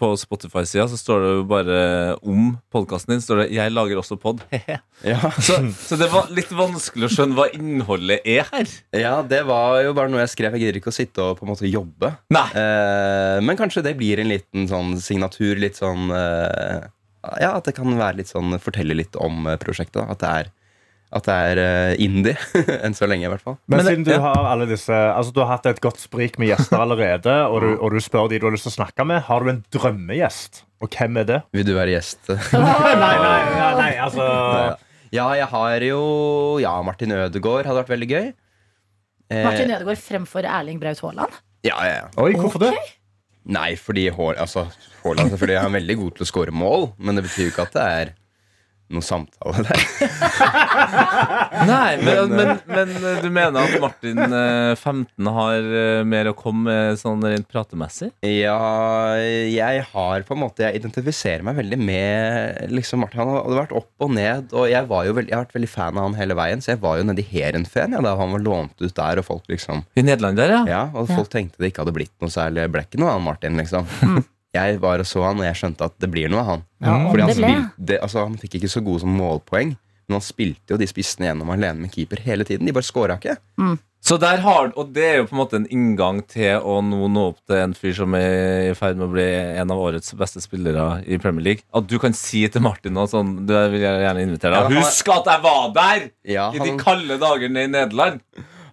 på 0.00 0.10
Spotify-sida 0.16 0.86
så 0.88 0.96
står 0.96 1.20
det 1.20 1.34
jo 1.34 1.44
bare 1.50 1.76
om 2.24 2.54
podkasten 2.72 3.12
din. 3.12 3.20
står 3.20 3.42
det 3.42 3.48
'Jeg 3.52 3.74
lager 3.76 4.00
også 4.00 4.16
pod'. 4.20 4.40
Ja. 5.04 5.18
så, 5.36 5.58
så 5.76 5.98
det 6.00 6.06
var 6.08 6.30
litt 6.32 6.52
vanskelig 6.54 7.08
å 7.08 7.12
skjønne 7.12 7.36
hva 7.36 7.48
innholdet 7.52 8.24
er 8.24 8.46
her. 8.48 8.70
ja, 8.96 9.14
det 9.20 9.42
var 9.44 9.82
jo 9.84 9.92
bare 9.92 10.08
noe 10.08 10.22
jeg 10.22 10.32
skrev. 10.32 10.56
Jeg 10.56 10.64
gidder 10.64 10.80
ikke 10.80 10.92
å 10.94 10.96
sitte 10.96 11.20
og 11.20 11.36
på 11.36 11.44
en 11.44 11.52
måte 11.52 11.68
jobbe. 11.68 12.14
Nei. 12.32 12.46
Eh, 12.56 13.38
men 13.44 13.58
kanskje 13.58 13.84
det 13.84 13.96
blir 13.98 14.22
en 14.22 14.30
liten 14.32 14.68
sånn 14.70 14.94
signatur, 15.02 15.58
litt 15.60 15.76
sånn 15.76 16.08
eh, 16.14 16.86
Ja, 17.40 17.54
at 17.58 17.64
det 17.68 17.74
kan 17.76 17.94
være 17.98 18.20
litt 18.20 18.30
sånn 18.32 18.56
fortelle 18.62 18.96
litt 18.98 19.16
om 19.20 19.46
eh, 19.50 19.56
prosjektet. 19.60 20.00
Da. 20.02 20.06
At 20.14 20.20
det 20.22 20.30
er, 20.42 20.50
at 21.14 21.28
det 21.28 21.36
er 21.50 21.60
eh, 21.62 22.02
indie. 22.04 22.36
Enn 22.84 22.96
så 22.96 23.08
lenge, 23.10 23.26
i 23.28 23.32
hvert 23.32 23.44
fall. 23.44 23.56
Men, 23.66 23.78
Men 23.78 23.84
det- 23.84 23.92
siden 23.94 24.06
du 24.08 24.12
ja. 24.14 24.20
har 24.26 24.50
alle 24.50 24.66
disse 24.70 24.92
Altså 24.94 25.34
du 25.36 25.40
har 25.44 25.52
hatt 25.54 25.66
et 25.70 25.82
godt 25.84 26.02
sprik 26.02 26.38
med 26.42 26.50
gjester 26.52 26.80
allerede, 26.84 27.36
og 27.48 27.60
du, 27.64 27.68
og 27.78 27.94
du 27.94 28.00
spør 28.04 28.28
de 28.32 28.40
du 28.42 28.48
har 28.48 28.54
lyst 28.56 28.68
til 28.68 28.74
å 28.74 28.78
snakke 28.80 29.06
med, 29.08 29.22
har 29.28 29.44
du 29.44 29.52
en 29.54 29.62
drømmegjest? 29.74 30.64
Og 30.84 30.90
hvem 30.92 31.20
er 31.22 31.28
det? 31.30 31.40
Vil 31.56 31.64
du 31.68 31.74
være 31.76 31.94
gjest? 31.96 32.28
nei, 32.52 32.94
nei, 33.00 33.14
nei, 33.20 33.70
nei, 33.78 33.92
altså 34.04 34.26
ja, 35.14 35.28
jeg 35.38 35.46
har 35.46 35.84
jo 35.86 36.00
Ja, 36.58 36.72
Martin 36.82 37.12
Ødegaard 37.14 37.68
hadde 37.68 37.78
vært 37.84 37.92
veldig 37.94 38.08
gøy. 38.10 38.24
Eh, 39.30 39.44
Martin 39.46 39.70
Ødegaard 39.70 40.00
fremfor 40.02 40.44
Erling 40.48 40.80
Braut 40.82 41.00
Haaland. 41.04 41.36
Ja, 41.64 41.78
ja, 41.86 41.94
ja. 42.02 42.08
Oi, 42.20 42.32
hvorfor 42.36 42.60
det? 42.66 42.72
Nei, 43.44 43.74
fordi 43.76 44.08
Haaland 44.08 44.40
altså, 44.40 44.68
er 45.04 45.72
veldig 45.74 45.96
god 46.00 46.14
til 46.16 46.24
å 46.24 46.28
score 46.28 46.54
mål, 46.54 46.86
men 46.96 47.18
det 47.18 47.26
betyr 47.26 47.48
jo 47.48 47.52
ikke 47.52 47.66
at 47.68 47.74
det 47.76 47.88
er 48.00 48.12
noe 48.92 49.04
samtale 49.04 49.64
der. 49.64 49.84
Nei, 51.70 51.96
men, 52.02 52.32
men, 52.34 52.50
men 52.68 52.92
eh, 52.98 53.20
du 53.24 53.30
mener 53.32 53.64
at 53.64 53.76
Martin 53.82 54.20
eh, 54.26 54.74
15 54.76 55.30
har 55.36 55.68
eh, 55.80 56.02
mer 56.08 56.30
å 56.30 56.34
komme 56.36 56.64
med 56.64 57.00
sånn 57.00 57.24
rent 57.24 57.48
pratemessig? 57.50 58.10
Ja, 58.24 58.58
jeg 59.20 59.84
har 59.90 60.24
på 60.26 60.36
en 60.36 60.40
måte 60.40 60.64
Jeg 60.64 60.80
identifiserer 60.80 61.44
meg 61.46 61.58
veldig 61.58 61.78
med 61.80 62.72
liksom 62.72 63.02
Martin. 63.04 63.22
Han 63.22 63.32
hadde 63.36 63.58
vært 63.58 63.76
opp 63.76 64.04
og 64.04 64.14
ned, 64.16 64.52
og 64.52 64.68
jeg, 64.70 64.88
var 64.90 65.08
jo 65.08 65.16
veldig, 65.18 65.32
jeg 65.32 65.38
har 65.38 65.46
vært 65.46 65.58
veldig 65.58 65.72
fan 65.72 65.98
av 65.98 66.08
han 66.08 66.18
hele 66.18 66.38
veien, 66.38 66.64
så 66.64 66.74
jeg 66.74 66.82
var 66.84 67.00
jo 67.00 67.08
nede 67.08 67.24
i 67.24 67.28
Heerenveen 67.28 67.96
ja, 67.96 68.04
da 68.04 68.14
han 68.18 68.36
var 68.36 68.44
lånt 68.44 68.76
ut 68.84 68.94
der, 68.94 69.20
og 69.20 69.28
folk 69.28 69.50
liksom 69.52 69.84
I 69.98 70.04
Nederland 70.06 70.40
der, 70.40 70.56
ja? 70.58 70.62
Ja, 70.68 70.84
og 70.92 71.10
folk 71.12 71.32
tenkte 71.32 71.62
det 71.62 71.72
ikke 71.72 71.84
hadde 71.84 71.96
blitt 71.96 72.14
noe 72.22 72.32
særlig. 72.32 72.68
Ble 72.72 72.84
ikke 72.86 73.00
noe 73.02 73.16
av 73.16 73.24
Martin, 73.24 73.58
liksom. 73.60 73.88
Jeg 74.54 74.80
var 74.82 75.02
og 75.02 75.08
så 75.08 75.24
han, 75.26 75.40
og 75.42 75.48
jeg 75.48 75.58
skjønte 75.60 75.88
at 75.88 75.96
det 76.02 76.10
blir 76.14 76.30
noe 76.30 76.42
av 76.44 76.50
han. 76.52 76.62
Ja, 76.84 76.98
Fordi 77.10 77.24
han, 77.26 77.34
spilte, 77.38 77.98
altså, 78.02 78.26
han 78.28 78.36
fikk 78.38 78.60
ikke 78.60 78.70
så 78.70 78.84
gode 78.86 79.02
som 79.02 79.16
målpoeng, 79.18 79.74
men 80.04 80.18
han 80.18 80.22
spilte 80.24 80.74
jo 80.74 80.78
de 80.78 80.86
spissene 80.90 81.30
gjennom 81.30 81.50
alene 81.54 81.86
med 81.86 81.92
keeper 81.94 82.20
hele 82.22 82.46
tiden. 82.46 82.68
De 82.68 82.74
bare 82.76 82.86
scora 82.86 83.16
ikke. 83.18 83.38
Så 84.04 84.18
der 84.20 84.42
har, 84.44 84.66
Og 84.76 84.90
det 84.92 85.04
er 85.04 85.14
jo 85.22 85.28
på 85.30 85.32
en 85.32 85.38
måte 85.40 85.56
en 85.56 85.66
inngang 85.72 86.18
til 86.28 86.60
å 86.60 86.74
nå 86.84 87.06
nå 87.08 87.22
opp 87.30 87.38
til 87.48 87.56
en 87.56 87.72
fyr 87.72 87.94
som 87.96 88.12
er 88.18 88.68
i 88.68 88.74
ferd 88.76 88.98
med 89.00 89.06
å 89.06 89.12
bli 89.14 89.24
en 89.62 89.72
av 89.72 89.80
årets 89.80 90.12
beste 90.20 90.42
spillere 90.44 91.00
i 91.08 91.16
Premier 91.16 91.46
League. 91.46 91.64
At 91.72 91.88
du 91.88 91.96
kan 92.02 92.12
si 92.12 92.42
til 92.52 92.60
Martin 92.66 92.92
nå 92.92 93.06
sånn 93.08 93.46
Du 93.48 93.54
jeg 93.56 93.72
vil 93.72 93.86
jeg 93.86 94.04
gjerne 94.04 94.26
invitere 94.26 94.60
deg. 94.60 94.76
Ja, 94.76 94.82
Husk 94.84 95.08
at 95.14 95.30
jeg 95.32 95.44
var 95.46 95.72
der! 95.78 96.04
Ja, 96.36 96.50
I 96.52 96.60
de 96.60 96.74
kalde 96.82 97.16
dagene 97.22 97.64
i 97.64 97.72
Nederland. 97.72 98.20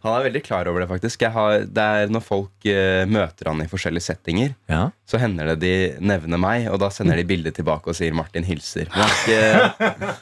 Han 0.03 0.13
er 0.19 0.23
veldig 0.29 0.43
klar 0.43 0.67
over 0.67 0.79
det, 0.81 0.87
faktisk. 0.89 1.21
Jeg 1.21 1.31
har, 1.31 1.59
det 1.65 1.77
er 1.83 2.07
Når 2.09 2.21
folk 2.25 2.51
uh, 2.65 3.03
møter 3.07 3.47
han 3.51 3.61
i 3.61 3.67
forskjellige 3.69 4.01
settinger, 4.07 4.55
Ja. 4.69 4.89
så 5.05 5.19
hender 5.21 5.51
det 5.55 5.59
de 5.61 5.73
nevner 6.01 6.37
meg, 6.41 6.67
og 6.71 6.79
da 6.79 6.89
sender 6.89 7.15
de 7.15 7.23
bilde 7.23 7.51
tilbake 7.51 7.87
og 7.87 7.95
sier 7.95 8.11
'Martin 8.13 8.43
hilser'. 8.43 8.89
Men. 8.95 10.15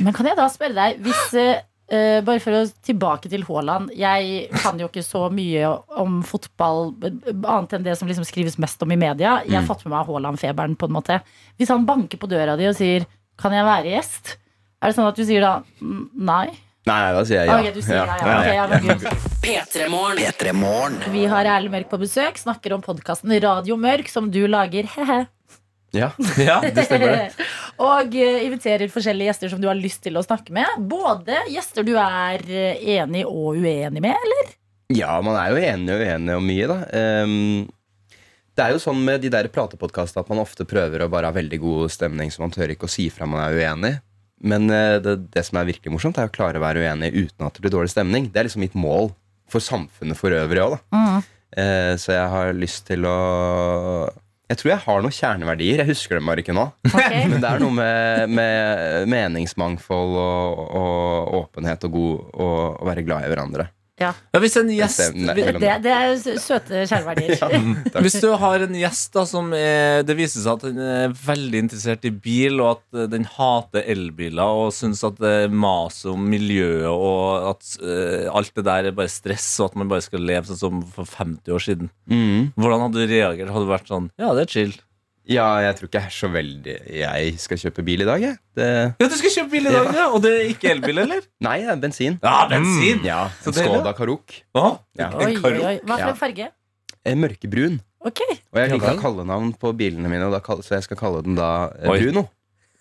Men 0.04 0.12
kan 0.16 0.26
jeg 0.28 0.36
da 0.38 0.46
spørre 0.52 0.74
deg, 0.76 1.00
hvis 1.06 1.24
uh, 1.38 2.20
Bare 2.26 2.40
for 2.42 2.50
å 2.50 2.64
tilbake 2.82 3.28
til 3.30 3.44
Haaland. 3.46 3.92
Jeg 3.94 4.48
kan 4.58 4.74
jo 4.80 4.88
ikke 4.90 5.04
så 5.06 5.28
mye 5.30 5.68
om 6.02 6.16
fotball 6.26 6.88
annet 7.22 7.76
enn 7.76 7.84
det 7.86 7.94
som 7.96 8.08
liksom 8.10 8.26
skrives 8.26 8.58
mest 8.58 8.82
om 8.82 8.90
i 8.90 8.96
media. 8.98 9.36
Jeg 9.46 9.54
har 9.54 9.62
Mm. 9.62 9.68
fått 9.70 9.84
med 9.86 9.92
meg 9.94 10.06
Haaland-feberen 10.08 10.74
på 10.76 10.88
en 10.90 10.96
måte. 10.98 11.20
Hvis 11.60 11.68
han 11.70 11.86
banker 11.86 12.18
på 12.18 12.26
døra 12.28 12.56
di 12.58 12.66
og 12.66 12.74
sier 12.74 13.06
'Kan 13.38 13.52
jeg 13.52 13.64
være 13.64 13.94
gjest?' 13.94 14.36
Er 14.82 14.88
det 14.90 14.96
sånn 14.96 15.06
at 15.08 15.14
du 15.16 15.24
sier 15.24 15.40
da 15.40 15.62
"Mm, 15.80 16.10
nei? 16.16 16.50
Nei, 16.86 16.96
nei, 17.02 17.14
da 17.16 17.22
sier 17.26 17.40
jeg 17.40 17.48
ja. 17.50 17.54
Ok, 17.58 17.74
du 17.74 17.82
sier 17.82 17.96
ja, 17.98 18.04
ja. 18.06 18.26
Ja. 18.26 18.34
Ok, 18.38 18.50
ja, 18.54 18.66
men 18.70 18.84
Gud. 18.86 19.06
P3 19.42 19.88
Morgen. 19.90 20.20
P3 20.22 20.52
Morgen. 20.54 20.98
Vi 21.10 21.24
har 21.32 21.48
Erlend 21.56 21.74
Mørk 21.74 21.88
på 21.90 21.98
besøk, 21.98 22.38
snakker 22.38 22.76
om 22.76 22.84
podkasten 22.84 23.32
Radio 23.42 23.78
Mørk, 23.80 24.10
som 24.12 24.30
du 24.30 24.44
lager. 24.50 24.90
Ja. 25.94 26.10
Ja, 26.36 26.58
det 26.60 26.82
stemmer. 26.84 27.30
og 27.88 28.16
eh, 28.18 28.42
inviterer 28.44 28.90
forskjellige 28.92 29.30
gjester 29.30 29.52
som 29.52 29.62
du 29.62 29.68
har 29.70 29.78
lyst 29.78 30.02
til 30.04 30.18
å 30.18 30.22
snakke 30.26 30.52
med. 30.52 30.82
Både 30.90 31.38
gjester 31.48 31.86
du 31.86 31.94
er 31.96 32.42
eh, 32.50 32.82
enig 32.98 33.22
og 33.24 33.56
uenig 33.56 34.02
med, 34.04 34.12
eller? 34.12 34.50
Ja, 34.92 35.14
man 35.24 35.38
er 35.40 35.54
jo 35.54 35.62
enig 35.62 35.94
og 35.94 36.02
uenig 36.04 36.36
om 36.36 36.50
mye, 36.50 36.68
da. 36.68 36.78
Um 37.24 37.72
det 38.56 38.64
er 38.64 38.72
jo 38.72 38.80
sånn 38.80 39.02
med 39.04 39.20
de 39.20 39.28
der 39.28 39.50
platepodkastene 39.52 40.22
at 40.24 40.30
man 40.32 40.40
ofte 40.40 40.64
prøver 40.68 41.02
å 41.04 41.10
bare 41.12 41.28
ha 41.28 41.36
veldig 41.36 41.58
god 41.60 41.92
stemning, 41.92 42.30
så 42.32 42.40
man 42.40 42.54
tør 42.54 42.70
ikke 42.72 42.88
å 42.88 42.92
si 42.92 43.10
fra 43.12 43.28
man 43.28 43.42
er 43.44 43.52
uenig. 43.52 43.90
Men 44.44 44.68
eh, 44.70 44.98
det, 45.02 45.16
det 45.32 45.44
som 45.46 45.60
er 45.60 45.70
virkelig 45.70 45.94
morsomt, 45.94 46.18
er 46.20 46.28
å 46.28 46.34
klare 46.34 46.60
å 46.60 46.64
være 46.64 46.84
uenig 46.84 47.12
uten 47.14 47.46
at 47.46 47.56
det 47.56 47.64
blir 47.64 47.72
dårlig 47.72 47.92
stemning. 47.94 48.28
Det 48.32 48.42
er 48.42 48.48
liksom 48.48 48.64
mitt 48.64 48.76
mål 48.76 49.10
for 49.50 49.62
samfunnet 49.62 50.18
for 50.18 50.34
øvrig 50.34 50.62
òg, 50.64 50.76
da. 50.76 50.82
Mm. 50.96 51.32
Eh, 51.56 51.92
så 52.00 52.12
jeg 52.16 52.30
har 52.32 52.56
lyst 52.58 52.88
til 52.88 53.06
å 53.08 53.16
Jeg 54.50 54.58
tror 54.60 54.70
jeg 54.70 54.82
har 54.84 55.00
noen 55.02 55.14
kjerneverdier. 55.14 55.80
Jeg 55.82 55.90
husker 55.90 56.18
dem 56.18 56.28
bare 56.28 56.42
ikke 56.44 56.54
nå. 56.54 56.68
Okay. 56.86 57.24
Men 57.30 57.40
det 57.42 57.48
er 57.50 57.62
noe 57.62 57.74
med, 57.74 58.34
med 58.38 59.08
meningsmangfold 59.10 60.20
og, 60.22 60.60
og 60.82 61.32
åpenhet 61.40 61.88
og, 61.88 61.96
god, 61.96 62.28
og 62.36 62.84
å 62.84 62.90
være 62.90 63.06
glad 63.06 63.26
i 63.26 63.32
hverandre. 63.32 63.70
Ja. 63.96 64.10
Ja, 64.34 64.40
hvis 64.42 64.56
en 64.60 64.68
gjest 64.68 65.14
Det, 65.16 65.52
det, 65.56 65.88
er 65.88 66.10
søte 66.36 66.82
søte 66.84 67.22
ja, 67.32 68.00
Hvis 68.04 68.18
du 68.20 68.28
har 68.36 68.64
en 68.66 68.76
gjest 68.76 69.14
da 69.16 69.22
som 69.28 69.48
er, 69.56 70.02
Det 70.04 70.18
viser 70.18 70.44
seg 70.44 70.58
at 70.58 70.66
den 70.66 70.82
er 70.84 71.14
veldig 71.16 71.62
interessert 71.64 72.04
i 72.04 72.12
bil, 72.12 72.60
og 72.60 72.74
at 72.74 72.98
eh, 73.00 73.08
den 73.14 73.24
hater 73.38 73.86
elbiler 73.88 74.60
og 74.66 74.74
syns 74.76 75.00
at 75.06 75.16
det 75.22 75.32
er 75.46 75.54
mas 75.64 76.02
om 76.08 76.26
miljøet, 76.28 76.90
og 76.90 77.48
at 77.54 77.72
uh, 77.80 78.28
alt 78.36 78.52
det 78.56 78.66
der 78.66 78.90
er 78.90 78.96
bare 78.96 79.12
stress, 79.12 79.48
og 79.62 79.70
at 79.70 79.78
man 79.80 79.90
bare 79.90 80.04
skal 80.04 80.24
leve 80.28 80.44
sånn 80.50 80.60
som 80.60 80.82
for 80.92 81.08
50 81.08 81.56
år 81.56 81.64
siden. 81.64 81.90
Mm. 82.10 82.52
Hvordan 82.58 82.84
hadde 82.86 83.00
du 83.00 83.14
reagert? 83.14 83.52
Hadde 83.52 83.64
du 83.64 83.72
vært 83.72 83.90
sånn 83.90 84.10
Ja, 84.20 84.34
det 84.36 84.46
er 84.46 84.52
chill. 84.52 84.76
Ja, 85.26 85.46
jeg 85.64 85.74
tror 85.74 85.88
ikke 85.88 85.98
jeg 85.98 86.06
er 86.06 86.14
så 86.14 86.28
veldig 86.30 86.74
Jeg 86.94 87.30
skal 87.42 87.58
kjøpe 87.58 87.82
bil 87.86 88.04
i 88.04 88.06
dag, 88.06 88.22
jeg. 88.22 88.36
Det, 88.54 88.68
Ja, 89.00 89.08
du 89.10 89.16
skal 89.18 89.32
kjøpe 89.34 89.50
bil 89.56 89.66
i 89.66 89.72
dag, 89.74 89.88
ja. 89.96 90.04
Og 90.14 90.22
det 90.22 90.30
er 90.36 90.52
ikke 90.52 90.70
elbil, 90.70 91.02
eller? 91.02 91.26
nei, 91.46 91.56
det 91.64 91.72
er 91.74 91.80
bensin. 91.82 92.20
Ja, 92.22 92.36
bensin! 92.50 93.02
Ja, 93.06 93.18
Så 93.42 93.50
en 93.50 93.58
Skoda 93.58 93.96
Karok. 93.98 94.36
Å, 94.54 94.68
Ja. 95.00 95.10
en 95.10 95.26
Oi, 95.26 95.34
oi, 95.42 95.58
oi. 95.72 95.74
Hva 95.82 95.98
for 95.98 96.12
en 96.14 96.20
farge? 96.20 96.48
En 97.06 97.20
Mørkebrun. 97.22 97.80
Ok. 98.06 98.22
Og 98.54 98.60
jeg 98.60 98.70
liker 98.76 98.94
å 98.94 99.02
kalle 99.02 99.26
navn 99.26 99.50
på 99.58 99.72
bilene 99.74 100.10
mine, 100.10 100.28
og 100.28 100.34
da 100.36 100.40
så 100.62 100.78
jeg 100.78 100.86
skal 100.86 100.98
kalle 101.00 101.24
den 101.26 101.34
da 101.38 101.72
eh, 101.74 101.90
Oi. 101.90 101.98
Bruno. 102.04 102.28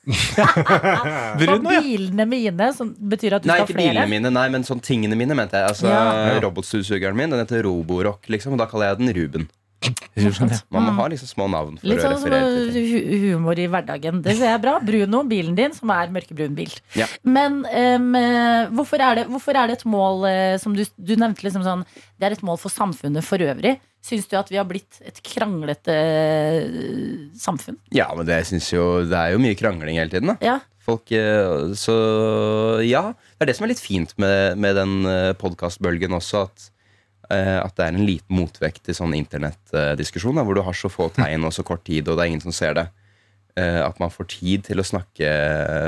Bruno, 1.39 1.71
ja. 1.73 1.81
bilene 1.81 2.25
mine, 2.29 2.67
som 2.77 2.91
betyr 2.93 3.39
at 3.39 3.45
du 3.45 3.49
Nei, 3.49 3.57
skal 3.57 3.65
ha 3.65 3.69
ikke 3.71 3.79
bilene 3.79 4.05
mine, 4.11 4.29
nei, 4.33 4.45
men 4.53 4.65
sånn 4.67 4.83
tingene 4.85 5.17
mine, 5.17 5.33
mente 5.37 5.57
jeg. 5.57 5.73
Altså, 5.73 5.89
Ja. 5.89 6.37
Robotstøvsugeren 6.45 7.17
min 7.17 7.33
den 7.33 7.41
heter 7.41 7.65
Roborock, 7.65 8.29
liksom, 8.29 8.53
og 8.53 8.61
da 8.61 8.69
kaller 8.69 8.93
jeg 8.93 9.01
den 9.01 9.15
Ruben. 9.17 9.47
Man 10.73 10.85
må 10.87 10.93
ha 10.97 11.07
liksom 11.11 11.29
små 11.29 11.47
navn 11.51 11.79
for 11.79 11.89
Litt 11.89 12.03
sånn 12.03 12.17
som 12.21 12.33
humor 13.25 13.59
i 13.59 13.67
hverdagen. 13.71 14.21
Det 14.25 14.35
ser 14.39 14.53
jeg 14.53 14.61
bra. 14.63 14.77
Bruno, 14.83 15.23
bilen 15.29 15.57
din, 15.57 15.73
som 15.75 15.91
er 15.95 16.13
mørkebrun 16.13 16.55
bil. 16.57 16.71
Ja. 16.97 17.07
Men 17.23 17.63
eh, 17.69 18.67
hvorfor, 18.75 19.01
er 19.01 19.21
det, 19.21 19.25
hvorfor 19.31 19.57
er 19.57 19.71
det 19.71 19.79
et 19.79 19.87
mål 19.89 20.27
eh, 20.29 20.55
som 20.61 20.75
du, 20.77 20.83
du 20.97 21.15
nevnte 21.15 21.45
liksom 21.45 21.65
sånn 21.65 21.83
Det 22.15 22.27
er 22.27 22.37
et 22.37 22.45
mål 22.45 22.59
for 22.61 22.73
samfunnet 22.73 23.25
for 23.25 23.41
øvrig. 23.43 23.77
Syns 24.05 24.29
du 24.29 24.37
at 24.37 24.51
vi 24.53 24.59
har 24.59 24.67
blitt 24.69 25.01
et 25.05 25.19
kranglete 25.25 25.95
eh, 25.95 27.33
samfunn? 27.41 27.79
Ja, 27.95 28.11
men 28.17 28.27
det 28.29 28.43
syns 28.49 28.69
jo 28.73 29.03
Det 29.09 29.17
er 29.17 29.33
jo 29.35 29.41
mye 29.41 29.57
krangling 29.57 29.99
hele 30.01 30.13
tiden, 30.13 30.35
da. 30.35 30.39
Ja. 30.43 30.61
Folk, 30.85 31.09
så 31.81 31.93
ja, 32.85 33.07
det 33.17 33.41
er 33.41 33.49
det 33.49 33.55
som 33.57 33.65
er 33.65 33.71
litt 33.71 33.81
fint 33.81 34.11
med, 34.21 34.59
med 34.61 34.77
den 34.77 34.91
podkastbølgen 35.41 36.13
også, 36.13 36.43
at, 36.45 36.67
at 37.29 37.73
det 37.77 37.85
er 37.87 37.93
en 37.95 38.05
liten 38.05 38.37
motvekt 38.37 38.83
til 38.85 38.95
sånn 38.97 39.15
internettdiskusjon, 39.17 40.37
hvor 40.45 40.55
du 40.57 40.61
har 40.65 40.75
så 40.77 40.91
få 40.93 41.07
tegn 41.15 41.47
og 41.47 41.53
så 41.55 41.63
kort 41.65 41.83
tid, 41.87 42.07
og 42.07 42.17
det 42.19 42.25
er 42.25 42.31
ingen 42.33 42.43
som 42.43 42.53
ser 42.55 42.75
det. 42.77 42.85
Eh, 43.57 43.79
At 43.85 43.99
man 44.03 44.11
får 44.11 44.27
tid 44.33 44.65
til 44.67 44.81
å 44.81 44.85
snakke 44.85 45.29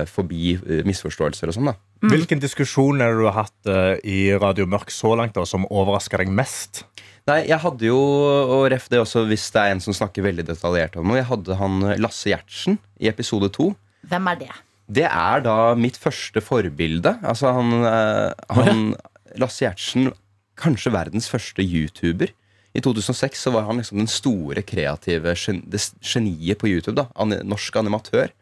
forbi 0.10 0.54
eh, 0.56 0.84
misforståelser 0.88 1.52
og 1.52 1.58
sånn, 1.58 1.72
da. 1.74 1.76
Hvilken 2.08 2.40
diskusjon 2.40 3.02
er 3.02 3.12
det 3.12 3.24
du 3.24 3.28
har 3.28 3.40
hatt 3.44 3.70
eh, 3.74 3.98
i 4.08 4.20
Radio 4.38 4.68
Mørk 4.70 4.92
så 4.94 5.16
langt 5.18 5.34
da, 5.36 5.44
som 5.50 5.66
overrasker 5.70 6.22
deg 6.24 6.30
mest? 6.32 6.86
Nei, 7.28 7.42
jeg 7.50 7.60
hadde 7.60 7.90
jo, 7.90 7.98
og 7.98 8.70
ref 8.72 8.86
det 8.94 9.02
også 9.02 9.26
hvis 9.28 9.50
det 9.52 9.60
er 9.66 9.74
en 9.74 9.82
som 9.84 9.96
snakker 9.98 10.24
veldig 10.24 10.46
detaljert 10.48 10.96
om 10.96 11.10
noe, 11.10 11.18
jeg 11.20 11.28
hadde 11.32 11.58
han 11.60 11.82
eh, 11.90 11.98
Lasse 12.00 12.32
Gjertsen 12.32 12.78
i 13.04 13.10
episode 13.12 13.50
to. 13.58 13.74
Hvem 14.08 14.30
er 14.32 14.40
det? 14.46 14.54
Det 14.88 15.04
er 15.10 15.42
da 15.44 15.58
mitt 15.76 15.98
første 16.00 16.40
forbilde. 16.40 17.18
Altså 17.28 17.52
han, 17.58 17.74
eh, 17.84 18.32
han 18.56 18.86
Lasse 19.44 19.66
Gjertsen, 19.66 20.14
kanskje 20.60 20.94
verdens 20.94 21.30
første 21.32 21.64
YouTuber. 21.64 22.34
I 22.78 22.82
2006 22.84 23.46
så 23.48 23.54
var 23.56 23.66
han 23.70 23.80
liksom 23.80 24.02
den 24.02 24.10
store 24.12 24.62
kreative 24.62 25.34
geniet 25.38 26.60
på 26.62 26.70
YouTube. 26.70 26.98
da, 27.00 27.08
Norsk 27.44 27.80
animatør. 27.80 28.34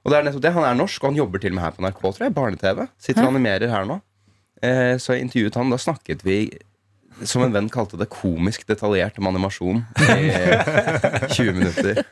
Og 0.00 0.12
det 0.12 0.16
er 0.16 0.24
nettopp 0.24 0.44
det, 0.46 0.52
Han 0.56 0.64
er 0.64 0.78
norsk, 0.78 1.02
og 1.02 1.10
han 1.10 1.18
jobber 1.18 1.42
til 1.42 1.52
og 1.52 1.58
med 1.58 1.64
her 1.64 1.74
på 1.76 1.84
NRK, 1.84 2.00
tror 2.00 2.24
jeg. 2.24 2.34
Barne-TV. 2.36 2.86
Sitter 2.98 3.26
og 3.26 3.34
animerer 3.34 3.68
her 3.68 3.84
nå. 3.88 4.00
Eh, 4.64 4.96
så 4.96 5.12
jeg 5.16 5.26
intervjuet 5.26 5.58
han. 5.60 5.72
Da 5.72 5.80
snakket 5.80 6.24
vi 6.24 6.38
som 7.28 7.42
en 7.44 7.52
venn 7.52 7.68
kalte 7.72 7.98
det 8.00 8.08
komisk 8.12 8.66
detaljert 8.68 9.18
om 9.20 9.28
animasjon 9.30 9.82
i 10.00 10.30
20 11.36 11.52
minutter. 11.56 12.02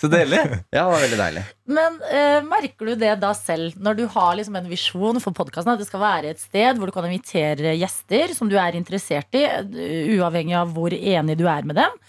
Så 0.00 0.10
deilig. 0.12 0.40
Ja, 0.70 0.84
det 0.84 0.86
var 0.90 1.04
veldig 1.04 1.20
deilig. 1.20 1.44
Men 1.78 1.98
eh, 2.10 2.38
merker 2.46 2.90
du 2.90 2.94
det 3.00 3.14
da 3.22 3.32
selv, 3.36 3.76
når 3.80 3.98
du 3.98 4.04
har 4.14 4.34
liksom 4.38 4.58
en 4.60 4.70
visjon 4.70 5.20
for 5.22 5.36
podkasten, 5.36 5.74
at 5.74 5.82
det 5.82 5.88
skal 5.88 6.04
være 6.04 6.34
et 6.34 6.42
sted 6.42 6.78
hvor 6.78 6.90
du 6.90 6.96
kan 6.96 7.08
invitere 7.08 7.76
gjester 7.78 8.34
som 8.36 8.50
du 8.50 8.58
er 8.60 8.78
interessert 8.78 9.38
i, 9.38 9.46
eh, 9.46 10.12
uavhengig 10.18 10.56
av 10.58 10.74
hvor 10.76 10.94
enig 10.94 11.38
du 11.40 11.46
er 11.50 11.66
med 11.66 11.80
dem? 11.80 12.00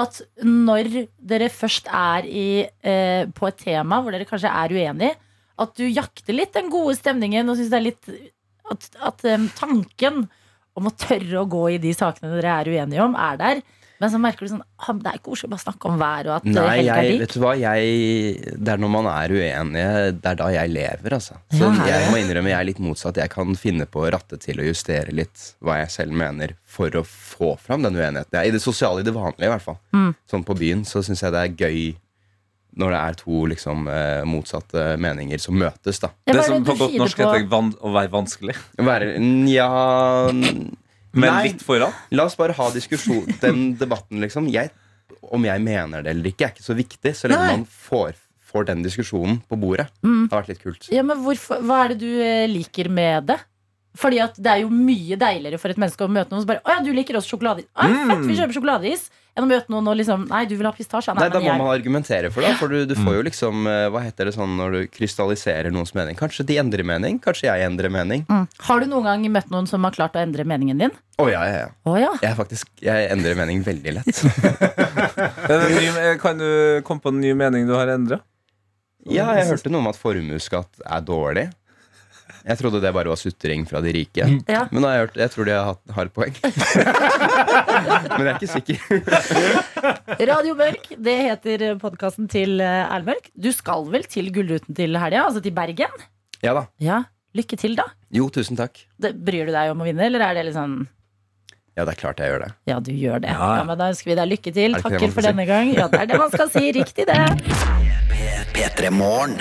At 0.00 0.20
når 0.46 0.92
dere 1.18 1.50
først 1.52 1.90
er 1.92 2.28
i, 2.28 2.50
eh, 2.64 3.24
på 3.26 3.48
et 3.50 3.60
tema 3.60 4.00
hvor 4.00 4.14
dere 4.14 4.28
kanskje 4.28 4.52
er 4.52 4.76
uenige, 4.76 5.16
at 5.60 5.76
du 5.76 5.84
jakter 5.84 6.32
litt 6.36 6.54
den 6.56 6.70
gode 6.72 6.96
stemningen 6.96 7.48
og 7.50 7.58
syns 7.58 7.72
det 7.72 7.80
er 7.80 7.90
litt 7.90 8.14
At, 8.70 8.84
at 9.02 9.24
um, 9.26 9.48
tanken 9.58 10.28
om 10.80 10.90
å 10.90 10.96
tørre 10.96 11.42
å 11.42 11.48
gå 11.50 11.66
i 11.74 11.82
de 11.82 11.92
sakene 11.96 12.32
dere 12.36 12.56
er 12.62 12.72
uenige 12.72 13.04
om, 13.04 13.14
er 13.18 13.38
der. 13.40 13.62
Men 14.00 14.08
så 14.08 14.16
merker 14.20 14.46
du 14.46 14.54
sånn 14.54 14.62
Det 15.02 15.10
er 15.10 15.20
koselig 15.20 15.50
å 15.50 15.52
bare 15.52 15.60
snakke 15.60 15.90
om 15.90 15.98
været 16.00 16.30
og 16.30 16.36
at 16.38 16.46
Nei, 16.48 16.76
jeg, 16.86 17.16
vet 17.20 17.34
du 17.34 17.42
hva, 17.42 17.52
jeg, 17.60 18.54
det 18.56 18.72
er 18.72 18.80
når 18.80 18.92
man 18.94 19.08
er 19.12 19.34
uenige, 19.36 19.90
det 20.16 20.30
er 20.30 20.38
da 20.40 20.48
jeg 20.54 20.72
lever, 20.72 21.16
altså. 21.18 21.36
Så 21.52 21.68
Ja, 21.84 21.98
jeg 22.00 22.12
må 22.12 22.20
innrømme 22.22 22.52
jeg 22.52 22.58
er 22.58 22.68
litt 22.70 22.80
motsatt. 22.82 23.20
Jeg 23.20 23.32
kan 23.32 23.52
finne 23.60 23.84
på 23.84 24.06
å 24.06 24.10
ratte 24.16 24.40
til 24.40 24.62
og 24.62 24.70
justere 24.70 25.12
litt 25.12 25.50
hva 25.60 25.82
jeg 25.82 25.92
selv 25.98 26.16
mener, 26.16 26.56
for 26.64 26.96
å 26.96 27.04
få 27.04 27.52
fram 27.60 27.84
den 27.84 27.98
uenigheten. 27.98 28.40
I 28.40 28.54
det 28.54 28.62
sosiale, 28.64 29.04
i 29.04 29.06
det 29.06 29.14
vanlige, 29.16 29.50
i 29.50 29.52
hvert 29.52 29.66
fall. 29.68 29.80
Mm. 29.92 30.14
Sånn 30.32 30.46
på 30.48 30.56
byen 30.56 30.86
så 30.88 31.04
syns 31.04 31.20
jeg 31.26 31.36
det 31.36 31.44
er 31.44 31.68
gøy 31.68 31.82
når 32.78 32.92
det 32.94 32.98
er 33.00 33.16
to 33.18 33.40
liksom 33.50 33.88
eh, 33.90 34.22
motsatte 34.28 34.84
meninger 35.02 35.40
som 35.42 35.56
møtes, 35.58 35.98
da. 36.02 36.12
Det, 36.26 36.34
Det 36.36 36.44
som 36.46 36.62
det 36.62 36.70
på 36.70 36.76
godt 36.84 36.94
norsk 37.00 37.18
på? 37.18 37.26
heter 37.26 37.48
van 37.50 37.72
å 37.80 37.92
være 37.96 38.12
vanskelig. 38.12 38.54
Være, 38.78 39.10
ja 39.50 39.68
Men 40.30 41.26
Nei. 41.26 41.42
litt 41.48 41.62
foran. 41.66 41.92
La 42.14 42.24
oss 42.28 42.36
bare 42.38 42.54
ha 42.54 42.68
diskusjon 42.70 43.26
Den 43.42 43.72
debatten, 43.80 44.20
liksom. 44.22 44.46
Jeg, 44.52 44.70
om 45.34 45.42
jeg 45.44 45.62
mener 45.64 46.04
det 46.06 46.12
eller 46.14 46.30
ikke, 46.30 46.46
er 46.46 46.54
ikke 46.54 46.66
så 46.68 46.76
viktig, 46.78 47.14
så 47.18 47.30
lenge 47.30 47.46
Nei. 47.48 47.56
man 47.58 47.66
får, 47.90 48.14
får 48.52 48.68
den 48.70 48.84
diskusjonen 48.86 49.40
på 49.50 49.58
bordet. 49.58 49.88
Mm. 50.06 50.28
Det 50.28 50.34
har 50.36 50.44
vært 50.44 50.52
litt 50.54 50.62
kult. 50.62 50.86
Ja, 50.94 51.02
men 51.06 51.18
hvorfor, 51.24 51.62
Hva 51.66 51.80
er 51.84 51.94
det 51.96 51.98
du 52.04 52.10
eh, 52.22 52.46
liker 52.50 52.90
med 52.94 53.26
det? 53.32 53.40
Fordi 53.98 54.20
at 54.22 54.36
det 54.38 54.46
er 54.52 54.60
jo 54.62 54.68
mye 54.70 55.16
deiligere 55.18 55.58
for 55.58 55.72
et 55.72 55.78
menneske 55.82 56.06
å 56.06 56.10
møte 56.14 56.30
noen 56.30 56.44
som 56.44 56.50
bare 56.52 56.62
Å 56.62 56.76
ja, 56.76 56.82
du 56.86 56.92
liker 56.94 57.16
også 57.18 57.34
sjokoladeis. 57.34 57.66
Ja, 57.74 57.88
fett, 58.06 58.22
vi 58.28 58.36
kjøper 58.38 58.54
sjokoladeis. 58.60 59.08
Enn 59.36 59.44
å 59.46 59.48
møte 59.48 59.70
noen 59.70 59.86
og 59.88 59.96
liksom 59.96 60.24
Nei, 60.28 60.44
du 60.50 60.56
vil 60.58 60.66
ha 60.66 60.72
pistasje. 60.74 61.14
Nei, 61.14 61.28
Da 61.30 61.38
må 61.38 61.46
jeg- 61.46 61.58
man 61.58 61.68
argumentere 61.70 62.30
for 62.32 62.42
det. 62.42 62.54
For 62.58 62.68
du, 62.68 62.84
du 62.86 62.94
får 62.98 63.14
jo 63.18 63.22
liksom 63.28 63.66
eh, 63.70 63.88
Hva 63.90 64.02
heter 64.02 64.24
det 64.26 64.34
sånn 64.34 64.56
når 64.58 64.72
du 64.72 64.80
krystalliserer 64.88 65.70
noens 65.70 65.94
mening? 65.94 66.16
Kanskje 66.18 66.44
de 66.46 66.56
endrer 66.58 66.84
mening? 66.84 67.20
Kanskje 67.22 67.46
jeg 67.48 67.66
endrer 67.68 67.90
mening? 67.90 68.24
mm. 68.28 68.48
Har 68.66 68.80
du 68.80 68.86
noen 68.90 69.04
gang 69.04 69.26
møtt 69.32 69.50
noen 69.54 69.68
som 69.70 69.84
har 69.84 69.92
klart 69.92 70.18
å 70.18 70.22
endre 70.24 70.44
meningen 70.44 70.78
din? 70.78 70.90
Å 71.20 71.28
ja, 71.30 71.44
ja, 71.46 71.58
ja. 71.66 71.68
Oh, 71.84 71.96
ja. 72.00 72.10
Jeg, 72.22 72.30
er 72.32 72.36
faktisk, 72.36 72.68
jeg 72.80 73.10
endrer 73.12 73.36
mening 73.36 73.62
veldig 73.62 73.94
lett. 74.00 74.24
Eh, 75.50 76.16
kan 76.20 76.38
du 76.38 76.80
komme 76.86 77.00
på 77.02 77.08
en 77.12 77.20
ny 77.20 77.32
mening 77.36 77.66
du 77.68 77.74
har 77.76 77.88
endra? 77.92 78.20
Ja, 79.08 79.30
jeg 79.36 79.46
hørte 79.48 79.70
noe 79.72 79.80
om 79.80 79.88
at 79.90 79.96
formuesskatt 79.98 80.80
er 80.84 81.00
dårlig. 81.04 81.46
Jeg 82.46 82.60
trodde 82.60 82.80
det 82.82 82.92
bare 82.94 83.10
var 83.12 83.20
sutring 83.20 83.66
fra 83.68 83.82
de 83.84 83.92
rike. 83.94 84.26
Ja. 84.48 84.64
Men 84.72 84.86
jeg, 84.86 85.04
hørt, 85.04 85.18
jeg 85.20 85.32
tror 85.34 85.48
de 85.48 85.56
har, 85.58 85.78
har 85.96 86.08
et 86.08 86.14
poeng. 86.16 86.34
Men 88.16 88.24
jeg 88.24 88.32
er 88.32 88.38
ikke 88.38 88.54
sikker. 88.54 88.78
Radio 90.30 90.56
Mørk, 90.58 90.90
det 90.96 91.16
heter 91.26 91.66
podkasten 91.82 92.30
til 92.32 92.58
Erlmørk. 92.60 92.90
Erlend 92.90 93.10
Mørk. 93.10 93.30
Du 93.34 93.50
skal 93.54 93.86
vel 93.92 94.04
til 94.10 94.30
Gullruten 94.34 94.76
til 94.76 94.96
helga? 95.00 95.26
Altså 95.26 95.42
til 95.44 95.54
Bergen? 95.56 96.04
Ja 96.44 96.54
da. 96.56 96.66
Ja. 96.80 97.02
Lykke 97.36 97.56
til, 97.60 97.76
da. 97.78 97.86
Jo, 98.10 98.26
tusen 98.32 98.58
takk. 98.58 98.80
Det, 98.98 99.12
bryr 99.22 99.46
du 99.46 99.54
deg 99.54 99.70
om 99.70 99.82
å 99.82 99.86
vinne, 99.86 100.08
eller 100.08 100.24
er 100.26 100.38
det 100.38 100.48
litt 100.48 100.56
sånn 100.56 100.80
Ja, 101.78 101.84
det 101.86 101.94
er 101.94 102.00
klart 102.00 102.18
jeg 102.20 102.32
gjør 102.32 102.42
det. 102.44 102.50
Ja, 102.68 102.78
du 102.82 102.90
gjør 102.92 103.22
det. 103.22 103.30
Ja. 103.30 103.50
Ja, 103.60 103.64
men 103.64 103.78
Da 103.78 103.90
ønsker 103.92 104.10
vi 104.10 104.16
deg 104.18 104.30
lykke 104.32 104.52
til. 104.52 104.74
Er 104.74 104.84
Takker 104.84 105.12
for 105.14 105.26
denne 105.26 105.46
gang. 105.48 105.70
Ja, 105.76 105.86
det 105.88 106.00
er 106.02 106.10
det 106.10 106.18
man 106.20 106.32
skal 106.32 106.50
si. 106.52 106.64
Riktig, 106.76 107.06
det. 107.06 107.20
P3 108.54 108.90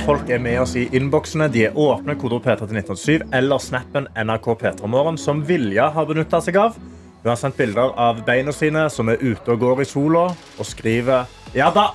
Folk 0.05 0.29
er 0.29 0.39
med 0.39 0.59
oss 0.61 0.75
i 0.79 0.85
innboksene. 0.95 1.49
De 1.51 1.65
er 1.67 1.75
åpne 1.75 2.15
kodeord 2.15 2.45
P3 2.45 2.67
til 2.69 2.79
1987 2.83 3.33
eller 3.35 3.59
snappen 3.59 4.07
NRK 4.15 4.47
P3morgen, 4.61 5.17
som 5.17 5.41
Vilja 5.47 5.89
har 5.95 6.05
benytta 6.05 6.39
seg 6.41 6.59
av. 6.61 6.77
Hun 7.19 7.29
har 7.33 7.35
sendt 7.39 7.57
bilder 7.59 7.91
av 7.99 8.21
beina 8.23 8.53
sine 8.55 8.85
som 8.93 9.09
er 9.11 9.19
ute 9.19 9.51
og 9.51 9.59
går 9.59 9.81
i 9.83 9.89
sola, 9.89 10.29
og 10.31 10.67
skriver 10.67 11.27
Ja 11.57 11.67
da, 11.75 11.89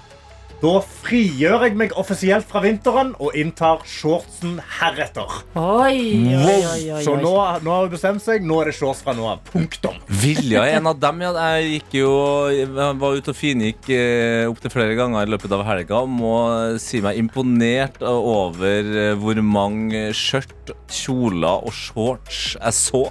da 0.64 0.78
frigjør 0.80 1.66
jeg 1.66 1.76
meg 1.76 1.92
offisielt 2.00 2.46
fra 2.48 2.62
vinteren 2.64 3.10
og 3.20 3.34
inntar 3.36 3.82
shortsen 3.88 4.56
heretter. 4.78 5.42
Oi, 5.60 5.98
oi, 6.32 6.54
oi, 6.56 6.78
oi, 6.96 7.02
Så 7.04 7.18
nå, 7.20 7.32
nå 7.60 7.74
har 7.74 7.84
hun 7.84 7.92
bestemt 7.92 8.24
seg. 8.24 8.46
Nå 8.46 8.62
er 8.62 8.70
det 8.70 8.76
shorts 8.78 9.02
fra 9.04 9.12
nå 9.16 9.26
av. 9.28 9.42
Punktum. 9.50 9.98
Vilja 10.22 10.64
er 10.64 10.78
en 10.78 10.88
av 10.88 10.96
dem. 11.02 11.20
Ja. 11.26 11.32
Jeg 11.58 11.74
gikk 11.74 11.98
jo, 12.00 12.14
jeg 12.54 12.70
var 12.72 13.18
ute 13.18 13.34
og 13.34 13.36
fingikk 13.38 13.90
eh, 13.92 14.46
opptil 14.48 14.72
flere 14.72 14.96
ganger 14.98 15.26
i 15.26 15.34
løpet 15.34 15.52
av 15.52 15.66
helga. 15.68 16.00
Må 16.08 16.34
si 16.80 17.02
meg 17.04 17.20
imponert 17.20 18.00
over 18.08 18.88
eh, 18.88 19.12
hvor 19.20 19.40
mange 19.44 20.06
skjørt, 20.16 20.72
kjoler 20.88 21.68
og 21.68 21.76
shorts 21.76 22.54
jeg 22.56 22.78
så. 22.78 23.04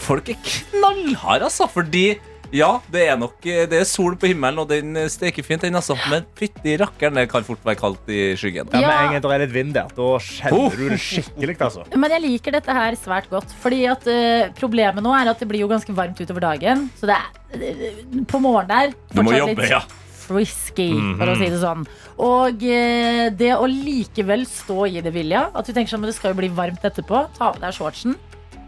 Folk 0.00 0.32
er 0.32 0.42
knallharde, 0.42 1.46
altså. 1.46 1.68
Fordi 1.70 2.16
ja, 2.52 2.70
det 2.90 3.04
er 3.12 3.16
nok 3.20 3.44
eh, 3.46 3.64
Det 3.70 3.78
er 3.80 3.86
sol 3.88 4.16
på 4.18 4.26
himmelen, 4.30 4.58
og 4.62 4.68
den 4.70 4.96
steker 5.12 5.44
fint, 5.46 5.62
den, 5.62 5.76
altså. 5.78 5.94
Men 6.10 6.24
fytti 6.38 6.74
rakkeren, 6.80 7.14
det 7.20 7.26
kan 7.30 7.46
fort 7.46 7.62
være 7.66 7.78
kaldt 7.78 8.10
i 8.10 8.20
skyggen. 8.40 8.70
Ja, 8.74 8.80
Ja. 8.80 8.88
Med 8.90 8.96
en 9.04 9.12
gang 9.14 9.22
det 9.24 9.32
er 9.36 9.44
litt 9.44 9.54
vind 9.54 9.74
der, 9.76 9.92
da 9.96 10.08
kjenner 10.24 10.76
du 10.76 10.84
det 10.90 10.98
skikkelig. 11.04 11.56
altså. 11.60 11.84
Men 12.02 12.10
jeg 12.16 12.24
liker 12.26 12.56
dette 12.58 12.74
her 12.80 12.98
svært 12.98 13.30
godt. 13.30 13.54
Fordi 13.62 13.84
at 13.92 14.06
eh, 14.10 14.50
Problemet 14.58 15.04
nå 15.04 15.12
er 15.16 15.30
at 15.30 15.38
det 15.40 15.48
blir 15.50 15.62
jo 15.64 15.70
ganske 15.70 15.94
varmt 15.94 16.18
utover 16.20 16.42
dagen. 16.48 16.88
Så 16.98 17.06
det 17.10 17.16
er 17.16 17.64
eh, 17.70 18.22
på 18.28 18.40
morgenen 18.42 18.70
der 18.70 18.94
Du 19.14 19.22
må 19.22 19.34
jobbe, 19.36 19.56
litt 19.62 19.70
ja. 19.76 19.82
Frisky, 20.30 20.90
for 21.18 21.26
å 21.32 21.34
si 21.40 21.48
det 21.50 21.58
sånn. 21.58 21.86
Og 22.22 22.62
eh, 22.62 23.28
det 23.34 23.50
å 23.56 23.64
likevel 23.66 24.44
stå 24.46 24.84
i 24.86 25.00
det, 25.02 25.10
Vilja, 25.14 25.48
at 25.56 25.66
du 25.66 25.72
tenker 25.74 25.90
sånn, 25.90 26.02
men 26.04 26.10
det 26.12 26.16
skal 26.18 26.34
jo 26.34 26.38
bli 26.38 26.50
varmt 26.54 26.84
etterpå, 26.86 27.24
ta 27.38 27.48
av 27.50 27.58
deg 27.62 27.74
shortsen, 27.74 28.14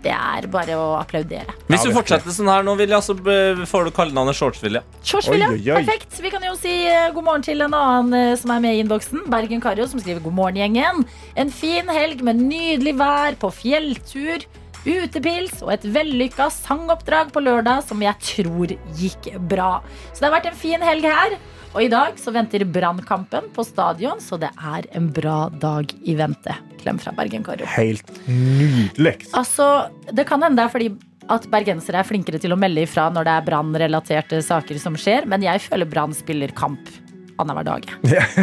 det 0.04 0.12
er 0.14 0.46
bare 0.52 0.76
å 0.78 0.86
applaudere. 0.98 1.54
Hvis 1.68 1.84
du 1.86 1.92
fortsetter 1.94 2.34
sånn 2.34 2.50
her 2.50 2.64
nå, 2.66 2.74
Vilja, 2.80 3.00
så 3.04 3.14
får 3.16 3.88
du 3.88 3.92
kallenavnet 3.94 4.38
Shorts-Vilja. 4.38 4.82
Shorts-Vilja, 5.06 5.76
perfekt. 5.78 6.18
Vi 6.22 6.32
kan 6.32 6.44
jo 6.46 6.54
si 6.58 6.72
eh, 6.88 7.10
god 7.14 7.28
morgen 7.28 7.46
til 7.46 7.64
en 7.64 7.76
annen 7.78 8.16
eh, 8.18 8.32
som 8.40 8.54
er 8.54 8.64
med 8.64 8.76
i 8.76 8.82
innboksen. 8.82 9.26
Bergen 9.32 9.62
Karjo, 9.62 9.86
som 9.90 10.02
skriver 10.02 10.24
god 10.24 10.36
morgen, 10.38 10.58
gjengen. 10.62 11.06
En 11.38 11.52
fin 11.54 11.88
helg 11.92 12.24
med 12.26 12.42
nydelig 12.42 12.96
vær 13.00 13.38
på 13.42 13.52
fjelltur. 13.62 14.44
Utepils 14.82 15.60
og 15.62 15.70
et 15.76 15.84
vellykka 15.94 16.48
sangoppdrag 16.50 17.30
på 17.34 17.42
lørdag 17.44 17.84
som 17.86 18.00
jeg 18.02 18.18
tror 18.32 18.72
gikk 18.98 19.30
bra. 19.50 19.76
Så 20.10 20.18
det 20.18 20.26
har 20.26 20.34
vært 20.40 20.48
en 20.50 20.58
fin 20.58 20.82
helg 20.82 21.06
her. 21.06 21.36
Og 21.72 21.86
i 21.86 21.88
dag 21.88 22.18
så 22.20 22.32
venter 22.34 22.66
Brannkampen 22.68 23.46
på 23.56 23.64
stadion, 23.64 24.18
så 24.20 24.36
det 24.40 24.50
er 24.60 24.84
en 24.92 25.06
bra 25.14 25.46
dag 25.48 25.88
i 26.04 26.14
vente. 26.18 26.56
Klem 26.82 26.98
fra 27.00 27.14
Bergen 27.16 27.44
Karo. 27.46 27.64
Helt 27.78 28.10
nydelig. 28.26 29.14
Altså, 29.32 29.88
det 30.12 30.26
kan 30.28 30.44
hende 30.44 30.60
det 30.60 30.66
er 30.66 30.74
fordi 30.74 30.90
at 31.32 31.46
bergensere 31.48 32.02
er 32.02 32.08
flinkere 32.08 32.40
til 32.42 32.52
å 32.52 32.58
melde 32.60 32.84
ifra 32.84 33.06
når 33.14 33.24
det 33.24 33.36
er 33.38 33.46
brannrelaterte 33.46 34.42
saker 34.44 34.80
som 34.82 34.98
skjer, 35.00 35.24
men 35.30 35.46
jeg 35.46 35.62
føler 35.64 35.88
Brann 35.88 36.12
spiller 36.16 36.52
kamp 36.58 36.92
annenhver 37.40 37.64
dag. 37.66 37.86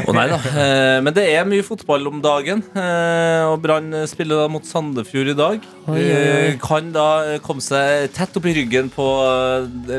Å 0.07 0.13
nei 0.15 0.25
da. 0.31 0.37
Eh, 0.49 1.01
Men 1.05 1.13
det 1.15 1.25
er 1.33 1.45
mye 1.47 1.63
fotball 1.65 2.07
om 2.09 2.21
dagen. 2.23 2.63
eh, 2.75 3.43
Og 3.49 3.61
Brann 3.63 3.93
spiller 4.09 4.41
da 4.43 4.47
mot 4.51 4.65
Sandefjord 4.65 5.29
i 5.33 5.37
dag. 5.37 5.67
Oi. 5.87 5.99
Eh, 6.01 6.57
Kan 6.63 6.91
da 6.95 7.37
komme 7.45 7.61
seg 7.63 8.09
tett 8.15 8.35
opp 8.39 8.45
i 8.49 8.55
ryggen 8.57 8.89
på 8.93 9.05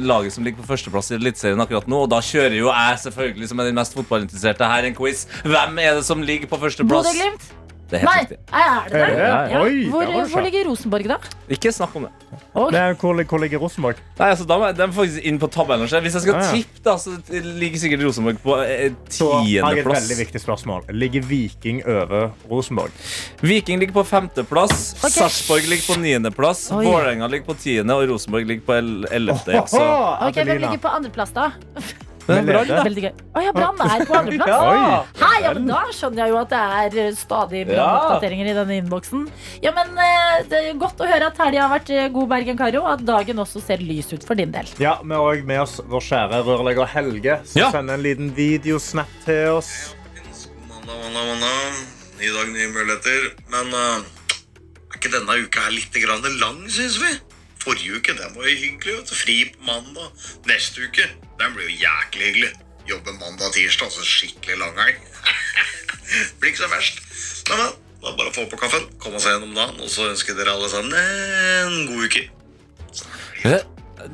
laget 0.02 0.32
som 0.34 0.44
ligger 0.44 0.62
på 0.62 0.68
førsteplass 0.72 1.12
i 1.12 1.18
Eliteserien 1.20 1.60
akkurat 1.62 1.86
nå. 1.90 2.02
Og 2.04 2.10
da 2.12 2.20
kjører 2.24 2.56
jo 2.58 2.68
jeg, 2.72 2.98
selvfølgelig, 3.06 3.48
som 3.52 3.60
er 3.62 3.70
den 3.70 3.78
mest 3.80 3.94
fotballinteresserte, 3.98 4.66
her 4.74 4.90
en 4.90 4.94
quiz. 4.98 5.26
Hvem 5.46 5.78
er 5.82 5.94
det 6.00 6.04
som 6.08 6.22
ligger 6.22 6.50
på 6.50 6.58
førsteplass? 6.60 7.06
Bodø-Glimt? 7.10 7.48
Det 7.90 7.98
er 7.98 8.04
Nei, 8.06 8.12
helt 8.20 8.30
riktig. 8.30 8.38
er 8.54 8.84
det 8.86 8.98
det? 9.00 9.22
Ja. 9.50 9.60
Oi, 9.64 9.78
Hvor, 9.90 10.04
der 10.06 10.12
var 10.14 10.22
det 10.22 10.30
hvor 10.30 10.44
ligger 10.46 10.68
Rosenborg, 10.70 11.06
da? 11.10 11.16
Ikke 11.50 11.72
snakk 11.74 11.96
om 11.98 12.04
det. 12.06 12.10
Oi. 12.54 12.66
Det 12.70 12.78
er, 12.80 12.92
hvor, 13.00 13.22
hvor 13.32 13.40
ligger 13.42 13.58
Rosenborg? 13.58 13.98
Nei, 14.20 14.28
altså, 14.30 14.46
da 14.46 14.58
må 14.60 14.68
jeg, 14.68 14.76
De 14.78 14.82
er 14.84 14.92
faktisk 14.94 15.26
inn 15.26 15.40
på 15.42 15.48
tabellen. 15.50 15.88
så 15.90 15.98
Hvis 16.04 16.14
jeg 16.14 16.22
skal 16.22 16.36
Ja, 16.38 16.44
ja. 16.44 16.52
tippe, 16.54 16.82
da, 16.86 16.94
så 17.02 17.16
ligger 17.58 17.82
sikkert 17.82 18.04
Rosenborg 18.06 18.38
på 18.44 18.56
eh, 18.62 18.92
Så 19.10 19.32
har 19.32 19.42
jeg 19.48 19.58
et 19.58 19.66
veldig 19.66 19.82
tiendeplass. 19.82 20.18
viktig 20.22 20.40
spørsmål. 20.44 20.86
Ligger 20.94 21.26
Viking 21.32 21.82
over 21.86 22.30
Rosenborg? 22.50 22.90
Viking 23.42 23.80
ligger 23.82 23.98
på 23.98 24.06
femteplass. 24.06 24.76
Ok. 25.02 25.10
Sarpsborg 25.16 25.66
ligger 25.72 25.94
på 25.94 25.98
niendeplass. 26.04 26.68
Oi. 26.72 26.84
Vålerenga 26.86 27.26
ligger 27.26 27.50
på 27.50 27.58
tiende, 27.58 27.94
og 27.98 28.06
Rosenborg 28.14 28.46
ligger 28.46 28.62
på 28.70 28.78
el- 28.78 29.08
ellevte. 29.10 29.64
Så. 29.66 29.82
Ok, 30.28 30.38
Hvem 30.44 30.58
ligger 30.62 30.78
på 30.86 30.94
andreplass, 30.94 31.34
da? 31.34 31.50
Det 32.30 32.54
er 32.56 32.70
da. 32.70 32.82
Veldig 32.86 33.02
gøy. 33.04 33.12
Å 33.34 33.42
ja, 33.44 33.52
Brann 33.56 33.80
er 33.86 34.04
på 34.06 34.16
andreplass. 34.18 34.48
ja. 35.20 35.30
Ja, 35.40 35.52
men 35.56 35.66
Da 35.70 35.80
skjønner 35.96 36.22
jeg 36.26 36.32
jo 36.34 36.38
at 36.40 36.50
det 36.52 36.96
er 37.00 37.14
stadig 37.16 37.62
brannoppdateringer 37.70 38.50
i 38.50 38.56
denne 38.58 38.76
innboksen. 38.82 39.22
Ja, 39.64 39.72
men 39.76 39.94
eh, 39.96 40.42
det 40.50 40.60
er 40.60 40.78
Godt 40.80 41.00
å 41.02 41.08
høre 41.08 41.30
at 41.30 41.40
helga 41.40 41.64
har 41.64 41.72
vært 41.72 41.90
eh, 41.96 42.08
god, 42.12 42.28
Bergen 42.30 42.58
Karo, 42.60 42.82
og 42.84 42.92
at 42.94 43.04
dagen 43.08 43.40
også 43.42 43.62
ser 43.64 43.82
lys 43.84 44.12
ut 44.12 44.26
for 44.28 44.38
din 44.38 44.52
del. 44.54 44.68
Ja, 44.82 44.98
Vi 45.02 45.14
har 45.16 45.24
også 45.32 45.48
med 45.48 45.62
oss 45.64 45.78
vår 45.90 46.04
kjære 46.10 46.42
rørlegger 46.46 46.92
Helge, 46.92 47.40
som 47.48 47.62
Ja. 47.64 47.70
sender 47.74 47.96
en 47.98 48.04
liten 48.04 48.30
videosnap 48.36 49.10
til 49.24 49.56
oss. 49.56 49.72
Ny 52.20 52.28
dag, 52.36 52.48
nye 52.52 52.68
muligheter. 52.68 53.30
Men 53.52 53.72
uh, 53.72 54.02
er 54.92 54.98
ikke 54.98 55.12
denne 55.14 55.36
uka 55.40 55.62
her 55.64 55.72
litt 55.72 55.94
grann 56.04 56.26
lang, 56.42 56.58
syns 56.68 56.98
vi? 57.00 57.12
Forrige 57.60 57.98
uke 57.98 58.16
den 58.16 58.34
var 58.36 58.48
jo 58.48 58.56
hyggelig. 58.56 58.96
vet 58.96 59.10
du. 59.10 59.14
Fri 59.14 59.36
på 59.52 59.66
mandag. 59.68 60.10
Neste 60.48 60.86
uke 60.86 61.06
den 61.40 61.54
blir 61.56 61.68
jo 61.68 61.76
jæklig 61.84 62.26
hyggelig. 62.30 62.52
Jobbe 62.88 63.12
mandag 63.20 63.50
og 63.50 63.54
tirsdag, 63.54 63.90
altså 63.90 64.04
skikkelig 64.04 64.58
langhelg. 64.60 65.00
blir 66.40 66.52
ikke 66.52 66.62
så 66.64 66.70
verst. 66.72 67.02
Men, 67.50 67.64
men. 67.64 67.74
da 68.00 68.14
bare 68.16 68.32
å 68.32 68.34
få 68.34 68.46
på 68.48 68.58
kaffen, 68.60 68.86
komme 69.02 69.20
seg 69.20 69.36
gjennom 69.36 69.52
dagen, 69.56 69.82
og 69.84 69.92
så 69.92 70.08
ønsker 70.08 70.38
dere 70.38 70.54
alle 70.56 70.70
sammen 70.72 70.96
en 70.96 71.90
god 71.90 72.06
uke. 72.08 72.22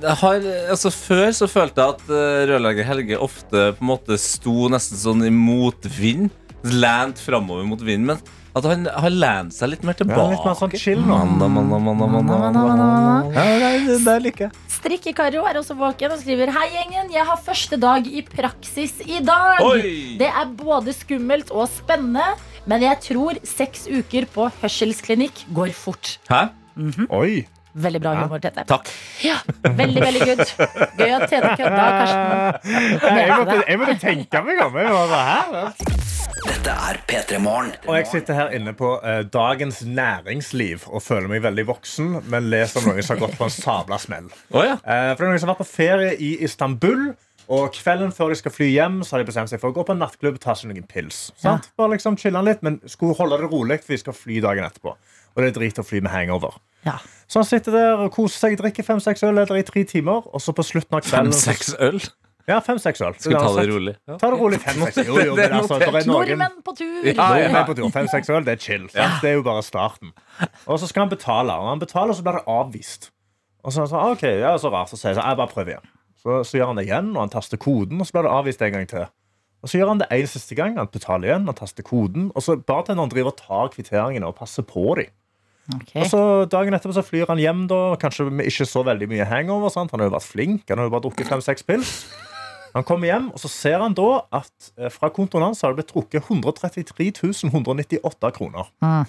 Har, 0.02 0.42
altså 0.72 0.90
Før 0.90 1.30
så 1.34 1.46
følte 1.50 1.82
jeg 1.82 1.94
at 1.94 2.08
uh, 2.10 2.40
rørlegger 2.50 2.88
Helge 2.88 3.20
ofte 3.22 3.68
på 3.76 3.84
en 3.84 3.90
måte 3.92 4.18
sto 4.18 4.66
nesten 4.72 4.98
sånn 4.98 5.22
i 5.26 5.30
motvind. 5.30 6.34
Lent 6.66 7.22
framover 7.22 7.66
mot 7.68 7.82
vinden. 7.86 8.16
Men 8.16 8.24
at 8.56 8.64
han 8.64 8.86
har 8.88 9.12
lent 9.12 9.52
seg 9.52 9.68
litt 9.74 9.82
mer 9.84 9.92
Ja, 9.92 10.00
tilbake. 10.00 10.30
litt 10.32 10.44
mer 10.48 10.54
sånn 10.56 10.74
chill 10.80 11.00
nå. 11.04 11.16
Mandag, 11.36 11.50
mandag. 11.52 13.34
Ja, 13.36 13.70
det, 14.06 14.14
liker 14.24 14.46
jeg. 14.46 14.52
Strikke-Karo 14.76 15.42
er 15.48 15.58
også 15.60 15.76
våken 15.76 16.14
og 16.14 16.20
skriver 16.22 16.52
Hei 16.54 16.66
gjengen, 16.72 17.10
jeg 17.12 17.24
har 17.28 17.40
første 17.42 17.76
dag 17.80 18.06
i 18.08 18.22
praksis 18.24 18.94
i 19.04 19.18
dag 19.24 19.60
Oi! 19.64 20.16
Det 20.20 20.28
er 20.30 20.52
både 20.56 20.94
skummelt 20.96 21.50
og 21.52 21.66
spennende 21.72 22.24
Men 22.70 22.84
jeg 22.84 23.00
tror 23.04 23.40
seks 23.46 23.86
uker 23.90 24.28
på 24.32 24.48
hørselsklinikk 24.62 25.44
går 25.56 25.74
fort 25.76 26.16
Hæ? 26.30 26.46
Oi. 27.10 27.44
Veldig 27.76 28.00
bra 28.00 28.14
humor, 28.22 28.40
Tete 28.40 28.64
Takk. 28.68 28.88
Ja, 29.24 29.36
veldig, 29.64 30.00
veldig 30.00 30.22
good 30.30 30.44
Gøy 30.96 31.10
at 31.18 31.26
Tete 31.28 31.52
kødda, 31.60 31.88
Karsten 31.98 32.72
Jeg 33.20 33.36
måtte, 33.36 33.58
jeg 33.68 33.80
måtte 33.82 33.98
tenke 34.00 34.44
meg 34.46 34.64
om. 34.64 34.80
Jeg 34.80 34.94
var 34.96 35.12
bare 35.12 35.26
her. 35.28 36.25
Dette 36.46 36.70
er 36.70 36.98
P3 37.10 37.38
Morgen. 37.42 37.72
Og 37.88 37.96
jeg 37.98 38.06
sitter 38.10 38.36
her 38.38 38.52
inne 38.54 38.72
på 38.76 38.92
eh, 39.02 39.24
Dagens 39.32 39.80
Næringsliv 39.86 40.84
og 40.86 41.02
føler 41.02 41.26
meg 41.30 41.42
veldig 41.42 41.64
voksen, 41.68 42.12
men 42.30 42.50
leser 42.52 42.80
om 42.82 42.92
noen 42.92 43.02
som 43.02 43.16
har 43.16 43.24
gått 43.24 43.38
på 43.38 43.48
en 43.48 43.54
sabla 43.54 43.98
smell. 43.98 44.28
Oh, 44.54 44.62
ja. 44.62 44.76
Eh, 44.78 45.10
for 45.16 45.24
det 45.24 45.26
er 45.26 45.32
noen 45.32 45.42
som 45.42 45.50
har 45.50 45.56
vært 45.56 45.64
på 45.64 45.72
ferie 45.72 46.12
i 46.22 46.36
Istanbul. 46.46 47.08
Og 47.52 47.68
kvelden 47.76 48.10
før 48.14 48.32
de 48.32 48.38
skal 48.40 48.50
fly 48.50 48.66
hjem, 48.72 49.02
Så 49.06 49.14
har 49.14 49.22
de 49.22 49.28
bestemt 49.28 49.50
seg 49.52 49.60
for 49.62 49.70
å 49.70 49.76
gå 49.76 49.84
på 49.86 49.94
en 49.94 50.00
nattklubb 50.02 50.38
og 50.38 50.42
ta 50.42 50.54
seg 50.58 50.70
noen 50.70 50.86
pils. 50.90 51.28
Sant? 51.38 51.68
Bare 51.78 51.92
liksom 51.94 52.18
chille 52.18 52.42
litt, 52.42 52.62
Men 52.66 52.80
skulle 52.90 53.14
holde 53.14 53.38
det 53.42 53.50
rolig, 53.52 53.78
for 53.84 53.94
vi 53.94 54.00
skal 54.02 54.16
fly 54.18 54.40
dagen 54.42 54.66
etterpå. 54.66 54.96
Og 55.36 55.42
det 55.42 55.52
er 55.52 55.58
drit 55.60 55.78
å 55.78 55.86
fly 55.86 56.00
med 56.02 56.10
hangover. 56.10 56.58
Ja. 56.86 56.98
Så 57.26 57.42
han 57.42 57.46
sitter 57.46 57.74
der 57.74 58.02
og 58.06 58.12
koser 58.14 58.48
seg, 58.48 58.58
drikker 58.58 58.86
fem-seks 58.86 59.22
øl 59.26 59.34
eller 59.38 59.58
i 59.58 59.66
tre 59.66 59.82
timer, 59.86 60.26
og 60.26 60.42
så 60.42 60.54
på 60.54 60.64
slutten 60.66 60.98
av 60.98 61.02
kvelden 61.06 61.34
Fem-seks 61.34 61.74
øl? 61.82 62.00
Ja, 62.46 62.60
fem-seks 62.62 63.00
øl. 63.02 63.16
Skal 63.18 63.32
vi 63.32 63.38
ta 63.42 63.48
det 63.56 63.66
rolig? 63.72 63.94
Ja. 64.06 64.16
Ta 64.22 64.30
det 64.30 64.38
rolig. 64.38 64.60
Fem-seks 64.62 65.08
Jo, 65.08 65.16
jo, 65.18 65.34
men 65.38 65.56
altså, 65.58 65.80
det 65.82 65.88
er 65.90 66.06
noen 66.06 66.12
Nordmenn 66.12 66.60
på 66.62 66.74
tur 66.78 67.08
Ja. 67.08 67.26
Nordmenn 67.32 67.66
på 67.66 67.74
tur. 67.80 67.90
Fem-seks 67.96 68.30
øl, 68.30 68.46
det 68.46 68.54
er 68.54 68.62
chill. 68.62 68.86
sant? 68.92 69.18
Det 69.24 69.32
er 69.32 69.38
jo 69.40 69.44
bare 69.46 69.64
starten. 69.66 70.12
Og 70.66 70.78
så 70.78 70.86
skal 70.90 71.06
han 71.06 71.12
betale. 71.12 71.56
Og 71.58 71.72
han 71.72 71.82
betaler, 71.82 72.14
så 72.14 72.22
blir 72.26 72.38
det 72.38 72.44
avvist. 72.46 73.10
Og 73.66 73.74
så 73.74 73.82
er 73.82 73.86
han 73.88 73.90
sånn, 73.90 74.14
ok, 74.14 74.24
ja, 74.44 74.54
så 74.62 74.70
rart. 74.70 74.92
Så 74.92 75.00
sier 75.00 75.10
jeg 75.10 75.18
sånn, 75.18 75.26
jeg 75.26 75.40
bare 75.42 75.50
prøver 75.50 75.74
igjen. 75.74 75.92
Så, 76.22 76.38
så 76.46 76.58
gjør 76.60 76.70
han 76.70 76.78
det 76.78 76.86
igjen, 76.86 77.10
og 77.16 77.22
han 77.24 77.34
taster 77.34 77.58
koden, 77.58 77.98
og 78.02 78.06
så 78.06 78.14
blir 78.14 78.28
det 78.28 78.34
avvist 78.38 78.62
en 78.62 78.74
gang 78.78 78.86
til. 78.94 79.06
Og 79.66 79.70
så 79.72 79.80
gjør 79.80 79.90
han 79.90 80.00
det 80.04 80.06
en 80.14 80.30
siste 80.30 80.54
gang. 80.54 80.76
Han 80.78 80.90
betaler 80.94 81.32
igjen, 81.32 81.46
han 81.50 81.58
taster 81.58 81.82
koden. 81.86 82.30
Og 82.38 82.44
så 82.46 82.54
bartenderen 82.62 83.10
driver 83.10 83.32
og 83.34 83.40
tar 83.42 83.72
kvitteringene 83.74 84.28
og 84.30 84.36
passer 84.38 84.62
på 84.66 84.92
dem. 85.00 85.10
Okay. 85.74 86.04
Og 86.04 86.06
så 86.12 86.20
Dagen 86.46 86.76
etterpå 86.76 86.94
så 86.94 87.02
flyr 87.02 87.26
han 87.32 87.40
hjem, 87.42 87.64
da, 87.70 87.80
kanskje 87.98 88.28
med 88.30 88.46
ikke 88.46 88.68
så 88.70 88.84
veldig 88.86 89.08
mye 89.10 89.26
hangover. 89.26 89.72
Sant? 89.74 89.90
Han 89.90 90.04
har 90.04 90.12
jo 90.12 90.14
vært 90.14 90.28
flink. 90.30 90.62
Han 90.70 90.78
har 90.78 90.86
jo 90.86 90.94
bare 90.94 91.06
drukket 91.08 91.30
fem-seks 91.32 91.66
pils. 91.66 91.94
Han 92.76 92.84
kommer 92.84 93.08
hjem, 93.08 93.30
og 93.32 93.40
så 93.40 93.48
ser 93.48 93.80
han 93.80 93.94
da 93.96 94.08
at 94.36 94.66
eh, 94.76 94.90
fra 94.92 95.08
kontoen 95.14 95.46
hans 95.46 95.62
har 95.64 95.72
det 95.72 95.80
blitt 95.80 95.94
trukket 95.94 96.26
133 96.28 97.06
198 97.48 98.32
kroner. 98.36 98.68
Mm. 98.84 99.06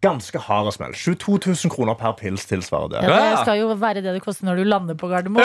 Ganske 0.00 0.40
hard 0.46 0.70
smell. 0.72 0.94
22 0.94 1.38
000 1.66 1.74
kroner 1.74 1.98
per 1.98 2.14
pils 2.16 2.46
tilsvarer 2.48 2.94
det. 2.94 3.02
ja, 3.04 3.18
Det 3.34 3.42
skal 3.42 3.60
jo 3.60 3.74
være 3.76 4.00
det 4.04 4.14
det 4.16 4.22
koster 4.24 4.48
når 4.48 4.62
du 4.62 4.70
lander 4.70 4.96
på 4.96 5.10
Gardermoen 5.10 5.44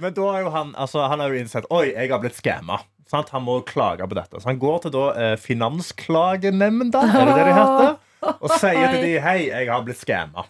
Men 0.00 0.14
da 0.16 0.28
har 0.30 0.46
jo 0.46 0.52
han, 0.54 0.72
altså, 0.78 1.02
han 1.10 1.20
har 1.20 1.34
jo 1.34 1.42
innsett 1.42 1.66
Oi, 1.68 1.90
jeg 1.90 2.08
har 2.14 2.22
blitt 2.22 2.38
skamma. 2.38 2.80
Han 3.10 3.42
må 3.42 3.58
klage 3.66 4.06
på 4.06 4.16
dette. 4.16 4.38
Så 4.38 4.48
han 4.48 4.60
går 4.62 4.84
til 4.86 4.94
da 4.94 5.06
eh, 5.18 5.36
Finansklagenemnda, 5.42 7.02
er 7.04 7.26
det 7.26 7.36
det 7.36 7.48
de 7.50 7.56
heter? 7.58 7.96
Og 8.44 8.52
sier 8.54 8.94
til 8.94 9.02
de 9.02 9.14
hei, 9.24 9.38
jeg 9.50 9.68
har 9.68 9.82
blitt 9.84 10.00
skamma. 10.00 10.46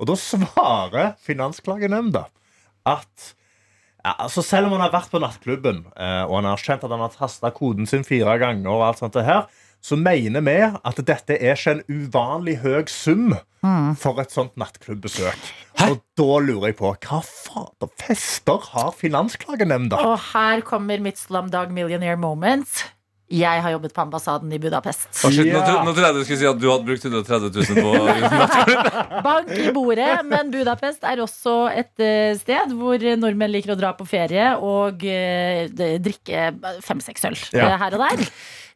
Og 0.00 0.08
da 0.08 0.16
svarer 0.18 1.12
Finansklagenemnda 1.22 2.24
at 2.88 3.34
ja, 4.04 4.14
altså 4.14 4.44
Selv 4.46 4.68
om 4.68 4.76
han 4.76 4.84
har 4.86 4.94
vært 4.94 5.10
på 5.12 5.20
nattklubben 5.22 5.82
eh, 5.96 6.24
og 6.26 6.38
han 6.38 6.50
har 6.52 6.62
kjent 6.62 6.84
at 6.86 6.94
han 6.94 7.02
har 7.02 7.14
tasta 7.14 7.50
koden 7.54 7.88
sin 7.88 8.06
fire 8.06 8.38
ganger, 8.40 8.70
og 8.70 8.86
alt 8.86 9.02
sånt 9.02 9.16
det 9.18 9.26
her, 9.26 9.48
så 9.84 9.94
mener 9.98 10.42
vi 10.42 10.56
at 10.66 11.00
dette 11.06 11.36
er 11.38 11.54
ikke 11.54 11.76
en 11.76 11.84
uvanlig 11.86 12.56
høy 12.64 12.82
sum 12.90 13.36
for 13.98 14.18
et 14.22 14.30
sånt 14.34 14.54
nattklubbesøk. 14.58 15.48
Og 15.86 15.98
da 16.18 16.38
lurer 16.42 16.70
jeg 16.70 16.76
på 16.78 16.90
hva 16.90 17.18
fader 17.22 17.90
fester 18.00 18.62
har 18.72 18.92
Finansklagenemnda? 18.98 19.98
Og 20.02 20.18
her 20.32 20.62
kommer 20.66 21.02
mitt 21.02 21.18
Slumdog 21.18 21.74
Millionaire 21.74 22.18
moment 22.18 22.84
Jeg 23.28 23.60
har 23.60 23.74
jobbet 23.74 23.92
på 23.92 24.00
ambassaden 24.00 24.52
i 24.56 24.58
Budapest 24.62 25.08
Å, 25.20 25.28
shit, 25.28 25.50
nå, 25.52 25.60
tro- 25.60 25.82
nå 25.84 25.92
trodde 25.92 26.06
jeg 26.08 26.16
du 26.16 26.22
skulle 26.24 26.38
si 26.40 26.46
at 26.48 26.60
du 26.62 26.64
hadde 26.70 26.86
brukt 26.88 27.04
130 27.04 27.50
000 27.52 27.82
på 27.84 27.90
Bank 29.26 29.50
i 29.52 29.66
bordet, 29.76 30.10
men 30.28 30.48
Budapest 30.54 31.04
er 31.04 31.20
også 31.20 31.56
et 31.72 32.00
eh, 32.04 32.32
sted 32.40 32.72
hvor 32.78 33.04
nordmenn 33.20 33.52
liker 33.52 33.74
å 33.74 33.78
dra 33.80 33.92
på 33.98 34.06
ferie 34.08 34.54
og 34.64 35.04
eh, 35.04 35.68
drikke 36.00 36.48
fem-seks 36.86 37.28
øl 37.28 37.36
Ja. 37.52 37.68
eh, 37.74 37.76
her 37.84 37.98
og 37.98 38.06
der. 38.06 38.24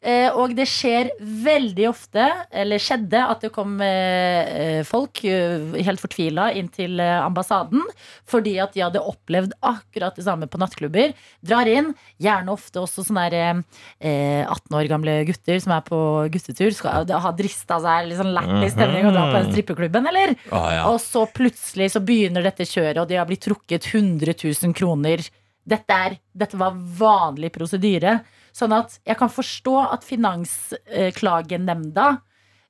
Eh, 0.02 0.34
og 0.34 0.56
det 0.58 0.64
skjer 0.66 1.12
veldig 1.20 1.84
ofte, 1.86 2.24
eller 2.50 2.82
skjedde, 2.82 3.20
at 3.22 3.44
det 3.44 3.52
kom 3.54 3.76
eh, 3.84 4.48
eh, 4.50 4.80
folk 4.86 5.20
helt 5.22 6.02
fortvila 6.02 6.48
inn 6.58 6.66
til 6.74 6.98
ambassaden 6.98 7.84
fordi 8.28 8.56
at 8.62 8.74
de 8.74 8.82
hadde 8.82 9.02
opplevd 9.02 9.54
akkurat 9.62 10.16
det 10.18 10.24
samme 10.26 10.48
på 10.50 10.58
nattklubber. 10.58 11.14
Drar 11.44 11.70
inn, 11.70 11.92
gjerne 12.22 12.50
ofte 12.54 12.82
også 12.82 13.04
sånne 13.06 13.28
der, 13.30 13.62
eh, 14.02 14.42
18 14.42 14.78
år 14.80 14.90
gamle 14.90 15.16
gutter 15.28 15.62
som 15.62 15.76
er 15.76 15.86
på 15.86 16.00
guttetur. 16.34 16.74
Skal 16.74 17.06
ha 17.06 17.34
drista 17.38 17.78
seg 17.82 18.10
litt 18.10 18.18
sånn 18.18 18.34
lættis 18.34 18.74
stemning 18.74 19.06
og 19.06 19.14
dra 19.14 19.28
på 19.30 19.38
den 19.38 19.50
strippeklubben, 19.52 20.10
eller? 20.10 20.34
Ah, 20.50 20.68
ja. 20.74 20.84
Og 20.90 20.98
så 21.04 21.28
plutselig 21.30 21.92
så 21.94 22.02
begynner 22.02 22.42
dette 22.46 22.66
kjøret, 22.66 23.04
og 23.04 23.10
de 23.10 23.20
har 23.20 23.28
blitt 23.28 23.46
trukket 23.46 23.86
100 23.92 24.34
000 24.34 24.74
kroner. 24.78 25.22
Dette, 25.62 25.94
er, 25.94 26.18
dette 26.34 26.58
var 26.58 26.74
vanlig 26.74 27.52
prosedyre. 27.54 28.18
Sånn 28.52 28.72
at 28.76 28.98
jeg 29.08 29.16
kan 29.16 29.30
forstå 29.32 29.72
at 29.94 30.02
Finansklagenemnda 30.04 32.10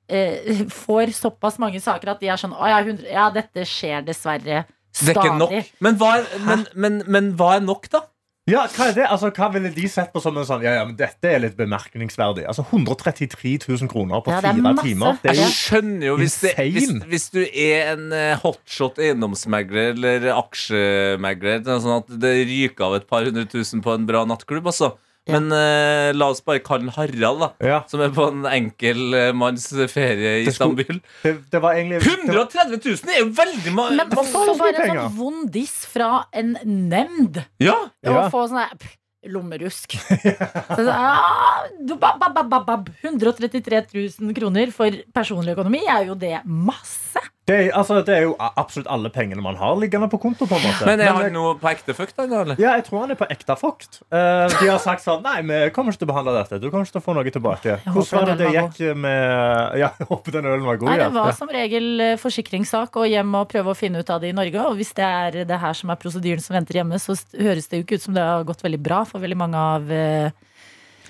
eh, 0.07 0.63
får 0.71 1.11
såpass 1.17 1.59
mange 1.59 1.81
saker 1.83 2.13
at 2.15 2.23
de 2.23 2.31
er 2.31 2.39
sånn 2.39 2.55
Å 2.55 2.69
ja, 2.71 2.79
100, 2.83 3.03
ja 3.11 3.27
dette 3.35 3.65
skjer 3.67 4.05
dessverre 4.07 4.63
Det 4.67 5.11
er 5.11 5.19
ikke 5.19 5.35
nok. 5.39 5.51
stadig. 5.51 5.69
Men 5.83 5.99
hva 6.01 6.15
er, 6.21 6.25
men, 6.47 6.65
men, 6.75 7.01
men 7.07 7.31
hva 7.39 7.55
er 7.57 7.63
nok, 7.67 7.89
da? 7.93 8.05
Ja, 8.43 8.65
hva 8.75 8.89
er 8.89 8.95
det? 8.97 9.05
Altså, 9.07 9.29
hva 9.31 9.47
ville 9.53 9.69
de 9.71 9.85
sett 9.87 10.09
på 10.11 10.19
som 10.19 10.35
en 10.35 10.43
sånn 10.47 10.65
Ja, 10.65 10.73
ja, 10.75 10.81
men 10.87 10.97
dette 10.99 11.29
er 11.31 11.39
litt 11.45 11.53
bemerkningsverdig. 11.55 12.43
Altså 12.51 12.65
133 12.67 13.53
000 13.69 13.87
kroner 13.91 14.19
på 14.25 14.33
Ja, 14.33 14.41
fire 14.43 14.59
masse. 14.65 14.83
timer. 14.83 15.15
Det 15.23 15.31
er 15.31 15.39
Jeg 15.39 15.53
skjønner 15.55 16.05
jo 16.09 16.17
hvis, 16.19 16.35
det, 16.43 16.51
hvis, 16.75 16.89
hvis 17.13 17.27
du 17.31 17.39
er 17.45 17.93
en 17.93 18.09
eh, 18.11 18.33
hotshot 18.43 18.99
eiendomsmegler 18.99 19.93
eller 19.95 20.27
aksjemegler, 20.35 21.63
er 21.63 21.79
sånn 21.85 22.01
at 22.01 22.11
det 22.19 22.33
ryker 22.51 22.83
av 22.89 22.97
et 22.99 23.07
par 23.07 23.23
hundre 23.27 23.47
tusen 23.47 23.79
på 23.85 23.95
en 23.95 24.07
bra 24.11 24.25
nattklubb, 24.27 24.67
altså. 24.73 24.91
Men 25.31 25.45
uh, 25.55 26.09
la 26.17 26.27
oss 26.33 26.41
bare 26.43 26.59
kalle 26.59 26.89
han 26.91 26.95
Harald, 26.97 27.39
da. 27.39 27.47
ja, 27.63 27.77
Som 27.87 28.01
er 28.03 28.09
på 28.11 28.25
en 28.27 28.41
enkel 28.49 29.13
uh, 29.15 29.29
manns 29.37 29.69
ferie 29.91 30.41
i 30.41 30.49
Istanbul. 30.51 30.99
det, 31.23 31.35
det 31.53 31.61
var 31.63 31.77
egentlig 31.79 32.01
130 32.03 32.81
000 32.83 33.13
er 33.13 33.21
jo 33.21 33.29
veldig 33.37 33.71
ma 33.77 33.85
Men 33.93 34.01
mange 34.03 34.19
også 34.19 34.41
mye 34.51 34.59
bare 34.59 34.83
en 34.89 34.91
sånn 34.97 35.15
vond 35.21 35.47
diss 35.55 35.77
fra 35.87 36.09
en 36.35 36.57
nemnd. 36.65 37.39
Ja! 37.63 37.77
Å 38.03 38.17
Ja. 38.17 38.25
få 38.33 38.43
sånn 38.51 38.59
her 38.65 38.91
lommerusk. 39.31 39.93
Så, 40.75 40.83
ah, 40.91 41.63
bab, 41.95 42.19
bab, 42.19 42.33
bab, 42.35 42.49
bab, 42.51 42.65
bab. 42.67 42.89
133 43.07 43.79
000 44.19 44.33
kroner 44.35 44.73
for 44.75 44.91
personlig 45.15 45.55
økonomi 45.55 45.79
er 45.87 46.09
jo 46.09 46.17
det 46.19 46.41
masse. 46.43 47.23
Det, 47.43 47.55
er, 47.55 47.69
altså, 47.75 47.97
det 48.07 48.13
er 48.15 48.21
jo 48.23 48.35
absolutt 48.39 48.87
alle 48.87 49.09
pengene 49.11 49.43
man 49.43 49.57
har 49.59 49.75
liggende 49.75 50.07
på 50.07 50.15
konto. 50.23 50.45
på 50.47 50.55
en 50.55 50.63
måte 50.63 50.85
Men 50.87 51.01
er 51.03 51.11
han 51.11 51.33
noe 51.35 51.57
på 51.59 51.67
ekte 51.73 51.95
fukt? 51.97 52.15
Eller? 52.23 52.53
ja, 52.55 52.77
jeg 52.77 52.85
tror 52.87 53.01
han 53.01 53.11
er 53.11 53.19
på 53.19 53.27
ekte 53.33 53.57
fukt. 53.59 53.99
Uh, 54.07 54.47
de 54.47 54.69
har 54.69 54.79
sagt 54.83 55.03
sånn 55.03 55.19
Nei, 55.25 55.41
vi 55.49 55.57
kommer 55.75 55.91
ikke 55.91 56.05
til 56.05 56.07
å 56.07 56.11
behandle 56.13 56.35
dette. 56.37 56.61
Du 56.63 56.69
kommer 56.69 56.87
ikke 56.87 56.95
til 56.95 57.03
å 57.03 57.05
få 57.09 57.17
noe 57.17 57.33
tilbake. 57.35 57.75
Hvordan 57.89 58.13
var 58.15 58.31
det 58.31 58.37
det 58.39 58.53
gikk 58.55 58.79
med 59.03 59.75
Ja, 59.81 59.91
jeg 59.99 60.07
håper 60.13 60.37
den 60.37 60.47
ølen 60.53 60.63
var 60.69 60.79
god. 60.79 60.93
Nei, 60.93 60.97
det 61.03 61.11
var 61.17 61.35
som 61.35 61.51
regel 61.51 62.05
eh, 62.05 62.15
forsikringssak 62.21 62.95
og 63.01 63.09
hjem 63.11 63.35
og 63.41 63.51
prøve 63.51 63.73
å 63.73 63.77
finne 63.77 63.99
ut 63.99 64.15
av 64.15 64.23
det 64.23 64.31
i 64.31 64.37
Norge. 64.39 64.63
Og 64.69 64.79
hvis 64.79 64.95
det 64.95 65.09
er 65.09 65.43
det 65.49 65.59
her 65.65 65.75
som 65.75 65.91
er 65.91 65.99
prosedyren 65.99 66.43
som 66.43 66.55
venter 66.55 66.79
hjemme, 66.79 67.01
så 67.01 67.17
høres 67.35 67.67
det 67.67 67.81
jo 67.81 67.87
ikke 67.87 67.99
ut 67.99 68.07
som 68.07 68.15
det 68.15 68.23
har 68.23 68.47
gått 68.47 68.63
veldig 68.63 68.79
bra 68.87 69.03
for 69.09 69.23
veldig 69.23 69.39
mange 69.43 69.67
av 69.75 69.91
eh, 69.91 70.31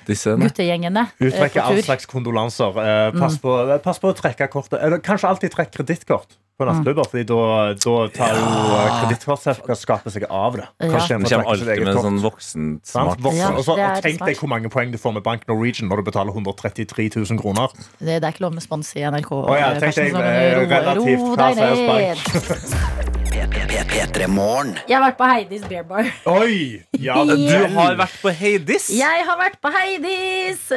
disse 0.08 0.36
guttegjengene. 0.40 1.08
Eh, 1.18 1.28
Utrekke 1.30 1.64
all 1.64 1.82
slags 1.86 2.08
kondolanser. 2.10 2.80
Eh, 2.84 3.10
pass 3.18 3.38
mm. 3.38 3.42
på, 3.44 3.58
eh, 3.66 3.82
pass, 3.84 4.00
på, 4.02 4.14
å 4.14 4.18
trekke 4.18 4.48
kortet. 4.52 4.80
Eller 4.82 5.04
kanskje 5.04 5.30
alltid 5.32 5.54
trekk 5.56 5.76
kredittkort. 5.80 6.40
På 6.54 6.68
mm. 6.68 6.70
nattklubber, 6.70 7.08
fordi 7.10 7.24
da, 7.26 7.38
da 7.82 7.94
tar 8.14 8.36
jo 8.38 8.44
ja. 8.46 8.82
kredittkortselskapet 9.00 10.14
seg 10.14 10.28
av 10.30 10.60
det. 10.60 10.68
Kanskje 10.84 11.18
ja. 11.18 11.22
Kommer 11.24 11.50
alltid 11.56 11.88
med 11.88 11.98
sånn 11.98 12.20
voksent 12.22 12.92
smart. 12.92 13.26
Ja, 13.34 13.50
og, 13.56 13.64
så, 13.66 13.78
tenk 14.06 14.22
deg 14.22 14.38
hvor 14.38 14.52
mange 14.54 14.70
poeng 14.74 14.94
du 14.94 15.00
får 15.02 15.18
med 15.18 15.26
Bank 15.26 15.48
Norwegian 15.50 15.90
når 15.90 16.04
du 16.04 16.12
betaler 16.12 16.30
133 16.30 17.10
000 17.18 17.42
kroner. 17.42 17.74
Det, 17.98 18.20
er 18.20 18.30
ikke 18.30 18.46
lov 18.46 18.54
med 18.54 18.68
spons 18.68 18.94
i 18.94 19.02
NRK. 19.02 19.34
Å, 19.34 19.58
ja, 19.58 19.74
tenk 19.82 19.98
deg 19.98 20.14
sånn, 20.14 20.30
relativt 20.78 21.26
hva 21.34 21.50
som 21.58 21.96
er 21.98 23.24
Jeg 23.74 24.94
har 24.94 25.02
vært 25.02 25.16
på 25.18 25.26
Heidis 25.26 25.64
Beer 25.66 25.86
Bar. 25.90 26.06
Oi! 26.30 26.84
Ja, 27.02 27.16
du 27.26 27.40
har 27.74 27.96
vært 27.98 28.20
på 28.22 28.30
Heidis? 28.30 28.92
Jeg 28.94 29.24
har 29.26 29.40
vært 29.40 29.56
på 29.64 29.72
Heidis. 29.74 30.68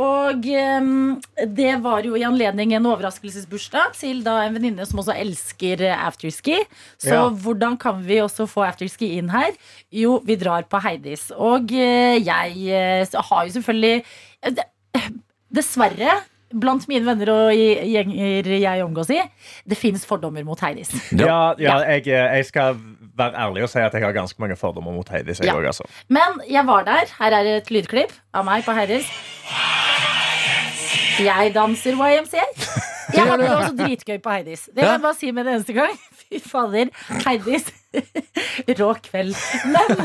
Og 0.00 0.46
det 1.58 1.74
var 1.84 2.06
jo 2.08 2.16
i 2.16 2.24
anledning 2.24 2.72
en 2.78 2.88
overraskelsesbursdag 2.88 3.92
til 3.98 4.22
da 4.24 4.38
en 4.46 4.56
venninne 4.56 4.86
som 4.88 5.02
også 5.02 5.18
elsker 5.20 5.84
afterski. 5.98 6.62
Så 6.96 7.12
ja. 7.12 7.26
hvordan 7.28 7.76
kan 7.82 8.00
vi 8.06 8.22
også 8.24 8.48
få 8.48 8.64
afterski 8.64 9.10
inn 9.18 9.28
her? 9.34 9.52
Jo, 9.92 10.16
vi 10.24 10.38
drar 10.40 10.64
på 10.64 10.80
Heidis. 10.80 11.28
Og 11.36 11.76
jeg 11.76 12.24
har 13.12 13.44
jo 13.44 13.52
selvfølgelig 13.58 14.00
Dessverre 15.52 16.16
blant 16.54 16.84
mine 16.88 17.06
venner 17.06 17.30
og 17.32 17.52
gjenger 17.54 18.52
jeg 18.60 18.84
omgås 18.84 19.10
i, 19.10 19.20
det 19.68 19.76
fins 19.78 20.06
fordommer 20.06 20.44
mot 20.46 20.60
Heidis. 20.60 20.92
ja, 21.12 21.54
ja 21.58 21.78
jeg, 21.88 22.06
jeg 22.06 22.46
skal 22.46 22.76
være 23.16 23.32
ærlig 23.46 23.62
og 23.64 23.70
si 23.72 23.78
at 23.80 23.94
jeg 23.96 24.02
har 24.04 24.12
ganske 24.12 24.38
mange 24.42 24.56
fordommer 24.60 24.92
mot 24.92 25.08
Heidis. 25.08 25.40
Jeg 25.40 25.46
Ja. 25.48 25.54
også, 25.56 25.66
altså. 25.66 25.84
Men 26.08 26.40
jeg 26.50 26.66
var 26.66 26.84
der. 26.84 27.08
Her 27.18 27.30
er 27.40 27.56
et 27.56 27.70
lydklipp 27.70 28.12
av 28.34 28.44
meg 28.44 28.64
på 28.64 28.72
Heidis. 28.76 29.08
Jeg 31.18 31.54
danser 31.54 31.96
YMCA. 31.96 32.44
Jeg 33.14 33.24
hadde 33.24 33.42
det 33.46 33.52
også 33.56 33.76
dritgøy 33.78 34.18
på 34.20 34.30
Heidis. 34.34 34.66
Det 34.74 34.82
kan 34.82 34.92
jeg 34.98 35.02
bare 35.02 35.14
si 35.16 35.30
med 35.32 35.46
en 35.46 35.54
eneste 35.54 35.72
gang. 35.72 35.94
Fy 36.26 36.40
fader. 36.44 36.90
Heidis. 37.24 37.70
Rå 38.80 38.90
kveld. 39.06 39.32
Men 39.72 39.96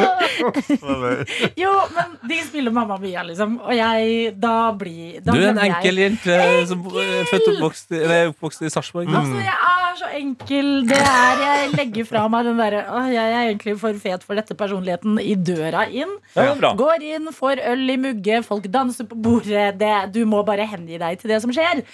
Jo, 1.62 1.72
men 1.94 2.14
de 2.28 2.38
spiller 2.46 2.74
Mamma 2.74 2.96
Mia, 3.02 3.22
liksom. 3.26 3.58
Og 3.62 3.74
jeg 3.76 4.32
Da 4.42 4.72
blir 4.78 5.20
da 5.22 5.34
Du 5.34 5.40
er 5.40 5.50
en 5.52 5.60
enkel 5.66 6.00
jente 6.02 6.38
som 6.70 6.86
er 6.90 7.28
født 7.30 7.46
og 7.46 7.52
oppvokst 7.54 7.94
eller 7.98 8.32
oppvokst 8.32 8.64
i 8.66 8.72
Sarpsborg. 8.72 9.10
Mm. 9.10 9.18
Altså, 9.20 9.42
jeg 9.44 9.58
er 9.72 10.00
så 10.00 10.10
enkel. 10.18 10.70
Det 10.88 11.00
er 11.00 11.42
Jeg 11.42 11.70
legger 11.76 12.08
fra 12.08 12.24
meg 12.32 12.48
den 12.48 12.62
derre 12.62 12.82
Jeg 13.12 13.22
er 13.22 13.50
egentlig 13.50 13.76
for 13.82 14.02
fet 14.02 14.26
for 14.26 14.38
dette 14.38 14.56
personligheten 14.58 15.20
i 15.22 15.36
døra 15.36 15.86
inn. 15.90 16.16
Ja. 16.36 16.54
Går 16.78 17.06
inn, 17.12 17.30
får 17.34 17.62
øl 17.72 17.94
i 17.94 18.00
mugge, 18.00 18.42
folk 18.46 18.66
danser 18.72 19.08
på 19.08 19.18
bordet. 19.28 19.70
Det, 19.80 19.94
du 20.14 20.22
må 20.28 20.42
bare 20.46 20.66
hengi 20.68 21.00
deg 21.00 21.20
til 21.20 21.32
det 21.34 21.42
som 21.44 21.54
skjer. 21.54 21.84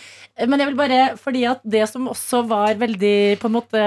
Men 0.46 0.60
jeg 0.60 0.70
vil 0.70 0.78
bare, 0.78 1.04
fordi 1.18 1.44
at 1.50 1.62
det 1.66 1.84
som 1.90 2.08
også 2.10 2.44
var 2.48 2.78
veldig 2.78 3.38
på 3.40 3.50
en 3.50 3.56
måte 3.58 3.86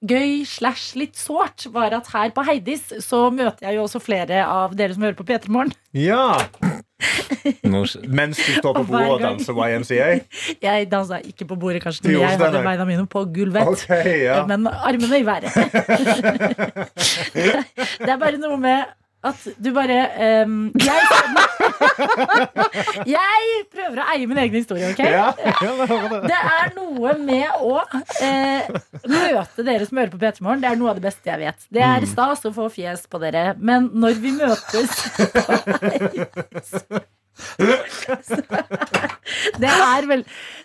gøy 0.00 0.44
slash 0.48 0.96
litt 0.96 1.18
sårt, 1.20 1.66
var 1.72 1.92
at 1.96 2.08
her 2.14 2.32
på 2.34 2.44
Heidis 2.48 2.86
så 3.04 3.26
møter 3.34 3.68
jeg 3.68 3.76
jo 3.78 3.86
også 3.86 4.00
flere 4.02 4.44
av 4.46 4.76
dere 4.76 4.96
som 4.96 5.04
hører 5.04 5.18
på 5.18 5.26
P3 5.28 5.52
Morgen. 5.52 5.74
Ja, 5.96 6.38
Mens 8.08 8.36
du 8.36 8.52
står 8.58 8.74
på 8.74 8.82
bordet 8.84 9.10
og 9.10 9.20
danser 9.22 9.56
YMCA. 9.56 10.08
Jeg 10.66 10.88
dansa 10.90 11.20
ikke 11.24 11.46
på 11.48 11.56
bordet, 11.60 11.82
kanskje, 11.82 12.08
men 12.08 12.20
jeg 12.20 12.38
hadde 12.38 12.62
beina 12.64 12.84
mine 12.84 13.06
på 13.08 13.24
gulvet. 13.34 13.66
Okay, 13.66 14.24
ja. 14.26 14.42
Men 14.46 14.66
armene 14.68 15.18
i 15.20 15.26
været. 15.26 15.44
det 18.04 18.10
er 18.10 18.18
bare 18.20 18.36
noe 18.40 18.58
med 18.60 18.84
at 19.20 19.42
du 19.60 19.68
bare 19.76 19.96
um, 20.46 20.70
jeg, 20.80 21.00
jeg 23.16 23.58
prøver 23.68 24.00
å 24.00 24.06
eie 24.14 24.28
min 24.30 24.40
egen 24.40 24.56
historie, 24.62 24.88
ok? 24.94 25.02
Det. 25.04 26.28
Det 26.30 26.38
er 26.40 26.72
noe 26.76 27.12
med 27.20 27.60
å 27.60 27.76
eh, 28.24 28.70
møte 29.04 29.66
dere 29.66 29.84
som 29.88 30.00
hører 30.00 30.14
på 30.14 30.22
P3 30.22 30.46
Morgen. 30.46 30.64
Det 30.64 30.70
er 30.72 30.80
noe 30.80 30.94
av 30.94 31.00
det 31.00 31.04
beste 31.10 31.28
jeg 31.28 31.42
vet. 31.42 31.68
Det 31.68 31.84
er 31.84 32.08
stas 32.08 32.48
å 32.48 32.54
få 32.56 32.70
fjes 32.72 33.04
på 33.10 33.20
dere, 33.20 33.52
men 33.60 33.90
når 33.92 34.20
vi 34.24 34.32
møtes 34.40 34.90
Det 39.60 39.68
er 39.70 40.06
vel 40.08 40.22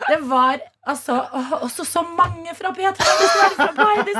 Det 0.09 0.17
var 0.29 0.59
altså 0.87 1.17
også 1.65 1.85
så 1.87 2.03
mange 2.17 2.53
fra 2.57 2.71
P3 2.75 2.95
som 2.99 3.57
var 3.57 3.71
på 3.77 3.87
Heidis, 3.89 4.19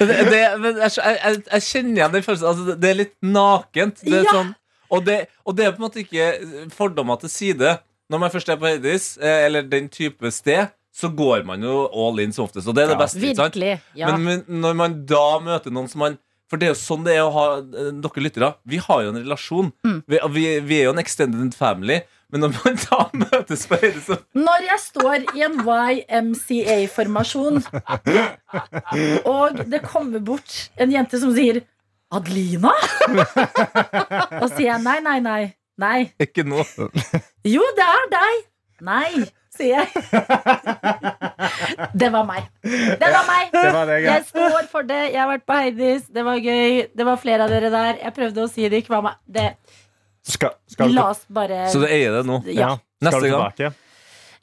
det, 0.00 0.16
det, 0.32 0.40
jeg, 0.40 0.90
jeg, 0.96 1.42
jeg 1.52 1.62
kjenner 1.68 1.92
igjen 2.00 2.14
den 2.16 2.24
følelsen. 2.26 2.48
Altså, 2.48 2.74
det- 2.74 2.90
er 2.90 2.98
litt 2.98 3.12
nakent. 3.22 4.00
Det 4.02 4.16
er 4.18 4.24
Ja. 4.26 4.32
sånn, 4.34 4.50
og, 4.90 5.04
det, 5.06 5.18
og 5.46 5.56
det 5.56 5.66
er 5.66 5.72
på 5.76 5.78
en 5.82 5.86
måte 5.86 6.02
ikke 6.02 6.26
fordommer 6.74 7.20
til 7.22 7.30
side. 7.30 7.76
Når 8.10 8.18
man 8.24 8.30
først 8.34 8.48
er 8.50 8.56
på 8.60 8.66
Heidis, 8.66 9.12
eh, 9.22 9.44
eller 9.46 9.62
den 9.62 9.86
type 9.88 10.30
sted, 10.34 10.72
så 10.92 11.08
går 11.16 11.44
man 11.48 11.62
jo 11.64 11.86
all 11.94 12.18
in 12.20 12.32
som 12.34 12.44
oftest. 12.44 12.66
Og 12.68 12.74
det 12.76 12.82
er 12.84 12.88
det 12.92 12.98
beste. 12.98 13.78
Ja. 13.96 14.10
Men, 14.10 14.24
men 14.26 14.60
når 14.60 14.74
man 14.76 14.98
da 15.06 15.38
møter 15.40 15.70
noen 15.72 15.88
som 15.88 16.02
man 16.04 16.18
For 16.52 16.60
det 16.60 16.66
er 16.68 16.74
jo 16.74 16.76
sånn 16.76 17.06
det 17.06 17.14
er 17.16 17.22
å 17.24 17.32
ha 17.32 17.44
eh, 17.64 17.94
dere 18.04 18.22
lyttere. 18.26 18.50
Vi 18.68 18.76
har 18.84 19.06
jo 19.06 19.12
en 19.14 19.22
relasjon. 19.22 19.70
Mm. 19.88 20.02
Vi, 20.04 20.18
vi, 20.34 20.42
vi 20.68 20.80
er 20.82 20.90
jo 20.90 20.92
en 20.92 21.00
extended 21.00 21.54
family. 21.56 22.02
Men 22.28 22.44
når 22.44 22.52
man 22.58 22.76
da 22.82 22.98
møtes 23.22 23.64
på 23.68 23.78
høyde 23.80 24.02
så 24.04 24.18
Når 24.36 24.66
jeg 24.68 24.82
står 24.84 25.24
i 25.32 25.44
en 25.46 25.56
YMCA-formasjon, 25.64 27.60
og 29.32 29.62
det 29.72 29.80
kommer 29.84 30.20
bort 30.24 30.58
en 30.80 30.92
jente 30.92 31.20
som 31.20 31.32
sier 31.36 31.62
'Adelina?' 32.12 32.76
Og 34.42 34.48
sier 34.52 34.68
jeg 34.74 34.80
nei, 34.84 34.98
nei, 35.04 35.18
nei. 35.24 35.42
Nei. 35.80 36.00
ikke 36.20 36.44
noe. 36.44 36.64
Jo, 37.48 37.64
det 37.76 37.86
er 37.88 38.10
deg. 38.12 38.42
Nei, 38.84 39.24
sier 39.56 39.80
jeg. 39.80 39.88
Det 41.94 42.08
var 42.12 42.26
meg. 42.28 42.48
Det 42.62 43.10
var 43.12 43.28
meg. 43.28 43.52
Det 43.54 43.72
var 43.74 43.88
deg, 43.90 44.06
ja. 44.06 44.16
Jeg 44.16 44.26
står 44.30 44.68
for 44.72 44.88
det. 44.88 45.00
Jeg 45.12 45.20
har 45.20 45.30
vært 45.30 45.46
på 45.48 45.58
Heidis. 45.58 46.08
Det 46.12 46.24
var 46.26 46.40
gøy. 46.40 46.82
Det 46.94 47.06
var 47.08 47.20
flere 47.22 47.46
av 47.46 47.54
dere 47.54 47.70
der. 47.72 48.00
Jeg 48.02 48.16
prøvde 48.16 48.44
å 48.44 48.50
si 48.50 48.68
det 48.68 48.82
ikke 48.84 48.94
var 48.96 49.06
meg. 49.10 49.20
Det, 49.26 49.46
Skal, 50.28 50.54
skal 50.70 50.92
la 50.94 51.08
oss 51.10 51.24
bare 51.32 51.64
Så 51.72 51.80
du 51.82 51.88
eier 51.88 52.14
det 52.18 52.26
nå. 52.28 52.42
Ja. 52.46 52.60
ja. 52.60 52.72
Neste 53.02 53.18
Skal 53.18 53.26
du 53.26 53.34
gang. 53.34 53.80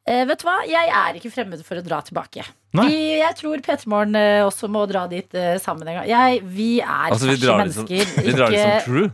Eh, 0.09 0.25
vet 0.27 0.41
du 0.41 0.47
hva? 0.47 0.57
Jeg 0.67 0.89
er 1.01 1.19
ikke 1.19 1.31
fremmed 1.31 1.61
for 1.67 1.79
å 1.79 1.85
dra 1.85 2.01
tilbake. 2.05 2.43
Vi, 2.69 3.17
jeg 3.17 3.33
tror 3.39 3.61
P3 3.65 3.87
Morgen 3.89 4.13
eh, 4.19 4.43
også 4.45 4.67
må 4.69 4.83
dra 4.89 5.07
dit 5.09 5.33
eh, 5.33 5.55
sammen 5.61 5.87
en 5.89 5.95
gang. 5.97 6.05
Jeg, 6.05 6.41
vi 6.45 6.67
er 6.83 7.07
Altså, 7.09 7.25
vi 7.25 7.33
ferske 7.33 7.47
drar 7.47 7.71
som, 7.73 7.87
mennesker. 7.89 8.25
vi 8.27 8.33
drar 8.37 8.53
det 8.53 8.59
som 8.61 8.75
true. 8.85 9.09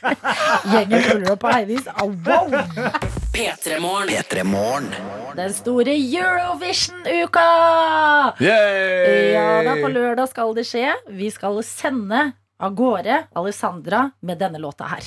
Gjengen 0.72 1.04
følger 1.04 1.34
opp 1.34 1.42
på 1.42 1.50
Eivis. 1.52 1.90
Au, 2.00 2.08
wow. 2.24 2.48
P3 3.34 3.80
Morgen. 3.84 4.14
P3 4.14 4.46
Morgen. 4.48 4.88
Den 5.36 5.52
store 5.52 5.92
Eurovision-uka! 5.98 7.44
Ja 8.40 9.44
da, 9.66 9.76
på 9.82 9.92
lørdag 9.92 10.30
skal 10.32 10.56
det 10.56 10.64
skje. 10.70 10.88
Vi 11.12 11.28
skal 11.34 11.60
sende 11.68 12.30
av 12.64 12.72
gårde 12.78 13.26
Alessandra 13.36 14.06
med 14.24 14.40
denne 14.40 14.62
låta 14.62 14.88
her. 14.88 15.04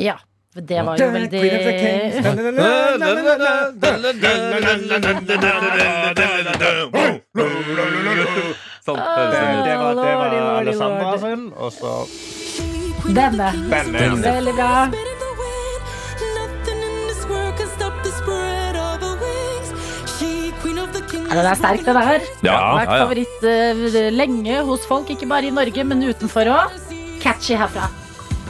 Ja. 0.00 0.16
Det 0.50 0.82
var 0.82 0.98
jo 0.98 1.06
veldig 1.14 1.40
Sånn, 8.80 8.98
det 8.98 9.74
var, 9.78 9.94
det 9.94 10.14
var 10.18 10.32
Alessandra 10.58 11.12
sin, 11.22 11.44
og 11.54 11.70
så 11.70 11.92
Denne. 13.14 13.52
Veldig 13.70 14.54
bra. 14.58 14.90
Ja, 21.30 21.36
den 21.38 21.46
er 21.46 21.54
sterk, 21.54 21.84
den 21.86 21.94
her. 21.94 22.26
Ja, 22.42 22.56
Vært 22.74 22.90
ja, 22.90 22.96
ja. 22.96 23.04
favoritt 23.04 23.38
uh, 23.46 24.00
lenge 24.18 24.58
hos 24.66 24.82
folk, 24.90 25.14
ikke 25.14 25.30
bare 25.30 25.46
i 25.46 25.54
Norge, 25.54 25.86
men 25.86 26.02
utenfor 26.10 26.50
òg. 26.50 26.74
Catchy 27.22 27.54
herfra. 27.54 27.86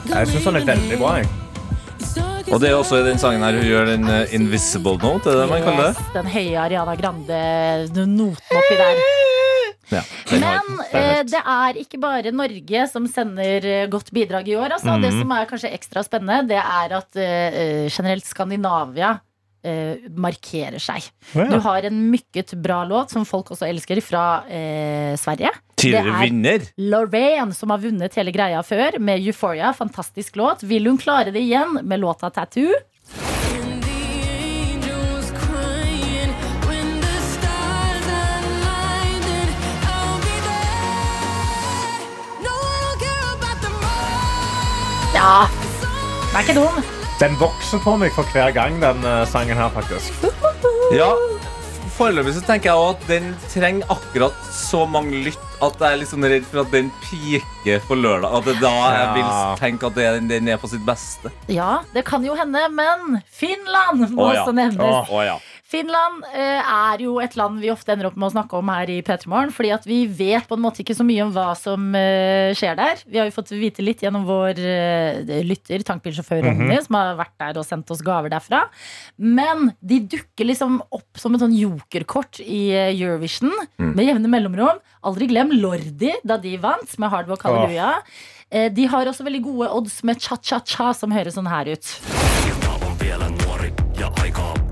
Jeg 0.08 0.32
syns 0.32 0.48
han 0.48 0.62
er 0.62 0.68
veldig 0.72 0.96
bra. 1.04 1.12
Jeg. 1.20 1.49
Og 2.50 2.58
det 2.58 2.70
er 2.70 2.76
også 2.76 3.00
i 3.00 3.06
den 3.06 3.20
sangen 3.20 3.44
her 3.46 3.56
hun 3.56 3.66
gjør 3.66 3.90
den 3.92 4.08
uh, 4.10 4.34
invisible 4.34 4.96
note, 5.02 5.30
er 5.30 5.42
det 5.42 5.48
man 5.52 5.64
kaller 5.66 5.90
det? 5.90 5.94
Yes, 5.96 6.12
den 6.16 6.30
høye 6.34 6.60
Ariana 6.64 6.96
Grande-noten 6.98 8.60
oppi 8.60 8.78
der. 8.80 9.02
Ja, 9.90 10.02
Men 10.30 10.44
eh, 10.94 11.22
det 11.26 11.40
er 11.40 11.78
ikke 11.80 11.98
bare 11.98 12.30
Norge 12.34 12.84
som 12.92 13.08
sender 13.10 13.64
eh, 13.66 13.88
godt 13.90 14.12
bidrag 14.14 14.46
i 14.46 14.54
år. 14.54 14.76
Altså. 14.76 14.92
Mhm. 14.94 15.02
Det 15.02 15.10
som 15.16 15.32
er 15.34 15.48
kanskje 15.50 15.72
ekstra 15.74 16.04
spennende, 16.06 16.54
det 16.54 16.60
er 16.60 16.94
at 17.00 17.18
eh, 17.18 17.88
generelt 17.90 18.26
Skandinavia 18.28 19.16
eh, 19.64 19.96
markerer 20.16 20.78
seg. 20.82 21.06
Du 21.34 21.58
har 21.64 21.82
en 21.88 21.98
mykket 22.10 22.54
bra 22.62 22.82
låt 22.88 23.10
som 23.14 23.24
folk 23.28 23.50
også 23.54 23.68
elsker, 23.68 24.00
fra 24.04 24.24
eh, 24.48 25.16
Sverige. 25.20 25.50
Tidligere 25.80 26.12
er- 26.16 26.24
vinner. 26.26 26.66
Lorraine, 26.76 27.54
som 27.56 27.70
har 27.70 27.78
vunnet 27.82 28.14
hele 28.20 28.32
greia 28.32 28.60
før, 28.62 28.98
med 29.00 29.20
Euphoria. 29.24 29.72
Fantastisk 29.76 30.36
låt. 30.36 30.62
Vil 30.62 30.86
hun 30.90 30.98
klare 31.00 31.32
det 31.32 31.40
igjen 31.40 31.78
med 31.82 32.00
låta 32.00 32.30
Tattoo? 32.30 32.72
Ja, 45.14 45.46
den 46.30 46.36
er 46.36 46.44
ikke 46.44 46.54
dum. 46.56 46.99
Den 47.20 47.34
vokser 47.36 47.82
på 47.84 47.98
meg 48.00 48.14
for 48.16 48.24
hver 48.32 48.48
gang, 48.56 48.78
den 48.80 49.04
eh, 49.04 49.26
sangen 49.28 49.58
her, 49.60 49.72
faktisk. 49.74 50.24
Ja, 50.90 51.12
Foreløpig 51.94 52.32
så 52.34 52.40
tenker 52.42 52.72
jeg 52.72 52.94
at 52.94 53.02
den 53.06 53.26
trenger 53.52 53.90
akkurat 53.92 54.36
så 54.50 54.80
mange 54.88 55.20
lytt 55.26 55.50
at 55.60 55.76
jeg 55.76 55.92
er 55.92 55.98
litt 56.00 56.08
sånn 56.08 56.24
redd 56.32 56.46
for 56.48 56.62
at 56.62 56.72
den 56.72 56.88
piker 57.04 57.82
på 57.84 57.98
lørdag. 58.00 58.32
At 58.38 58.48
det 58.48 58.54
er 58.56 58.62
da 58.62 58.72
jeg 58.94 59.10
vil 59.18 59.28
tenke 59.60 59.90
at 59.90 59.98
den, 59.98 60.30
den 60.30 60.48
er 60.48 60.58
på 60.62 60.70
sitt 60.72 60.82
beste. 60.86 61.30
Ja, 61.52 61.82
det 61.92 62.06
kan 62.08 62.24
jo 62.24 62.34
hende, 62.38 62.64
men 62.72 63.20
Finland 63.28 64.06
må 64.16 64.30
Å, 64.30 64.32
ja. 64.32 64.46
også 64.46 64.56
nevnes. 64.56 64.80
Åh. 64.80 65.12
Å 65.12 65.26
ja. 65.28 65.36
Finland 65.70 66.24
eh, 66.34 66.58
er 66.58 67.02
jo 67.04 67.12
et 67.22 67.36
land 67.38 67.60
vi 67.62 67.68
ofte 67.70 67.92
ender 67.94 68.08
opp 68.08 68.16
med 68.18 68.26
å 68.26 68.32
snakke 68.32 68.58
om 68.58 68.70
her 68.72 68.90
i 68.90 68.96
P3morgen. 69.06 69.52
Fordi 69.54 69.70
at 69.76 69.84
vi 69.86 70.00
vet 70.08 70.48
på 70.50 70.56
en 70.58 70.64
måte 70.64 70.82
ikke 70.82 70.96
så 70.98 71.04
mye 71.06 71.22
om 71.22 71.30
hva 71.34 71.52
som 71.58 71.84
eh, 71.94 72.50
skjer 72.58 72.74
der. 72.78 73.04
Vi 73.06 73.20
har 73.20 73.28
jo 73.28 73.34
fått 73.36 73.52
vite 73.54 73.84
litt 73.86 74.02
gjennom 74.02 74.24
vår 74.26 74.58
eh, 74.58 75.36
lytter, 75.46 75.84
tankbilsjåfør 75.86 76.42
Ronny, 76.48 76.80
som 76.82 76.98
har 76.98 77.14
vært 77.20 77.36
der 77.38 77.60
og 77.62 77.68
sendt 77.68 77.92
oss 77.94 78.02
gaver 78.06 78.32
derfra. 78.34 78.64
Men 79.22 79.70
de 79.78 80.00
dukker 80.16 80.48
liksom 80.50 80.80
opp 80.90 81.20
som 81.22 81.38
et 81.38 81.44
sånn 81.44 81.54
jokerkort 81.54 82.42
i 82.42 82.64
eh, 82.74 82.90
Eurovision 82.96 83.54
med 83.78 84.08
jevne 84.08 84.32
mellomrom. 84.32 84.82
Aldri 85.06 85.30
glem 85.30 85.54
Lordi 85.54 86.16
da 86.26 86.40
de 86.42 86.56
vant 86.60 86.98
med 86.98 87.14
Hard 87.14 87.30
Halleluja. 87.44 87.92
Eh, 88.50 88.66
De 88.74 88.88
har 88.90 89.06
også 89.06 89.22
veldig 89.22 89.44
gode 89.46 89.70
odds 89.78 90.00
med 90.02 90.18
cha-cha-cha, 90.18 90.90
som 90.98 91.14
høres 91.14 91.38
sånn 91.38 91.46
her 91.50 91.70
ut. 91.76 91.94
ja. 94.00 94.69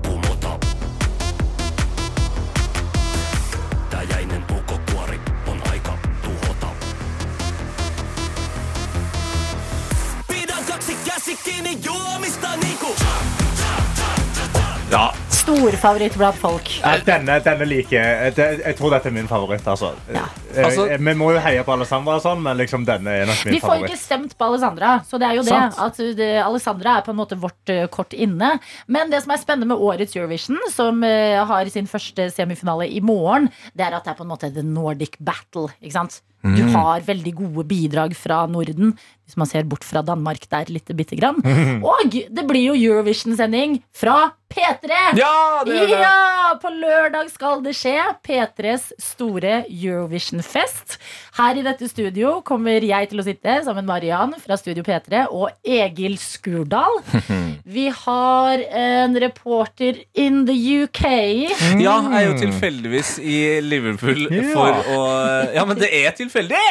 Storfavoritt 15.49 16.15
blant 16.17 16.35
folk. 16.37 16.67
Ja, 16.81 16.95
Denne, 17.05 17.39
denne 17.41 17.65
liker 17.65 17.95
jeg. 17.97 18.33
Jeg 18.61 18.75
tror 18.77 18.93
dette 18.93 19.09
er 19.09 19.13
min 19.15 19.29
favoritt. 19.29 19.65
Altså. 19.67 19.91
Ja. 20.13 20.25
Eh, 20.53 20.65
Altså- 20.65 20.97
Vi 20.97 21.13
må 21.13 21.31
jo 21.33 21.39
heie 21.39 21.63
på 21.63 21.73
Alessandra, 21.73 22.15
og 22.15 22.21
sånn, 22.21 22.41
men 22.41 22.57
liksom, 22.57 22.85
denne 22.85 23.07
er 23.07 23.25
nok 23.25 23.45
min 23.45 23.53
favoritt. 23.53 23.53
Vi 23.53 23.59
får 23.59 23.85
ikke 23.85 23.97
stemt 23.97 24.37
på 24.37 24.45
Alessandra, 24.45 25.01
så 25.05 25.19
det 25.19 25.27
er 25.29 25.35
jo 25.35 25.41
det. 25.41 25.49
Sant. 25.49 25.79
At 25.79 25.97
det, 26.17 26.43
Alessandra 26.43 26.97
er 26.97 27.01
på 27.01 27.09
en 27.09 27.17
måte 27.17 27.39
vårt 27.39 27.69
uh, 27.69 27.87
kort 27.87 28.13
inne. 28.13 28.59
Men 28.87 29.09
det 29.09 29.23
som 29.23 29.31
er 29.31 29.37
spennende 29.37 29.67
med 29.67 29.77
årets 29.77 30.15
Eurovision, 30.15 30.57
som 30.69 31.03
uh, 31.03 31.45
har 31.45 31.65
sin 31.69 31.87
første 31.87 32.31
semifinale 32.31 32.89
i 32.89 32.99
morgen, 32.99 33.49
det 33.75 33.85
er 33.87 33.95
at 33.95 34.03
det 34.03 34.11
er 34.11 34.19
på 34.21 34.25
en 34.25 34.33
måte 34.33 34.53
the 34.53 34.61
Nordic 34.61 35.17
battle. 35.19 35.69
Ikke 35.81 35.93
sant? 35.93 36.21
Du 36.41 36.63
har 36.71 37.01
veldig 37.01 37.33
gode 37.35 37.65
bidrag 37.67 38.13
fra 38.15 38.45
Norden, 38.47 38.93
hvis 39.29 39.37
man 39.37 39.45
ser 39.49 39.67
bort 39.69 39.85
fra 39.85 40.01
Danmark 40.01 40.47
der 40.49 40.65
lite 40.73 40.95
bitte 40.97 41.15
grann. 41.19 41.37
Og 41.85 42.09
det 42.09 42.45
blir 42.49 42.71
jo 42.71 42.77
Eurovision-sending 42.79 43.77
fra 43.93 44.31
P3! 44.49 44.89
Ja, 45.19 45.61
det 45.67 45.83
det. 45.91 45.99
Ja, 46.01 46.55
på 46.57 46.71
lørdag 46.73 47.27
skal 47.29 47.61
det 47.61 47.75
skje. 47.77 47.93
P3s 48.25 48.87
store 48.97 49.59
Eurovision-fest. 49.69 50.97
Her 51.37 51.59
i 51.61 51.65
dette 51.65 51.85
studio 51.91 52.39
kommer 52.45 52.81
jeg 52.81 53.11
til 53.11 53.21
å 53.21 53.25
sitte 53.27 53.59
sammen 53.67 53.85
med 53.85 53.91
Mariann 53.91 54.33
fra 54.41 54.57
Studio 54.57 54.81
P3 54.87 55.27
og 55.29 55.53
Egil 55.61 56.17
Skurdal. 56.21 56.97
Vi 57.77 57.85
har 57.93 58.65
en 58.81 59.13
reporter 59.21 60.01
in 60.17 60.41
the 60.49 60.57
UK. 60.87 61.05
Ja, 61.77 61.99
jeg 62.09 62.17
er 62.23 62.27
jo 62.31 62.37
tilfeldigvis 62.41 63.15
i 63.21 63.37
Liverpool 63.61 64.25
Ja. 64.33 64.49
for 64.55 64.93
å 64.97 65.01
Ja, 65.53 65.65
men 65.69 65.77
det 65.77 65.93
er 65.93 66.17
tilfeldig! 66.17 66.65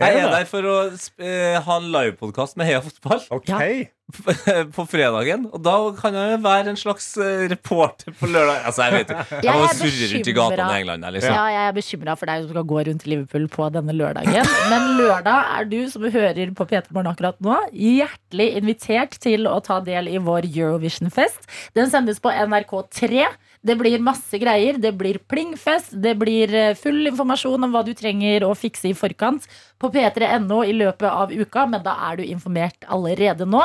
Jeg 0.00 0.18
er 0.18 0.32
der 0.32 0.46
for 0.50 0.66
å 0.66 0.78
eh, 1.22 1.58
ha 1.62 1.74
en 1.78 1.92
livepodkast 1.94 2.56
med 2.58 2.66
Heia 2.66 2.80
Fotball 2.82 3.20
Okay. 3.38 3.84
På 4.76 4.84
fredagen. 4.84 5.46
Og 5.54 5.62
da 5.64 5.74
kan 5.96 6.16
jeg 6.18 6.40
være 6.44 6.72
en 6.74 6.78
slags 6.78 7.06
eh, 7.16 7.46
reporter 7.48 8.12
på 8.12 8.28
lørdag. 8.28 8.66
Altså, 8.68 8.84
jeg 8.84 8.98
vet 8.98 9.12
jo. 9.14 9.16
Jeg 9.46 9.46
Jeg 9.46 9.70
surrer 9.78 9.94
er 9.94 10.12
rundt 10.12 10.28
i 10.28 10.34
gatene 10.36 10.66
i 10.66 10.80
England. 10.82 11.06
Liksom. 11.16 11.36
Ja, 11.38 11.44
jeg 11.54 11.68
er 11.70 11.76
bekymra 11.78 12.16
for 12.20 12.30
deg 12.30 12.42
som 12.42 12.52
skal 12.52 12.66
gå 12.74 12.82
rundt 12.90 13.06
i 13.06 13.12
Liverpool 13.14 13.46
på 13.54 13.70
denne 13.74 13.96
lørdagen. 13.96 14.50
Men 14.70 14.90
lørdag 14.98 15.54
er 15.56 15.70
du 15.72 15.78
som 15.90 16.04
hører 16.04 16.52
på 16.58 16.68
P3 16.68 16.84
Morgen 16.90 17.10
akkurat 17.14 17.40
nå, 17.44 17.56
hjertelig 17.72 18.50
invitert 18.60 19.16
til 19.24 19.48
å 19.50 19.56
ta 19.64 19.80
del 19.84 20.12
i 20.12 20.20
vår 20.22 20.50
Eurovision-fest. 20.52 21.48
Den 21.78 21.88
sendes 21.92 22.20
på 22.22 22.34
NRK3. 22.34 23.24
Det 23.64 23.76
blir 23.80 24.02
masse 24.04 24.38
greier. 24.40 24.76
Det 24.78 24.92
blir 24.92 25.18
plingfest. 25.30 25.94
Det 26.04 26.14
blir 26.20 26.52
eh, 26.54 26.74
full 26.76 27.06
informasjon 27.08 27.64
om 27.64 27.72
hva 27.72 27.80
du 27.86 27.94
trenger 27.96 28.44
å 28.44 28.52
fikse 28.58 28.90
i 28.90 28.96
forkant 28.96 29.46
på 29.80 29.88
p3.no 29.94 30.60
i 30.68 30.74
løpet 30.76 31.08
av 31.08 31.32
uka, 31.32 31.64
men 31.72 31.84
da 31.84 31.96
er 32.10 32.20
du 32.20 32.26
informert 32.28 32.84
allerede 32.92 33.48
nå. 33.48 33.62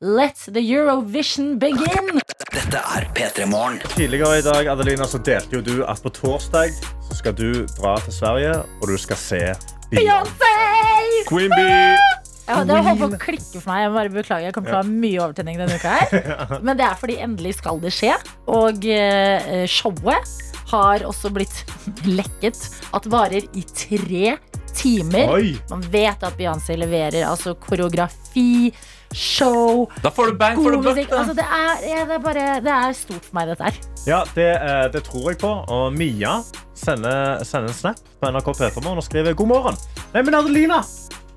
Let 0.00 0.46
the 0.48 0.62
Eurovision 0.64 1.58
begin! 1.60 2.22
Dette 2.52 2.80
er 2.96 3.08
P3 3.16 3.46
Morgen. 3.48 3.78
Tidligere 3.94 4.40
i 4.40 4.46
dag 4.48 4.72
Adelina, 4.74 5.08
så 5.08 5.20
delte 5.20 5.60
jo 5.60 5.62
du 5.64 5.76
at 5.88 6.00
på 6.04 6.12
torsdag 6.16 6.72
så 7.08 7.20
skal 7.20 7.36
du 7.36 7.64
dra 7.76 7.98
til 8.04 8.16
Sverige, 8.16 8.58
og 8.80 8.88
du 8.88 8.96
skal 9.00 9.20
se 9.20 9.44
Beyoncé. 9.92 10.00
Beyoncé! 10.00 11.28
Queen 11.28 11.52
Bee! 11.56 12.21
Ja, 12.52 12.62
det 12.68 12.78
holdt 12.86 13.02
på 13.02 13.08
å 13.08 13.20
klikke 13.26 13.58
for 13.62 13.72
meg. 13.72 13.82
Jeg 13.82 13.90
må 13.92 13.98
bare 13.98 14.14
beklager. 14.14 14.46
Jeg 14.50 14.56
kommer 14.56 14.72
til 14.72 14.78
å 14.78 14.82
ha 14.84 14.94
mye 15.02 15.24
overtenning 15.26 15.60
denne 15.62 15.80
uka. 15.80 15.98
her 15.98 16.60
Men 16.66 16.78
det 16.78 16.86
er 16.86 16.96
fordi 17.00 17.18
endelig 17.24 17.56
skal 17.58 17.80
det 17.82 17.92
skje. 17.96 18.14
Og 18.52 18.86
eh, 18.92 19.66
showet 19.70 20.38
har 20.72 21.04
også 21.08 21.32
blitt 21.34 21.62
lekket 22.18 22.60
at 22.96 23.08
varer 23.12 23.44
i 23.58 23.64
tre 23.76 24.36
timer. 24.72 25.28
Oi! 25.36 25.52
Man 25.70 25.82
vet 25.92 26.22
at 26.24 26.36
Beyoncé 26.38 26.78
leverer 26.80 27.26
altså 27.28 27.52
koreografi, 27.60 28.72
show, 29.12 29.84
Da 30.00 30.08
får 30.08 30.30
du 30.32 30.38
bang 30.40 30.56
for 30.56 30.72
god 30.72 30.72
the 30.72 30.78
buck. 30.80 30.96
musikk. 30.96 31.10
da. 31.10 31.18
Altså, 31.20 31.34
det, 31.36 31.44
er, 31.44 31.82
ja, 31.90 32.04
det, 32.08 32.16
er 32.16 32.22
bare, 32.24 32.44
det 32.64 32.72
er 32.72 32.94
stort 32.96 33.26
for 33.28 33.36
meg, 33.36 33.50
dette 33.52 33.68
her. 33.68 33.80
Ja, 34.08 34.22
det, 34.34 34.48
eh, 34.56 34.86
det 34.94 35.02
tror 35.10 35.28
jeg 35.30 35.38
på. 35.42 35.50
Og 35.68 35.92
Mia 35.92 36.38
sender, 36.74 37.44
sender 37.46 37.68
en 37.68 37.76
snap 37.76 38.00
på 38.22 38.32
NRK 38.32 38.48
P3morgen 38.56 39.02
og 39.02 39.04
skriver 39.06 39.36
god 39.38 39.52
morgen. 39.52 39.76
Nei, 40.14 40.24
men 40.24 40.34
Adelina, 40.40 40.80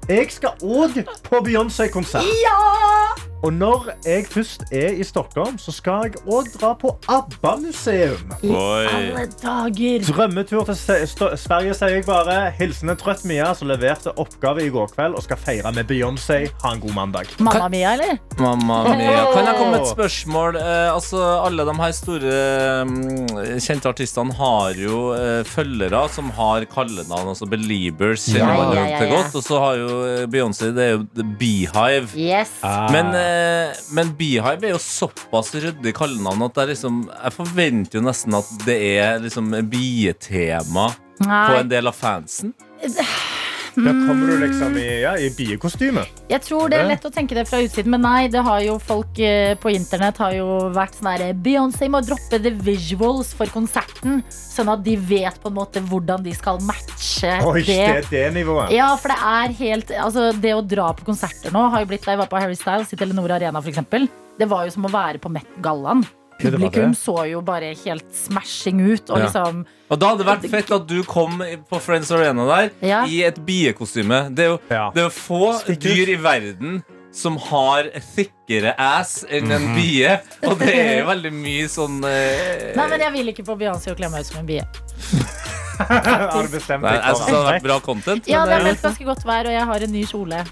jeg 0.10 0.28
skal 0.30 0.49
òg 0.64 0.99
på 1.30 1.39
Beyoncé-konsert. 1.45 2.24
Og 3.44 3.54
når 3.54 3.90
jeg 4.06 4.26
først 4.32 4.64
er 4.72 4.96
i 4.96 5.04
Stockholm, 5.06 5.58
så 5.62 5.72
skal 5.76 6.08
jeg 6.08 6.22
òg 6.26 6.48
dra 6.56 6.72
på 6.80 6.96
ABBA-museum. 7.12 8.32
I 8.44 8.52
alle 8.56 9.26
dager. 9.42 10.06
Drømmetur 10.08 10.66
til 10.70 10.78
Sverige, 11.38 11.76
sier 11.78 11.98
jeg 11.98 12.06
bare. 12.08 12.52
Hilsen 12.58 12.90
en 12.94 12.98
trøtt 13.00 13.26
Mia, 13.28 13.52
som 13.58 13.70
leverte 13.70 14.14
oppgave 14.22 14.66
i 14.66 14.72
går 14.74 14.90
kveld 14.96 15.18
og 15.20 15.26
skal 15.26 15.38
feire 15.42 15.74
med 15.76 15.88
Beyoncé. 15.90 16.46
Ha 16.64 16.74
en 16.74 16.82
god 16.84 16.96
mandag. 16.98 17.36
Mamma 17.40 17.68
Mia, 17.70 17.94
eller? 17.98 18.18
Mamma 18.40 18.80
mia. 18.96 19.26
Kan 19.34 19.46
jeg 19.48 19.58
komme 19.60 19.72
med 19.76 19.82
et 19.84 19.92
spørsmål? 19.92 20.58
Eh, 20.60 20.94
altså, 20.94 21.22
alle 21.46 21.66
de 21.68 21.76
her 21.80 21.94
store 21.96 22.40
mm, 22.90 23.60
kjente 23.64 23.92
artistene 23.92 24.36
har 24.40 24.80
jo 24.80 25.02
eh, 25.16 25.42
følgere 25.48 26.06
som 26.14 26.32
har 26.36 26.66
kallenavn. 26.72 27.32
Altså 27.34 27.48
Beliebers 27.50 28.28
Ja, 28.34 28.50
ja, 28.50 28.74
ja, 28.74 28.86
ja. 28.96 29.12
godt. 29.12 29.36
Og 29.38 29.46
så 29.46 29.62
har 29.62 29.80
jo 29.80 30.02
eh, 30.08 30.26
Beyoncé 30.32 30.72
det 30.76 30.88
er 30.88 30.96
jo 30.96 31.04
The 31.16 31.28
Beehive. 31.40 32.10
Yes. 32.18 32.58
Men, 32.92 33.14
eh, 33.26 33.80
men 33.98 34.14
Beehive 34.18 34.70
er 34.70 34.76
jo 34.76 34.82
såpass 34.82 35.54
ryddig 35.56 35.96
kallenavn 35.98 36.46
at 36.48 36.62
jeg, 36.62 36.74
liksom, 36.74 37.02
jeg 37.12 37.36
forventer 37.36 38.00
jo 38.00 38.06
nesten 38.06 38.38
at 38.38 38.52
det 38.66 38.78
er 38.96 39.24
liksom 39.24 39.52
bietema 39.72 40.90
på 41.20 41.58
en 41.60 41.72
del 41.72 41.90
av 41.92 41.98
fansen. 41.98 42.54
Da 43.76 43.92
kommer 43.92 44.30
du 44.32 44.38
liksom 44.40 44.78
i, 44.80 44.86
ja, 45.02 45.16
i 45.20 45.28
biekostyme. 45.36 46.06
Jeg 46.32 46.42
tror 46.46 46.72
det 46.72 46.80
er 46.80 46.88
lett 46.88 47.06
å 47.08 47.12
tenke 47.14 47.36
det 47.36 47.44
fra 47.50 47.60
utsiden, 47.64 47.92
men 47.92 48.06
nei, 48.06 48.28
det 48.32 48.44
har 48.46 48.62
jo 48.64 48.78
folk 48.80 49.20
eh, 49.20 49.54
på 49.60 49.74
internett 49.76 50.20
har 50.22 50.36
jo 50.38 50.48
vært 50.76 50.96
sånn 50.96 51.10
herre 51.12 51.30
Beyoncé 51.36 51.90
må 51.92 52.00
droppe 52.06 52.40
the 52.40 52.54
visuals 52.66 53.34
for 53.36 53.52
konserten, 53.52 54.22
sånn 54.32 54.72
at 54.72 54.84
de 54.86 54.96
vet 54.96 55.40
på 55.44 55.52
en 55.52 55.58
måte 55.60 55.84
hvordan 55.84 56.24
de 56.26 56.34
skal 56.36 56.62
matche 56.64 57.36
Oi, 57.46 57.62
det 57.68 57.80
det. 57.84 58.04
det 58.12 58.26
nivået. 58.40 58.72
Ja, 58.76 58.94
for 59.00 59.12
det 59.12 59.20
er 59.20 59.56
helt 59.60 59.92
Altså, 60.00 60.30
det 60.32 60.54
å 60.56 60.64
dra 60.66 60.90
på 60.96 61.06
konserter 61.08 61.54
nå 61.54 61.68
har 61.74 61.84
jo 61.84 61.90
blitt 61.92 62.06
jeg 62.06 62.20
var 62.20 62.30
på 62.32 62.40
Harry 62.40 62.56
Styles 62.56 62.94
i 62.94 63.00
Telenor 63.00 63.36
Arena, 63.36 63.60
for 63.62 63.72
eksempel. 63.72 64.08
Det 64.40 64.48
var 64.52 64.68
jo 64.68 64.76
som 64.76 64.88
å 64.88 64.92
være 64.92 65.20
på 65.20 65.32
Met-gallaen. 65.32 66.04
det 66.04 66.10
var 66.12 66.25
Publikum 66.42 66.92
det. 66.92 66.98
så 67.00 67.16
jo 67.32 67.42
bare 67.42 67.74
helt 67.86 68.06
smashing 68.14 68.82
ut. 68.92 69.10
Og 69.10 69.18
Ja. 69.20 69.26
liksom 69.26 69.66
Og 69.90 70.00
da 70.00 70.08
hadde 70.10 70.24
det 70.24 70.28
vært 70.28 70.50
fett 70.52 70.72
at 70.76 70.88
du 70.88 71.04
kom 71.04 71.40
på 71.70 71.80
Friends 71.82 72.12
Arena 72.12 72.46
der 72.46 72.72
Ja. 72.82 73.06
i 73.06 73.24
et 73.24 73.36
biekostyme. 73.46 74.34
Det 74.36 74.46
er 74.46 74.50
jo, 74.56 74.60
Ja. 74.70 74.90
det 74.94 75.00
er 75.02 75.10
jo 75.10 75.10
få 75.10 75.60
Spikker. 75.62 75.80
dyr 75.80 76.10
i 76.10 76.16
verden 76.22 76.84
som 77.14 77.38
har 77.38 77.84
thickere 78.16 78.74
ass 78.78 79.24
enn 79.30 79.50
en 79.52 79.74
bie. 79.76 80.20
Og 80.44 80.60
det 80.60 80.74
er 80.76 81.00
jo 81.00 81.06
veldig 81.08 81.32
mye 81.32 81.68
sånn 81.72 82.04
eh, 82.04 82.74
Nei, 82.76 82.88
men 82.90 83.00
jeg 83.00 83.14
vil 83.14 83.28
ikke 83.34 83.46
på 83.46 83.56
Beyoncé 83.58 83.94
å 83.94 83.96
kle 83.96 84.10
meg 84.12 84.20
ut 84.20 84.26
som 84.26 84.40
en 84.40 84.46
bie. 84.46 84.64
Har 85.78 86.44
du 86.44 86.48
bestemt 86.50 86.84
deg 86.84 86.94
jeg 87.02 87.16
synes 87.16 87.26
det 87.26 87.36
hadde 87.36 87.52
vært 87.54 87.64
bra 87.64 87.80
content. 87.80 88.28
Ja, 88.28 88.46
det 88.46 88.54
er 88.54 88.60
eh, 88.60 88.64
meldt 88.70 88.82
ganske 88.82 89.06
godt 89.06 89.24
vær, 89.28 89.46
og 89.50 89.52
jeg 89.52 89.66
har 89.66 89.84
en 89.88 89.92
ny 89.92 90.04
kjole. 90.06 90.46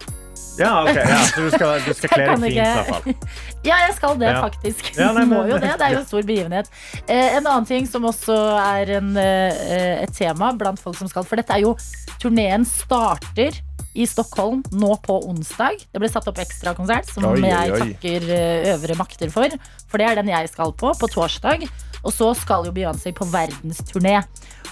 Ja, 0.59 0.83
ok. 0.83 0.95
Ja, 0.95 1.19
så 1.31 1.41
du 1.41 1.49
skal, 1.53 1.79
du 1.81 1.93
skal 1.97 2.11
kle 2.13 2.25
deg 2.27 2.43
fint, 2.43 2.53
i 2.53 2.59
hvert 2.59 2.89
fall. 2.91 3.03
Ja, 3.69 3.77
jeg 3.87 3.93
skal 3.95 4.17
det, 4.19 4.31
faktisk. 4.43 4.89
Ja, 4.99 5.11
nei, 5.15 5.23
Må 5.29 5.45
jo 5.47 5.55
det. 5.55 5.71
Det 5.79 5.85
er 5.87 5.93
jo 5.95 6.01
en 6.01 6.07
stor 6.09 6.25
begivenhet. 6.27 6.71
Eh, 7.07 7.37
en 7.39 7.45
annen 7.47 7.67
ting 7.69 7.87
som 7.87 8.03
også 8.09 8.35
er 8.59 8.91
en, 8.99 9.13
eh, 9.17 10.01
et 10.03 10.11
tema 10.17 10.51
blant 10.59 10.81
folk 10.83 10.97
som 10.99 11.07
skal 11.07 11.23
For 11.23 11.39
dette 11.39 11.55
er 11.55 11.63
jo 11.63 11.71
Turneen 12.19 12.67
starter 12.67 13.55
i 13.95 14.05
Stockholm 14.09 14.63
nå 14.73 14.91
på 15.05 15.15
onsdag. 15.29 15.85
Det 15.93 16.01
ble 16.01 16.09
satt 16.11 16.27
opp 16.27 16.41
ekstrakonsert, 16.43 17.07
som 17.13 17.25
Oi, 17.29 17.37
oi, 17.39 17.47
jeg 17.47 17.73
oi. 17.73 17.79
takker 17.93 18.29
eh, 18.35 18.69
øvre 18.73 18.97
makter 18.99 19.31
for. 19.33 19.57
For 19.87 20.01
det 20.01 20.09
er 20.11 20.21
den 20.21 20.31
jeg 20.33 20.51
skal 20.51 20.73
på 20.75 20.91
på 20.99 21.09
torsdag. 21.13 21.65
Og 22.03 22.11
så 22.11 22.33
skal 22.35 22.65
jo 22.67 22.73
Beyoncé 22.75 23.13
på 23.15 23.25
verdensturné. 23.31 24.19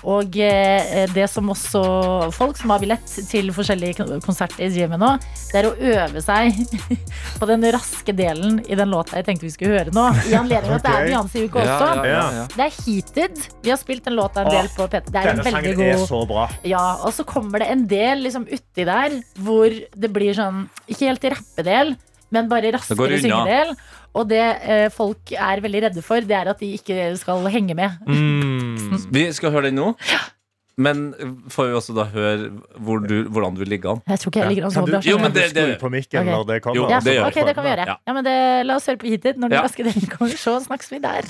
Og 0.07 0.33
eh, 0.41 1.05
det 1.13 1.27
som 1.29 1.49
også 1.53 1.81
folk 2.33 2.57
som 2.57 2.71
har 2.73 2.81
billett 2.81 3.05
til 3.29 3.51
forskjellige 3.53 4.07
konserter 4.25 4.71
driver 4.71 4.89
med 4.95 5.03
nå, 5.03 5.09
det 5.51 5.59
er 5.61 5.67
å 5.69 5.73
øve 5.77 6.23
seg 6.25 6.57
på 7.39 7.49
den 7.49 7.65
raske 7.75 8.15
delen 8.17 8.59
i 8.65 8.77
den 8.79 8.89
låta 8.89 9.19
jeg 9.19 9.27
tenkte 9.29 9.45
vi 9.45 9.53
skulle 9.53 9.77
høre 9.77 9.93
nå. 9.93 10.07
I 10.31 10.37
anledning 10.39 10.73
at 10.79 10.87
det 10.87 10.95
er 10.95 11.17
Ok. 11.21 11.35
i 11.37 11.45
uke 11.45 11.61
også. 11.61 11.91
ja, 12.01 12.05
ja, 12.09 12.25
ja. 12.39 12.45
Det 12.55 12.65
er 12.65 12.75
Heated. 12.81 13.41
Vi 13.61 13.69
har 13.73 13.77
spilt 13.81 14.05
den 14.09 14.17
låta 14.17 14.41
en 14.45 14.49
del 14.53 14.69
på 14.75 14.87
P3. 14.89 15.03
Det 15.11 15.21
er 15.21 15.31
en 15.31 15.41
Denne 15.41 15.45
veldig 15.47 15.57
sangen 15.59 15.79
god 15.81 15.93
er 15.93 16.05
så 16.09 16.21
bra. 16.29 16.47
ja, 16.73 16.85
og 17.05 17.13
så 17.13 17.25
kommer 17.27 17.61
det 17.61 17.69
en 17.73 17.85
del 17.91 18.25
liksom 18.25 18.47
uti 18.49 18.85
der 18.87 19.19
hvor 19.41 19.69
det 19.69 20.09
blir 20.13 20.33
sånn 20.37 20.63
Ikke 20.89 21.11
helt 21.11 21.29
rappedel, 21.35 21.93
men 22.31 22.47
bare 22.49 22.71
raskere 22.73 23.17
syngedel. 23.21 23.75
Og 24.13 24.27
det 24.27 24.41
eh, 24.43 24.89
folk 24.91 25.31
er 25.31 25.61
veldig 25.63 25.81
redde 25.87 26.01
for, 26.03 26.19
det 26.19 26.35
er 26.35 26.49
at 26.51 26.59
de 26.59 26.73
ikke 26.75 27.15
skal 27.17 27.45
henge 27.53 27.75
med. 27.77 27.89
Vi 29.15 29.25
skal 29.33 29.51
høre 29.55 29.69
den 29.69 29.79
nå. 29.79 29.93
Men 30.81 31.11
får 31.51 31.67
vi 31.67 31.73
også 31.77 31.93
da 31.93 32.05
høre 32.09 32.47
hvor 32.79 33.01
du, 33.03 33.27
hvordan 33.29 33.57
du 33.59 33.63
ligger 33.67 33.91
an? 33.91 33.99
Jeg 34.07 34.21
tror 34.21 34.31
ikke 34.31 34.39
jeg 34.39 34.49
ligger 34.53 34.65
an 34.65 34.71
så 34.73 34.81
bra. 34.87 35.01
Jo, 35.05 35.17
men 35.21 35.33
det, 35.35 35.43
det- 35.53 35.65
kan 35.67 35.79
på 35.83 35.89
mikken 35.93 36.19
Ok. 36.23 36.29
når 36.31 36.43
det 36.47 36.61
kommer? 36.63 36.79
Jo, 36.79 36.85
ja, 36.89 36.99
det 37.03 37.13
gjør 37.17 37.27
ok, 37.27 37.39
det 37.47 37.55
kan 37.55 37.63
vi 37.65 37.69
gjøre. 37.73 37.85
Ja. 37.91 37.95
Ja, 38.07 38.13
men 38.17 38.25
det, 38.25 38.35
La 38.65 38.75
oss 38.79 38.87
høre 38.89 38.97
på 38.97 39.11
hit 39.11 39.27
når 39.35 39.51
den 39.51 39.57
Ja. 39.59 39.61
raske 39.67 39.83
delen 39.85 40.07
kommer. 40.09 40.37
Så 40.41 40.55
snakkes 40.65 40.91
vi 40.91 40.99
der. 41.03 41.27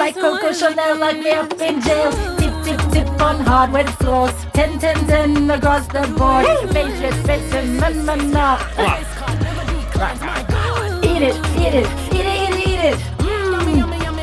Like 0.00 0.14
Coco 0.20 0.52
Chanel, 0.54 0.96
like 1.02 1.20
me 1.22 1.32
up 1.34 1.52
in 1.60 1.80
jail. 1.82 2.12
Tip, 2.38 2.54
tip, 2.64 2.80
tip 2.92 3.08
on 3.20 3.36
hardwood 3.44 3.90
floors. 4.00 4.32
Ten, 4.54 4.78
ten, 4.78 4.96
ten 5.06 5.50
across 5.50 5.86
the 5.88 6.06
board. 6.16 6.46
Matrix, 6.72 7.16
face, 7.26 8.06
man, 8.06 8.30
man, 10.00 10.16
no. 10.48 11.00
Eat 11.04 11.22
it, 11.22 11.36
eat 11.60 11.74
it, 11.74 11.86
eat 12.10 12.24
it, 12.24 12.36
eat 12.40 12.56
it, 12.56 12.68
eat 12.68 12.80
it. 12.88 12.96
Mm. 13.18 13.52
Yum, 13.52 13.78
yum, 13.78 13.92
yum, 13.92 14.18
yum. 14.18 14.20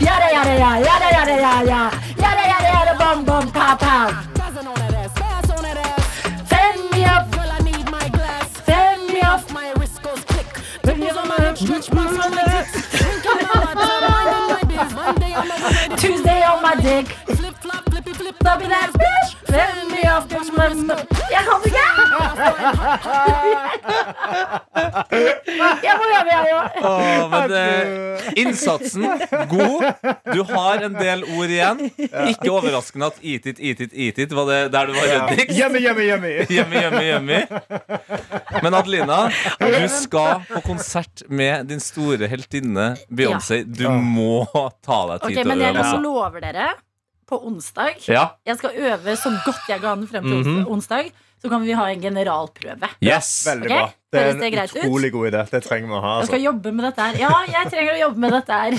Yada, 0.00 0.28
yada, 0.32 0.54
yada, 0.58 0.80
yada, 0.80 1.08
yada, 1.10 1.34
yada. 1.40 1.80
Yada, 2.18 2.42
yada, 2.50 2.68
yada, 2.74 2.94
bum, 2.98 3.24
bum, 3.24 3.52
pow, 3.52 3.76
pow. 3.76 4.29
Me 11.62 11.76
Tuesday 15.96 16.42
on 16.42 16.62
my 16.62 16.74
dick. 16.80 17.49
Flip 18.38 18.62
that 18.70 18.92
bitch. 18.94 19.30
Send 19.50 19.90
me 19.90 20.02
off. 20.10 20.26
Jeg 21.30 21.42
kan 21.46 21.60
ikke! 21.66 21.86
Jeg 25.84 25.94
må 25.98 26.04
øve, 26.10 26.30
jeg 26.30 26.42
òg. 26.56 26.66
Men 27.32 27.54
eh, 27.58 28.28
innsatsen 28.42 29.06
god. 29.50 29.86
Du 30.34 30.42
har 30.52 30.84
en 30.86 30.94
del 30.98 31.24
ord 31.36 31.50
igjen. 31.52 31.82
Ikke 32.30 32.50
overraskende 32.52 33.10
at 33.10 33.18
eat 33.22 33.48
it, 33.50 33.58
eat 33.60 33.82
it, 33.86 33.94
eat 33.94 34.20
it 34.26 34.34
var 34.36 34.48
det 34.50 34.60
der 34.74 34.90
du 34.90 34.94
var 34.98 35.08
redd. 35.10 35.54
Hjemme, 35.60 35.82
hjemme, 35.82 36.04
hjemme. 36.06 36.30
Yummy. 37.10 37.40
Men 38.62 38.74
Adelina, 38.78 39.18
du 39.60 39.88
skal 39.92 40.44
på 40.50 40.62
konsert 40.66 41.24
med 41.28 41.66
din 41.70 41.82
store 41.82 42.28
heltinne 42.30 42.92
Beyoncé. 43.10 43.62
Du 43.66 43.88
må 43.90 44.44
ta 44.84 45.02
deg 45.14 45.26
tid 45.26 45.30
Ok, 45.30 45.34
til 45.42 45.50
men 45.50 45.58
å 45.58 45.64
jeg 45.64 45.74
øve. 45.74 45.82
Altså. 45.84 45.98
lover 46.04 46.46
dere 46.46 46.68
på 47.30 47.38
onsdag 47.46 47.96
Ja. 48.10 48.26
Jeg 48.46 48.58
skal 48.60 48.76
øve 48.90 49.16
så 49.16 49.30
godt 49.46 49.68
jeg 49.70 49.80
kan 49.80 50.06
frem 50.10 50.24
til 50.28 50.38
ons- 50.42 50.66
onsdag. 50.76 51.12
Så 51.40 51.48
kan 51.48 51.62
vi 51.64 51.72
ha 51.72 51.86
en 51.88 52.02
generalprøve. 52.02 52.88
Yes! 53.00 53.30
Veldig 53.48 53.64
okay? 53.70 53.78
bra. 53.78 53.86
Det 54.12 54.20
er 54.20 54.58
en 54.58 54.68
utrolig 54.82 55.12
god 55.14 55.30
idé. 55.30 55.44
Det 55.54 55.62
trenger 55.64 55.88
vi 55.88 55.94
å 55.96 56.00
ha. 56.04 56.12
Jeg 56.20 56.26
skal 56.28 56.36
Altså. 56.36 56.44
jobbe 56.50 56.72
med 56.76 56.84
dette 56.84 57.00
her. 57.06 57.14
Ja, 57.22 57.32
jeg 57.48 57.72
trenger 57.72 57.92
å 57.94 58.00
jobbe 58.02 58.18
med 58.26 58.30
dette 58.36 58.52
her. 58.52 58.72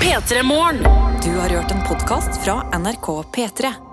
P3 0.00 0.42
Morgen. 0.42 0.82
Du 1.24 1.30
har 1.40 1.48
hørt 1.48 1.70
en 1.70 1.82
podkast 1.88 2.44
fra 2.44 2.62
NRK 2.78 3.22
P3. 3.34 3.89